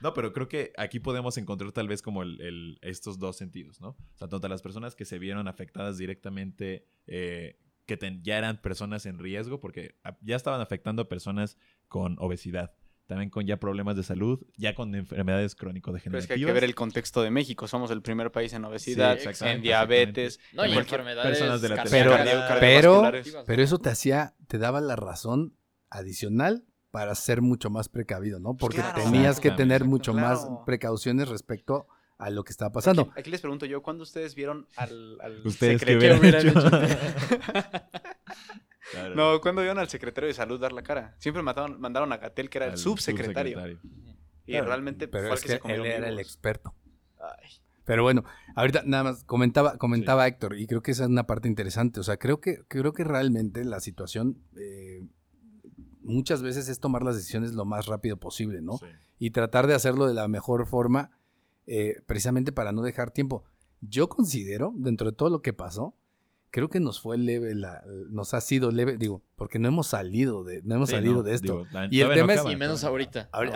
[0.00, 3.78] No, pero creo que aquí podemos encontrar tal vez como el, el- estos dos sentidos,
[3.82, 3.88] ¿no?
[3.90, 8.60] O sea, tanto las personas que se vieron afectadas directamente, eh, que ten- ya eran
[8.60, 11.58] personas en riesgo, porque ya estaban afectando a personas
[11.88, 12.72] con obesidad,
[13.06, 16.26] también con ya problemas de salud, ya con enfermedades Pero es crónico-degenerativas.
[16.26, 17.68] que hay que ver el contexto de México.
[17.68, 20.40] Somos el primer país en obesidad, Sí, en diabetes.
[20.54, 22.16] No, y en cualquier- enfermedades personas de la Pero-
[22.60, 23.02] pero-.
[23.46, 25.54] Pero eso te hacía, te daba la razón
[25.90, 28.56] adicional para ser mucho más precavido, ¿no?
[28.56, 29.02] Porque claro.
[29.02, 33.02] tenías que tener mucho más precauciones respecto a lo que estaba pasando.
[33.02, 36.18] Aquí, aquí les pregunto yo, ¿cuándo ustedes vieron al, al ¿Ustedes secretario?
[36.20, 36.60] hubieran hecho?
[38.92, 39.14] Claro.
[39.14, 41.14] No, ¿cuándo vieron al secretario de salud dar la cara?
[41.18, 43.58] Siempre mataron- mandaron a Gatel, que era el subsecretario.
[43.58, 44.04] subsecretario.
[44.46, 46.74] Y Claro, realmente Pero fue es el que, que se comió él era el experto.
[47.18, 47.48] Ay,
[47.84, 51.48] Pero bueno, ahorita nada más comentaba, comentaba Héctor, y creo que esa es una parte
[51.48, 51.98] interesante.
[51.98, 55.02] O sea, creo que, creo que realmente la situación eh,
[56.02, 58.76] muchas veces es tomar las decisiones lo más rápido posible, ¿no?
[58.76, 58.86] Sí.
[59.18, 61.10] y tratar de hacerlo de la mejor forma,
[61.66, 63.44] eh, precisamente para no dejar tiempo.
[63.80, 65.96] Yo considero, dentro de todo lo que pasó,
[66.50, 70.44] creo que nos fue leve, la, nos ha sido leve, digo, porque no hemos salido
[70.44, 71.52] de, no hemos Sí, salido no, de esto.
[71.60, 73.28] digo, la- Y el no tema es- Y menos ahorita.
[73.32, 73.50] Ahori-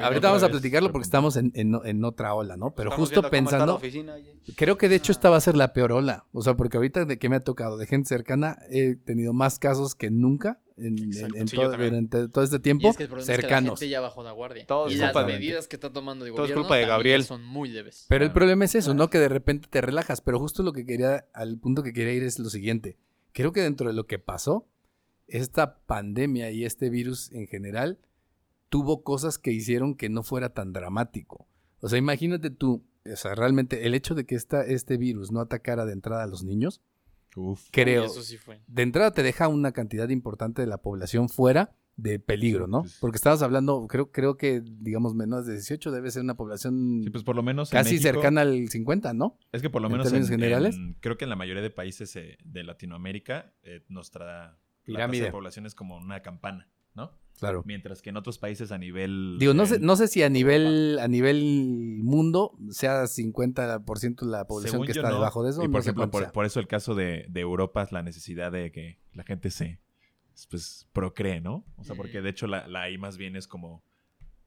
[0.00, 2.74] Ahorita, vamos a platicarlo porque estamos en, en- en otra ola, ¿no?
[2.74, 4.16] Pero estamos justo pensando, oficina,
[4.56, 6.26] creo que de hecho esta va a ser la peor ola.
[6.32, 9.58] O sea, porque ahorita de que me ha tocado de gente cercana, he tenido más
[9.58, 11.36] casos que nunca en, en- Exacto.
[11.36, 11.90] en Sí, yo todo, también.
[12.08, 13.78] durante todo este Y tiempo, es que el problema es que la cercanos.
[13.78, 14.66] gente ya bajó la guardia.
[14.66, 17.22] Todo y las de- medidas que está tomando Todo es gobierno culpa de Gabriel.
[17.24, 18.06] son muy leves.
[18.08, 18.34] Pero el Ah.
[18.34, 19.10] problema es eso, ¿no?
[19.10, 20.20] Que de repente te relajas.
[20.22, 22.96] Pero justo lo que quería, al punto que quería ir es lo siguiente.
[23.32, 24.66] Creo que dentro de lo que pasó,
[25.30, 27.98] esta pandemia y este virus en general
[28.68, 31.46] tuvo cosas que hicieron que no fuera tan dramático.
[31.80, 35.40] O sea, imagínate tú, o sea, realmente el hecho de que esta, este virus no
[35.40, 36.80] atacara de entrada a los niños,
[37.36, 37.68] Uf.
[37.72, 38.60] creo, eso sí fue.
[38.66, 42.84] de entrada te deja una cantidad importante de la población fuera de peligro, ¿no?
[43.00, 47.10] Porque estabas hablando, creo, creo que, digamos, menos de 18 debe ser una población Sí,
[47.10, 49.38] pues por lo menos en casi México- cercana al 50, ¿no?
[49.52, 50.76] Es que por lo en menos en, generales.
[50.76, 54.58] en- creo que en la mayoría de países eh, de Latinoamérica eh, nuestra
[54.90, 55.24] la tasa Pirámide.
[55.26, 57.12] de población es como una campana, ¿no?
[57.38, 57.62] Claro.
[57.64, 60.28] Mientras que en otros países a nivel Digo, no eh, sé, no sé si a
[60.28, 65.14] nivel, a nivel mundo sea 50% la población según que está no.
[65.16, 65.62] debajo de eso.
[65.62, 68.02] Y no por sé ejemplo, por, por eso el caso de, de Europa es la
[68.02, 69.80] necesidad de que la gente se
[70.50, 71.64] pues procree, ¿no?
[71.76, 72.24] O sea, porque Mm.
[72.24, 73.82] de hecho la, la I más bien es como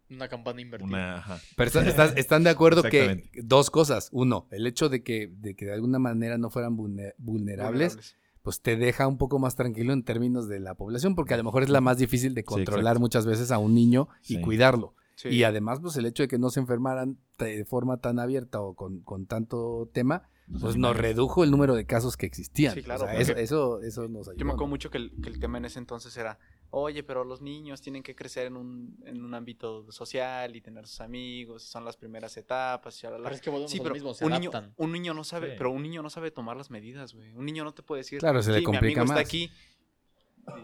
[0.09, 0.87] Una campana invertida.
[0.87, 1.39] una ajá.
[1.55, 4.09] Pero está- estás- están de acuerdo que dos cosas.
[4.11, 8.61] Uno, el hecho de que, de que de alguna manera no fueran vulne- vulnerables, pues
[8.61, 11.63] te deja un poco más tranquilo en términos de la población, porque a lo mejor
[11.63, 14.41] es la más difícil de controlar muchas veces a un niño y Sí.
[14.41, 14.93] cuidarlo.
[15.15, 15.29] Sí.
[15.29, 18.75] Y además, pues el hecho de que no se enfermaran de forma tan abierta o
[18.75, 20.23] con, con tanto tema,
[20.59, 22.73] pues nos redujo el número de casos que existían.
[22.73, 24.37] Sí, claro, O sea, porque- eso, eso, eso nos ayudó.
[24.39, 26.37] Yo me acuerdo mucho que el, que el tema en ese entonces era,
[26.75, 30.87] oye, pero los niños tienen que crecer en un, en un ámbito social y tener
[30.87, 34.13] sus amigos, y son las primeras etapas, y Pero es que volvemos Sí, pero mismo,
[34.15, 35.53] se un niño, un niño no sabe, Sí.
[35.57, 37.31] pero un niño no sabe tomar las medidas, güey.
[37.33, 39.21] Un niño no te puede decir, Claro, se le "Sí, mi complica amigo más.
[39.21, 39.51] está aquí.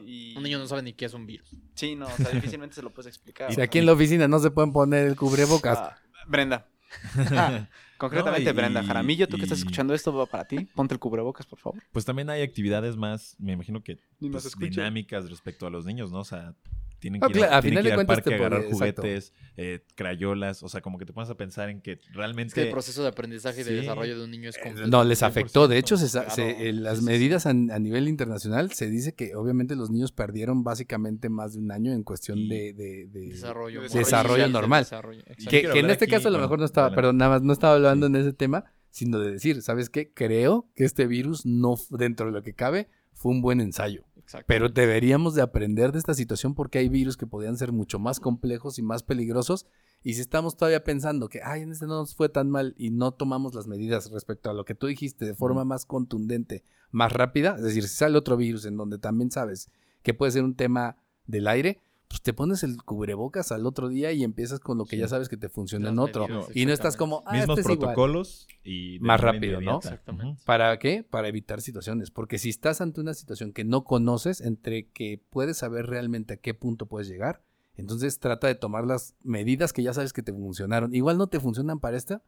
[0.05, 0.35] Y...
[0.35, 1.49] Un niño no sabe ni qué es un virus.
[1.75, 3.49] Sí, no, o sea, difícilmente se lo puedes explicar.
[3.53, 6.67] Si aquí en la oficina no se pueden poner el cubrebocas, Ah, Brenda.
[7.99, 10.67] Concretamente, No, y- Brenda Jaramillo, tú que estás y- escuchando esto, va para ti.
[10.73, 11.83] Ponte el cubrebocas, por favor.
[11.91, 16.19] Pues también hay actividades más, me imagino que pues, dinámicas respecto a los niños, ¿no?
[16.21, 16.55] O sea,
[16.99, 18.71] tienen Ah, que ir, claro, a tienen final que de ir al parque agarrar puede-
[18.73, 19.01] exacto.
[19.01, 22.49] juguetes, eh, crayolas, o sea, como que te pones a pensar en que realmente...
[22.49, 24.87] Es que el proceso de aprendizaje y de desarrollo de un niño es completo.
[24.89, 25.67] no les afectó.
[25.67, 29.13] De hecho, se, sa- Claro, se- eh, las medidas a, a nivel internacional se dice
[29.15, 33.27] que obviamente los niños perdieron básicamente más de un año en cuestión de, de- de-
[33.29, 34.83] Desarrollo, Desarrollo del normal.
[34.83, 36.95] desarrollo, que, en este aquí, caso a lo bueno, mejor no estaba, adelante.
[37.01, 38.13] perdón, nada más no estaba hablando Sí.
[38.13, 40.11] en ese tema, sino de decir, ¿sabes qué?
[40.13, 42.89] Creo que este virus no, dentro de lo que cabe,
[43.19, 44.05] fue un buen ensayo.
[44.15, 44.45] Exacto.
[44.47, 48.19] Pero deberíamos de aprender de esta situación porque hay virus que podían ser mucho más
[48.21, 49.65] complejos y más peligrosos.
[50.01, 52.91] Y si estamos todavía pensando que, ay, en este no nos fue tan mal y
[52.91, 57.11] no tomamos las medidas respecto a lo que tú dijiste de forma más contundente, más
[57.11, 59.69] rápida, es decir, si sale otro virus en donde también sabes
[60.01, 64.11] que puede ser un tema del aire, pues te pones el cubrebocas al otro día
[64.11, 64.97] y empiezas con lo que Sí.
[64.97, 66.27] ya sabes que te funciona Las en otro.
[66.27, 67.93] medidas, y no estás como, ah, mismos este es igual.
[67.93, 69.77] protocolos y Más rápido, ¿no?
[69.77, 70.41] Exactamente.
[70.43, 71.03] ¿Para qué?
[71.07, 72.09] Para evitar situaciones.
[72.11, 76.37] Porque si estás ante una situación que no conoces, entre que puedes saber realmente a
[76.37, 77.43] qué punto puedes llegar,
[77.75, 80.93] entonces trata de tomar las medidas que ya sabes que te funcionaron.
[80.95, 82.23] Igual no te funcionan para esta,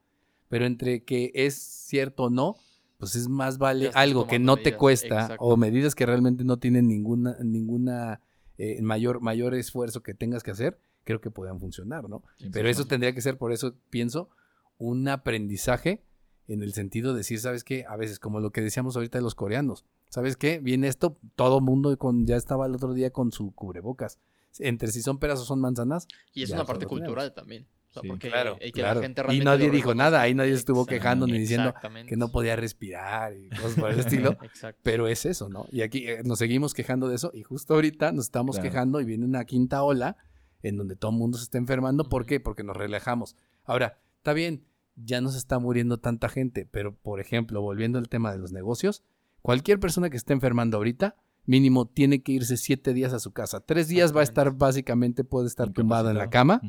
[0.48, 2.56] pero entre que es cierto o no,
[3.00, 5.44] pues es más vale algo que no te cuesta exacto.
[5.44, 8.22] o medidas que realmente no tienen ninguna, ninguna
[8.64, 12.22] eh, mayor, mayor esfuerzo que tengas que hacer, creo que puedan funcionar, ¿no?
[12.52, 14.30] Pero eso tendría que ser, por eso pienso,
[14.78, 16.04] un aprendizaje
[16.48, 17.86] en el sentido de decir, ¿sabes qué?
[17.90, 20.60] A veces, como lo que decíamos ahorita de los coreanos, ¿sabes qué?
[20.60, 24.20] Viene esto, todo mundo con, ya estaba el otro día con su cubrebocas.
[24.60, 26.08] Entre si son peras o son manzanas.
[26.32, 27.66] Y es una parte cultural también.
[27.92, 28.08] O sea, Sí.
[28.08, 29.02] porque Claro, y que claro.
[29.02, 31.74] la gente Y nadie dijo nada, ahí nadie estuvo quejando ni diciendo
[32.08, 34.38] que no podía respirar y cosas por el estilo.
[34.44, 34.80] Exacto.
[34.82, 35.66] Pero es eso, ¿no?
[35.72, 38.70] Y aquí eh, nos seguimos quejando de eso y justo ahorita nos estamos Claro.
[38.70, 40.16] quejando y viene una quinta ola
[40.64, 42.08] en donde todo el mundo se está enfermando.
[42.08, 42.40] ¿Por qué?
[42.40, 43.36] Porque nos relajamos.
[43.66, 44.64] Ahora, está bien,
[44.96, 48.52] ya no se está muriendo tanta gente, pero por ejemplo, volviendo al tema de los
[48.54, 49.04] negocios,
[49.42, 51.16] cualquier persona que esté enfermando ahorita,
[51.46, 53.60] mínimo tiene que irse siete días a su casa.
[53.62, 56.62] Tres días va a estar básicamente, puede estar tumbado en la cama.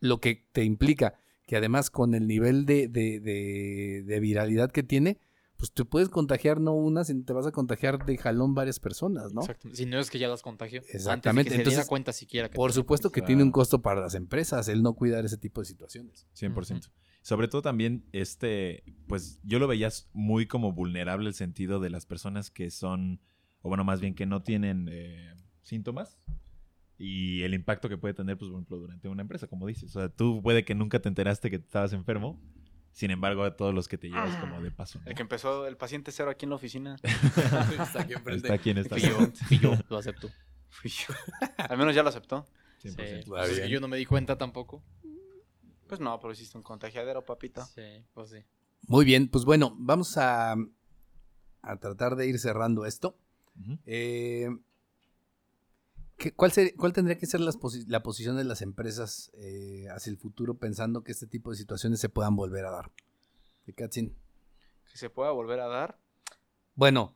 [0.00, 1.14] Lo que te implica
[1.46, 5.18] que además con el nivel de, de- de- de viralidad que tiene,
[5.56, 9.32] pues te puedes contagiar no una, sino te vas a contagiar de jalón varias personas,
[9.34, 9.40] ¿no?
[9.42, 9.68] Exacto.
[9.74, 10.80] Si no es que ya las contagió.
[10.88, 12.48] Exactamente, Antes de que se entonces, diera cuenta siquiera.
[12.48, 15.60] Que Por supuesto que tiene un costo para las empresas el no cuidar ese tipo
[15.60, 16.26] de situaciones.
[16.34, 16.88] 100%.
[17.22, 22.06] Sobre todo también, este, pues yo lo veía muy como vulnerable el sentido de las
[22.06, 23.20] personas que son,
[23.60, 26.16] o bueno, más bien que no tienen eh, síntomas
[27.02, 29.96] y el impacto que puede tener, pues, por ejemplo, durante una empresa, como dices.
[29.96, 32.38] O sea, tú puede que nunca te enteraste que estabas enfermo,
[32.92, 34.98] sin embargo, a todos los que te llevas como de paso.
[34.98, 35.06] ¿no?
[35.06, 36.96] El que empezó el paciente cero aquí en la oficina.
[37.02, 39.16] Está aquí Está aquí en esta Fui yo,
[39.46, 40.28] fui yo, lo acepto.
[40.68, 41.14] Fui yo.
[41.56, 42.44] Al menos ya lo aceptó.
[42.82, 43.22] 100%.
[43.22, 43.24] Sí.
[43.26, 43.72] Pues es que bien.
[43.72, 44.82] yo no me di cuenta tampoco.
[45.88, 47.64] Pues no, pero hiciste un contagiadero, papito.
[47.64, 48.44] Sí, pues sí.
[48.86, 50.54] Muy bien, pues bueno, vamos a,
[51.62, 53.16] a tratar de ir cerrando esto.
[53.86, 54.50] Eh,
[56.20, 59.86] ¿qué- cuál, ser- ¿Cuál tendría que ser las posi- la posición de las empresas eh,
[59.90, 62.92] hacia el futuro pensando que este tipo de situaciones se puedan volver a dar?
[63.66, 64.14] ¿De Katzin?
[64.90, 65.98] Que se pueda volver a dar.
[66.74, 67.14] Bueno,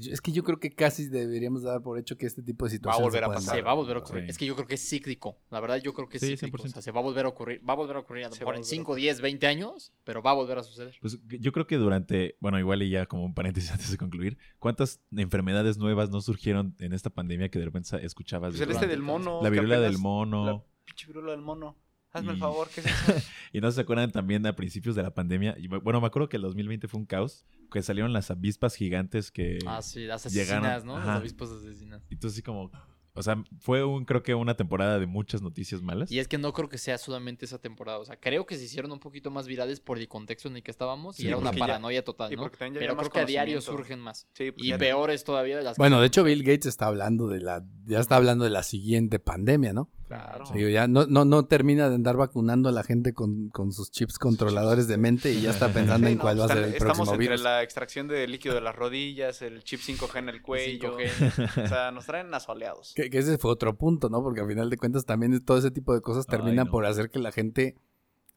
[0.00, 2.72] Es que yo creo que casi deberíamos dar por hecho que este tipo de Va
[2.72, 3.56] a situaciones volver a pasar.
[3.56, 4.24] Se va a volver a ocurrir.
[4.24, 4.30] Sí.
[4.30, 5.38] Es que yo creo que es cíclico.
[5.50, 6.58] La verdad, yo creo que es Sí, cíclico.
[6.58, 6.66] 100%.
[6.66, 7.60] O sea, se va a volver a ocurrir.
[7.68, 9.92] Va a volver a ocurrir a lo mejor en volver a 5, 10, 20 años,
[10.04, 10.94] pero va a volver a suceder.
[11.00, 14.38] Pues yo creo que durante, bueno, igual y ya como un paréntesis antes de concluir,
[14.58, 18.50] ¿cuántas enfermedades nuevas no surgieron en esta pandemia que de repente escuchabas?
[18.50, 19.40] Pues de el este del mono.
[19.42, 20.44] La viruela del mono.
[20.46, 21.76] La pinche viruela del mono.
[22.14, 22.86] Hazme el Y- favor, ¿qué es
[23.18, 23.26] eso?
[23.52, 25.54] Y no se acuerdan también a principios de la pandemia.
[25.58, 29.30] Y, bueno, me acuerdo que el 2020 fue un caos, que salieron las avispas gigantes
[29.30, 29.58] que...
[29.66, 30.96] Ah, sí, las llegaron- asesinas, ¿no?
[30.96, 31.06] ajá.
[31.08, 32.02] Las avispas asesinas.
[32.10, 32.70] Entonces, así como...
[33.16, 36.10] O sea, fue un, creo que una temporada de muchas noticias malas.
[36.10, 37.98] Y es que no creo que sea solamente esa temporada.
[38.00, 40.64] O sea, creo que se hicieron un poquito más virales por el contexto en el
[40.64, 42.50] que estábamos y era una ya- paranoia total, y ¿no?
[42.50, 44.26] Pero creo que a diario surgen más.
[44.32, 46.86] Sí, pues Y ya- peores todavía de las Bueno, que- de hecho Bill Gates está
[46.88, 49.88] hablando de la, ya está hablando de la siguiente pandemia, ¿no?
[50.06, 50.44] Claro.
[50.70, 54.18] Ya no, no, no termina de andar vacunando a la gente con, con sus chips
[54.18, 56.64] controladores de mente y ya está pensando Sí, en no, cuál va a ser el
[56.74, 57.40] Estamos próximo entre virus.
[57.42, 60.96] la extracción de líquido de las rodillas, el chip 5G en el cuello.
[60.98, 61.64] 5G.
[61.64, 62.92] O sea, nos traen asoleados.
[62.94, 64.22] Que, que ese fue otro punto, ¿no?
[64.22, 66.70] Porque al final de cuentas también todo ese tipo de cosas Ay, terminan no.
[66.70, 67.76] por hacer que la gente,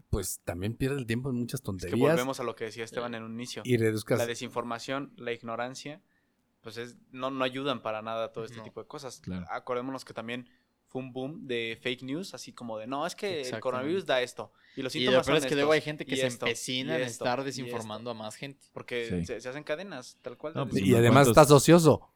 [0.09, 2.83] pues también pierda el tiempo en muchas Es que tonterías volvemos a lo que decía
[2.85, 3.61] Esteban en un inicio.
[3.65, 4.17] y reduzcas...
[4.17, 6.01] La desinformación, la ignorancia,
[6.61, 8.63] pues es, no, no ayudan para nada a todo este No.
[8.63, 9.19] tipo de cosas.
[9.19, 9.45] Claro.
[9.51, 10.47] Acordémonos que también
[10.97, 14.21] fue un boom de fake news, así como de, no, es que el coronavirus da
[14.21, 14.51] esto.
[14.75, 16.45] Y los Y síntomas lo peor es que luego hay gente que y se esto,
[16.45, 18.65] empecina y en esto, estar y desinformando a más gente.
[18.73, 19.25] Porque Sí.
[19.25, 20.53] se, se hacen cadenas, tal cual.
[20.55, 22.09] No, pues, y además estás ocioso.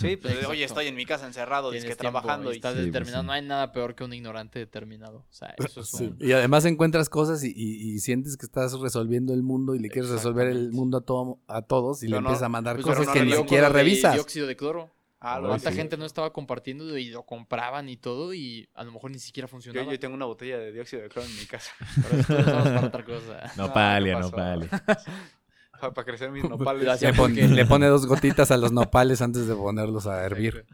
[0.00, 0.50] Sí, pues, Exacto.
[0.50, 3.22] oye, estoy en mi casa encerrado, Tienes que trabajando y y estás Sí, pues, determinado.
[3.22, 3.26] sí.
[3.26, 5.18] No hay nada peor que un ignorante determinado.
[5.28, 6.04] O sea, eso es Sí.
[6.04, 6.18] un...
[6.20, 9.88] Y además encuentras cosas y, y- y sientes que estás resolviendo el mundo y le
[9.88, 12.86] quieres resolver el mundo a, todo, a todos y le no, empiezas a mandar pues,
[12.86, 14.14] cosas no que ni siquiera revisas.
[14.14, 14.90] Dióxido de cloro.
[15.24, 15.76] Ah, ¿Cuánta sí.
[15.76, 19.46] gente no estaba compartiendo y lo compraban y todo y a lo mejor ni siquiera
[19.46, 19.90] funcionaba?
[19.92, 21.70] yo tengo una botella de dióxido de cloro en mi casa
[22.26, 23.52] Pero para otra cosa.
[23.56, 24.68] No, No, palia, ¿qué no palia.
[25.80, 27.00] para, para crecer mis nopales.
[27.00, 30.66] Le, pon- le pone dos gotitas a los nopales antes de ponerlos a hervir.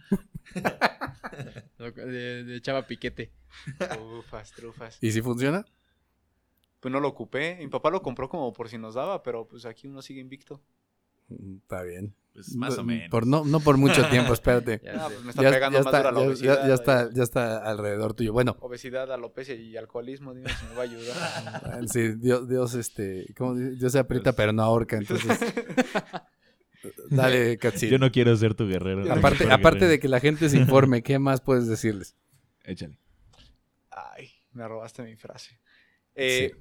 [1.78, 3.30] De, de chava piquete.
[3.78, 4.98] Trufas, trufas.
[5.00, 5.64] ¿Y si funciona?
[6.80, 7.56] Pues no lo ocupé.
[7.58, 10.60] Mi papá lo compró como por si nos daba, pero pues aquí uno sigue invicto.
[11.28, 12.14] Mm, Está bien.
[12.46, 13.08] Pues más o menos.
[13.10, 14.80] Por, no, no por mucho tiempo, espérate.
[14.84, 16.60] Ya Ah, pues me está Ya, pegando ya más está, dura la ya- obesidad.
[16.62, 18.32] ya- ya está, y- ya está alrededor tuyo.
[18.32, 21.88] Bueno, Obesidad, alopecia y alcoholismo, dime si me va a ayudar.
[21.88, 23.54] sí, Dios, Dios, este, ¿cómo?
[23.54, 25.38] Dios se aprieta pero no ahorca, entonces.
[27.10, 27.90] Dale, Katsin.
[27.90, 29.02] Yo no quiero ser tu guerrero.
[29.12, 29.88] Aparte, aparte guerrero.
[29.90, 32.14] de que la gente se informe, ¿qué más puedes decirles?
[32.64, 32.98] Échale.
[33.90, 35.58] Ay, me robaste mi frase.
[36.14, 36.52] Eh,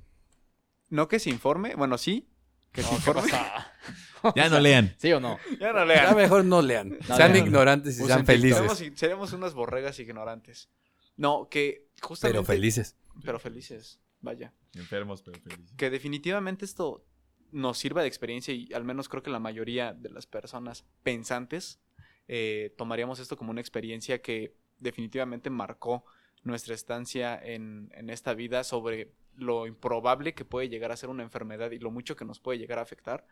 [0.89, 2.27] No que se informe, bueno, sí.
[2.71, 3.21] Que se No, ¿qué informe.
[3.31, 3.73] pasa?
[4.35, 4.93] Ya no lean.
[4.97, 5.37] ¿Sí o no?
[5.59, 6.15] Ya no Ya lean.
[6.15, 6.97] mejor no lean.
[7.07, 7.45] No sean lean.
[7.47, 8.57] ignorantes y Usen sean felices.
[8.77, 10.69] Seremos, seremos unas borregas ignorantes.
[11.15, 12.37] No, que justamente.
[12.39, 12.95] Pero felices.
[13.23, 14.53] Pero felices, vaya.
[14.75, 15.73] Enfermos, pero felices.
[15.75, 17.05] que definitivamente esto
[17.51, 21.79] nos sirva de experiencia y al menos creo que la mayoría de las personas pensantes
[22.27, 26.05] eh, tomaríamos esto como una experiencia que definitivamente marcó
[26.43, 31.23] nuestra estancia en, en esta vida sobre lo improbable que puede llegar a ser una
[31.23, 33.25] enfermedad y lo mucho que nos puede llegar a afectar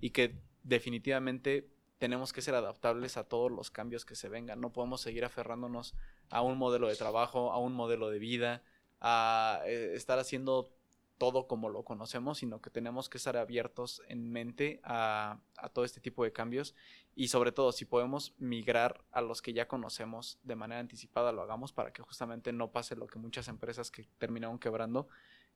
[0.00, 1.68] y que definitivamente
[1.98, 4.60] tenemos que ser adaptables a todos los cambios que se vengan.
[4.60, 5.94] No podemos seguir aferrándonos
[6.30, 8.62] a un modelo de trabajo, a un modelo de vida,
[9.00, 10.72] a eh, estar haciendo
[11.18, 15.84] todo como lo conocemos, sino que tenemos que estar abiertos en mente a, a todo
[15.84, 16.76] este tipo de cambios
[17.16, 21.42] y sobre todo si podemos migrar a los que ya conocemos de manera anticipada, lo
[21.42, 25.08] hagamos para que justamente no pase lo que muchas empresas que terminaron quebrando,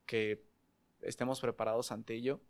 [0.04, 0.44] que
[1.00, 2.40] estemos preparados ante ello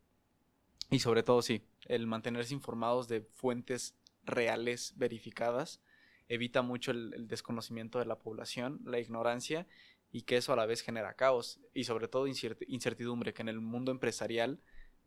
[0.90, 3.94] y sobre todo sí, el mantenerse informados de fuentes
[4.24, 5.81] reales, verificadas,
[6.28, 9.66] evita mucho el, el desconocimiento de la población, la ignorancia
[10.12, 13.49] y que eso a la vez genera caos y sobre todo incerti- incertidumbre, que en
[13.49, 14.61] el mundo empresarial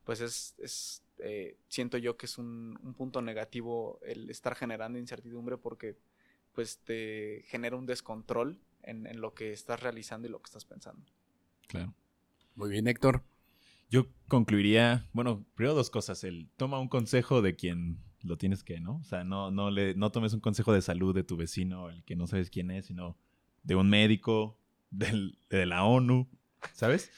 [0.03, 4.99] pues es, es, eh, siento yo que es un, un punto negativo el estar generando
[4.99, 5.97] incertidumbre porque
[6.53, 10.65] pues te genera un descontrol en, en lo que estás realizando y lo que estás
[10.65, 11.05] pensando.
[11.67, 11.93] Claro.
[12.55, 13.23] Muy bien, Héctor.
[13.89, 16.23] Yo concluiría, bueno, primero dos cosas.
[16.23, 18.97] El toma un consejo de quien lo tienes que, ¿no?
[18.97, 22.03] O sea, no, no, le, no tomes un consejo de salud de tu vecino, el
[22.03, 23.17] que no sabes quién es, sino
[23.63, 24.57] de un médico,
[24.91, 26.27] del, de la ONU,
[26.73, 27.11] ¿sabes?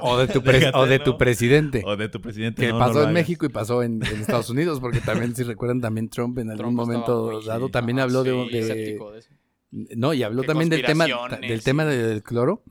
[0.00, 0.40] O de tu,
[0.74, 1.82] o de tu presidente.
[1.84, 2.62] O de tu presidente.
[2.62, 3.12] Que no, pasó en hagas.
[3.14, 6.74] México y pasó en, en Estados Unidos, porque también, si recuerdan, también Trump en algún
[6.74, 7.72] Trump momento dado sí.
[7.72, 9.30] también Ah, habló de, sí, de- escéptico de eso.
[9.70, 11.06] No, y habló también del tema,
[11.42, 12.64] del tema del cloro,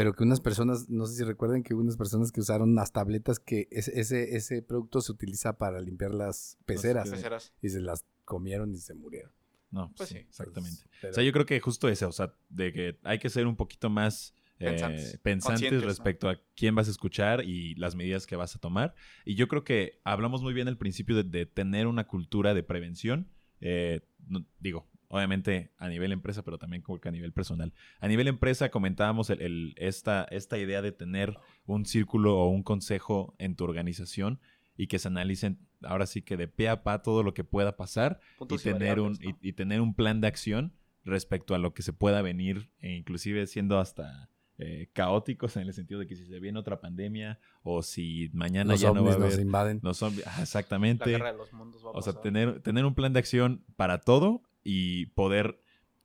[0.00, 2.92] pero que unas personas, no sé si recuerdan que hubo unas personas que usaron unas
[2.92, 7.10] tabletas que ese, ese, ese producto se utiliza para limpiar las peceras peceras.
[7.10, 7.52] Peceras.
[7.62, 9.32] y se las comieron y se murieron.
[9.70, 10.20] No, pues, sí, sí.
[10.28, 10.82] exactamente.
[11.00, 13.46] Pero- O sea, yo creo que justo eso, o sea, de que hay que ser
[13.46, 15.88] un poquito más eh, Pensantes, pensantes, conscientes, ¿no?
[15.88, 18.94] respecto a quién vas a escuchar y las medidas que vas a tomar.
[19.24, 22.62] Y yo creo que hablamos muy bien al principio de, de tener una cultura de
[22.62, 23.28] prevención,
[23.60, 27.72] eh, no- digo, obviamente a nivel empresa, pero también como que a nivel personal.
[27.98, 32.62] A nivel empresa comentábamos el- el- esta, esta idea de tener un círculo o un
[32.62, 34.40] consejo en tu organización
[34.76, 37.76] y que se analicen ahora sí que de pe a pa todo lo que pueda
[37.76, 40.72] pasar y tener, un, y, y tener un plan de acción
[41.04, 45.72] respecto a lo que se pueda venir, e inclusive siendo hasta eh, caóticos en el
[45.72, 49.14] sentido de que si se viene otra pandemia o si mañana Los ya no va
[49.14, 49.80] a nos invaden.
[49.82, 50.26] los zombies.
[50.26, 51.10] Ajá, La exactamente.
[51.10, 54.02] guerra de los mundos va a O sea, tener, tener un plan de acción para
[54.02, 55.62] todo y poder,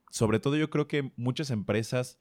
[0.09, 2.19] sobre todo yo creo que muchas empresas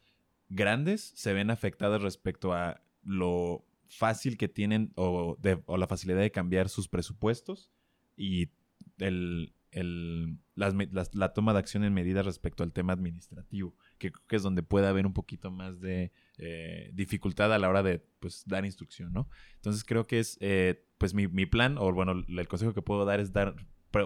[0.49, 6.21] grandes se ven afectadas respecto a lo fácil que tienen o, de- o la facilidad
[6.21, 7.71] de cambiar sus presupuestos
[8.17, 8.51] y
[8.99, 14.37] el, el- la toma de acción en medidas respecto al tema administrativo, que creo que
[14.37, 18.45] es donde puede haber un poquito más de eh, dificultad a la hora de pues,
[18.47, 19.29] dar instrucción, ¿no?
[19.57, 23.05] Entonces creo que es, eh, pues mi, mi plan, o bueno, el consejo que puedo
[23.05, 23.55] dar es dar,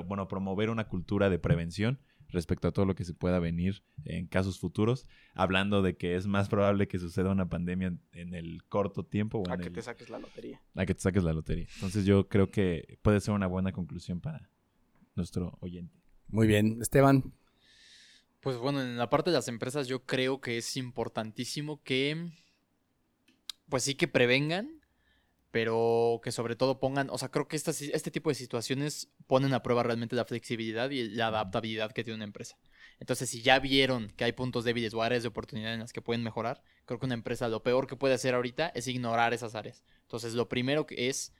[0.06, 1.98] bueno, promover una cultura de prevención
[2.28, 6.26] respecto a todo lo que se pueda venir en casos futuros, hablando de que es
[6.26, 9.72] más probable que suceda una pandemia en, el corto tiempo o A en que el-
[9.74, 10.60] te saques la lotería.
[10.74, 11.66] a que te saques la lotería.
[11.76, 14.50] Entonces yo creo que puede ser una buena conclusión para
[15.14, 15.96] nuestro oyente.
[16.28, 16.78] Muy bien.
[16.82, 17.32] Esteban,
[18.40, 22.30] Pues bueno, en la parte de las empresas yo creo que es importantísimo que,
[23.68, 24.77] pues sí que prevengan,
[25.50, 29.54] pero que sobre todo pongan, o sea, creo que estas, este tipo de situaciones ponen
[29.54, 32.58] a prueba realmente la flexibilidad y la adaptabilidad que tiene una empresa.
[33.00, 36.02] Entonces, si ya vieron que hay puntos débiles o áreas de oportunidad en las que
[36.02, 39.54] pueden mejorar, creo que una empresa lo peor que puede hacer ahorita es ignorar esas
[39.54, 39.84] áreas.
[40.02, 41.32] Entonces, lo primero que es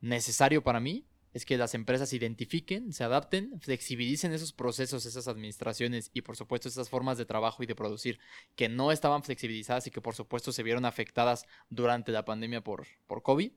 [0.00, 1.06] necesario para mí
[1.36, 6.66] es que las empresas identifiquen, se adapten, flexibilicen esos procesos, esas administraciones y por supuesto
[6.66, 8.18] esas formas de trabajo y de producir
[8.54, 12.86] que no estaban flexibilizadas y que por supuesto se vieron afectadas durante la pandemia por,
[13.06, 13.52] por COVID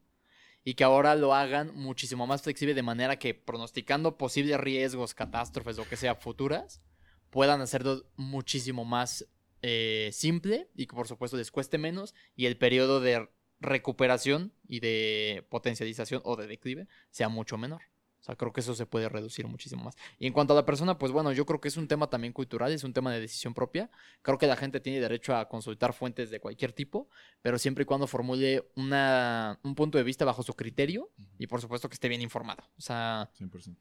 [0.65, 5.77] y que ahora lo hagan muchísimo más flexible de manera que pronosticando posibles riesgos, catástrofes,
[5.77, 6.81] lo que sea futuras,
[7.29, 9.25] puedan hacerlo muchísimo más
[9.61, 13.29] eh, simple y que por supuesto les cueste menos y el periodo de
[13.59, 17.81] recuperación y de potencialización o de declive sea mucho menor.
[18.19, 19.95] O sea, creo que eso se puede reducir muchísimo más.
[20.17, 22.33] Y en cuanto a la persona, pues bueno, yo creo que es un tema también
[22.33, 23.89] cultural, es un tema de decisión propia.
[24.21, 27.07] Creo que la gente tiene derecho a consultar fuentes de cualquier tipo,
[27.41, 31.61] pero siempre y cuando formule una, un punto de vista bajo su criterio y por
[31.61, 32.63] supuesto que esté bien informado.
[32.77, 33.77] O sea, 100%.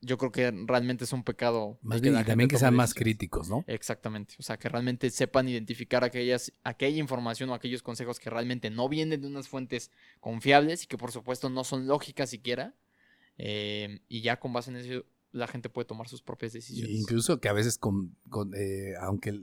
[0.00, 1.78] Yo creo que realmente es un pecado.
[1.82, 3.64] más bien, y también que sean más críticos, ¿no?
[3.66, 4.34] Exactamente.
[4.38, 8.88] O sea, que realmente sepan identificar aquellas, aquella información o aquellos consejos que realmente no
[8.88, 12.74] vienen de unas fuentes confiables y que por supuesto no son lógicas siquiera.
[13.38, 16.94] Eh, y ya con base en eso la gente puede tomar sus propias decisiones.
[16.96, 19.38] Incluso que a veces, con, con, eh, aunque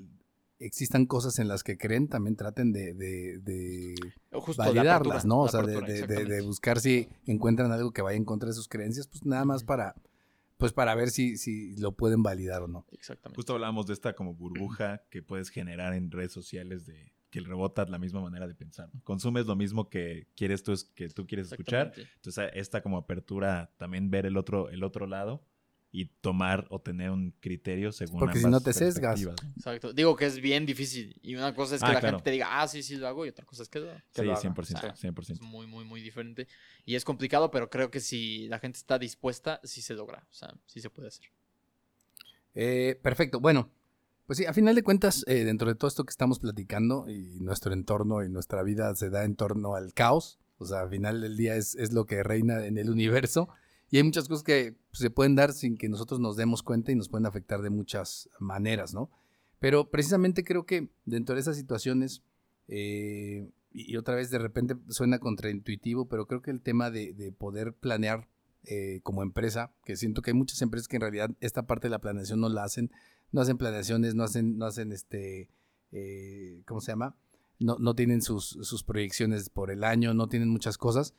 [0.59, 3.95] existan cosas en las que creen, también traten de, de- de
[4.31, 5.41] Justo validarlas, apertura, ¿no?
[5.41, 8.53] O sea, de, apertura, de- de- buscar si encuentran algo que vaya en contra de
[8.55, 9.95] sus creencias, pues nada más para,
[10.57, 12.85] pues para ver si, si lo pueden validar o no.
[12.91, 13.35] Exactamente.
[13.35, 17.83] Justo hablábamos de esta como burbuja que puedes generar en redes sociales de que rebota
[17.85, 18.89] la misma manera de pensar.
[18.93, 19.01] ¿no?
[19.03, 21.91] Consumes lo mismo que quieres tú es- que tú quieres escuchar.
[22.15, 25.45] Entonces esta como apertura también ver el otro el otro lado
[25.97, 29.21] y tomar o tener un criterio según Porque si ambas no te sesgas.
[29.55, 29.93] Exacto.
[29.93, 31.17] Digo que es bien difícil.
[31.21, 32.17] Y una cosa es que Ah, la claro.
[32.17, 33.25] gente te diga, ah, sí, sí lo hago.
[33.25, 34.41] Y otra cosa es que lo Que Sí, lo haga.
[34.41, 35.31] 100%, O sea, 100%.
[35.35, 36.49] Es muy, muy, muy diferente.
[36.85, 40.27] Y es complicado, pero creo que si la gente está dispuesta, sí se logra.
[40.29, 41.27] O sea, sí se puede hacer.
[42.53, 43.39] Eh, perfecto.
[43.39, 43.69] Bueno,
[44.27, 47.39] pues sí, a final de cuentas, eh, dentro de todo esto que estamos platicando y
[47.39, 51.21] nuestro entorno y nuestra vida se da en torno al caos, o sea, al final
[51.21, 53.49] del día es, es lo que reina en el universo
[53.89, 56.91] y hay muchas cosas que pues, se pueden dar sin que nosotros nos demos cuenta
[56.91, 59.09] y nos pueden afectar de muchas maneras, ¿no?
[59.59, 62.23] Pero precisamente creo que dentro de esas situaciones,
[62.67, 67.31] eh, y otra vez de repente suena contraintuitivo, pero creo que el tema de, de
[67.31, 68.27] poder planear
[68.67, 71.91] eh, como empresa, que siento que hay muchas empresas que en realidad esta parte de
[71.91, 72.91] la planeación no la hacen,
[73.31, 75.49] no hacen planeaciones, no hacen, no hacen este,
[75.91, 77.15] eh, ¿cómo se llama?
[77.59, 81.13] No, no tienen sus, sus proyecciones por el año, no tienen muchas cosas.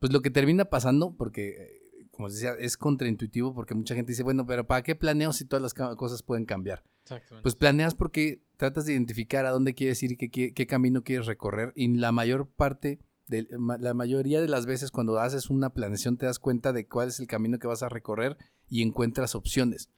[0.00, 1.81] Pues lo que termina pasando, porque,
[2.12, 5.44] como les decía, es contraintuitivo porque mucha gente dice, bueno, pero ¿para qué planeo si
[5.44, 6.84] todas las cosas pueden cambiar?
[7.02, 7.42] Exactamente.
[7.42, 11.02] Pues planeas porque tratas de identificar a dónde quieres ir y qué, qué- qué camino
[11.02, 11.72] quieres recorrer.
[11.74, 13.46] Y la mayor parte, de,
[13.80, 17.18] la mayoría de las veces cuando haces una planeación te das cuenta de cuál es
[17.18, 18.36] el camino que vas a recorrer
[18.68, 19.88] y encuentras opciones.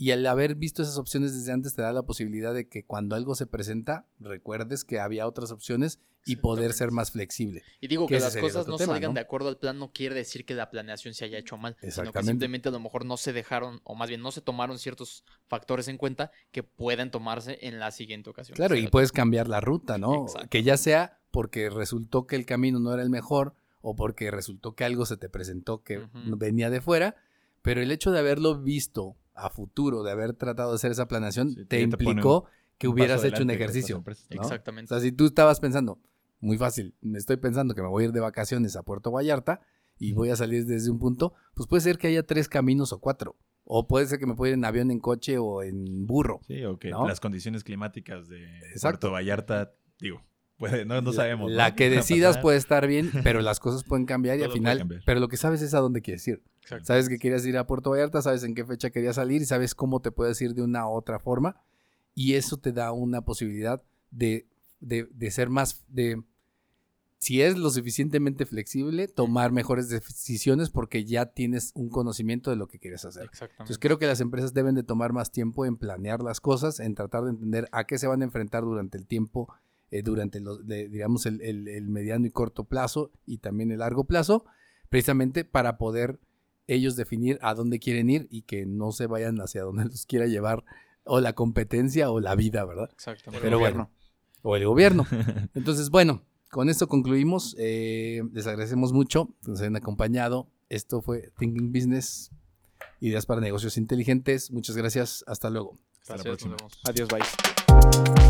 [0.00, 3.16] Y al haber visto esas opciones desde antes te da la posibilidad de que cuando
[3.16, 7.64] algo se presenta recuerdes que había otras opciones y poder ser más flexible.
[7.80, 9.14] Y digo que las el cosas no tema, salgan ¿no?
[9.14, 12.12] de acuerdo al plan no quiere decir que la planeación se haya hecho mal, sino
[12.12, 15.24] que simplemente a lo mejor no se dejaron, o más bien no se tomaron ciertos
[15.48, 18.54] factores en cuenta que pueden tomarse en la siguiente ocasión.
[18.54, 20.26] Claro, y puedes cambiar la ruta, ¿no?
[20.26, 20.48] Exacto.
[20.48, 24.74] Que ya sea porque resultó que el camino no era el mejor o porque resultó
[24.74, 27.16] que algo se te presentó que venía de fuera,
[27.62, 31.50] pero el hecho de haberlo visto a futuro de haber tratado de hacer esa planeación,
[31.50, 32.46] Sí, te implicó
[32.76, 34.04] que hubieras hecho un con ejercicio.
[34.30, 34.94] Exactamente.
[34.94, 36.00] O sea, si tú estabas pensando,
[36.40, 39.60] muy fácil, me estoy pensando que me voy a ir de vacaciones a Puerto Vallarta
[39.98, 43.00] y voy a salir desde un punto, pues puede ser que haya tres caminos o
[43.00, 43.36] cuatro.
[43.64, 46.40] O puede ser que me pueda ir en avión, en coche o en burro.
[46.46, 47.06] Sí, o que ¿no?
[47.06, 49.08] las condiciones climáticas de Exacto.
[49.08, 50.22] Puerto Vallarta, digo,
[50.58, 51.50] puede, no, no sabemos.
[51.50, 51.76] La ¿no?
[51.76, 54.48] que ¿Qué va a decidas puede estar bien, pero las cosas pueden cambiar y al
[54.48, 56.42] Todo final, pero lo que sabes es a dónde quieres ir.
[56.62, 56.84] Exacto.
[56.84, 59.74] Sabes que querías ir a Puerto Vallarta, sabes en qué fecha querías salir y sabes
[59.74, 61.56] cómo te puedes ir de una u otra forma.
[62.14, 64.46] Y eso te da una posibilidad de,
[64.80, 66.22] de- de ser más, de,
[67.18, 72.66] si es lo suficientemente flexible, tomar mejores decisiones porque ya tienes un conocimiento de lo
[72.68, 73.24] que quieres hacer.
[73.24, 73.54] Exactamente.
[73.62, 76.94] Entonces creo que las empresas deben de tomar más tiempo en planear las cosas, en
[76.94, 79.52] tratar de entender a qué se van a enfrentar durante el tiempo,
[79.90, 83.78] eh, durante los, de- digamos, el, el- el mediano y corto plazo y también el
[83.78, 84.44] largo plazo,
[84.88, 86.20] precisamente para poder
[86.66, 90.26] ellos definir a dónde quieren ir y que no se vayan hacia donde los quiera
[90.26, 90.64] llevar
[91.04, 92.90] o la competencia o la vida, ¿verdad?
[92.92, 93.42] Exactamente.
[93.42, 93.90] Pero bueno,
[94.42, 95.06] o el gobierno.
[95.54, 97.56] Entonces, bueno, con esto concluimos.
[97.58, 100.50] Eh, les agradecemos mucho que nos hayan acompañado.
[100.68, 102.30] Esto fue Thinking Business,
[103.00, 104.50] ideas para negocios inteligentes.
[104.50, 105.24] Muchas gracias.
[105.26, 105.76] Hasta luego.
[106.02, 106.50] Hasta la próxima.
[106.52, 106.80] nos vemos.
[106.84, 107.57] Adiós, bye.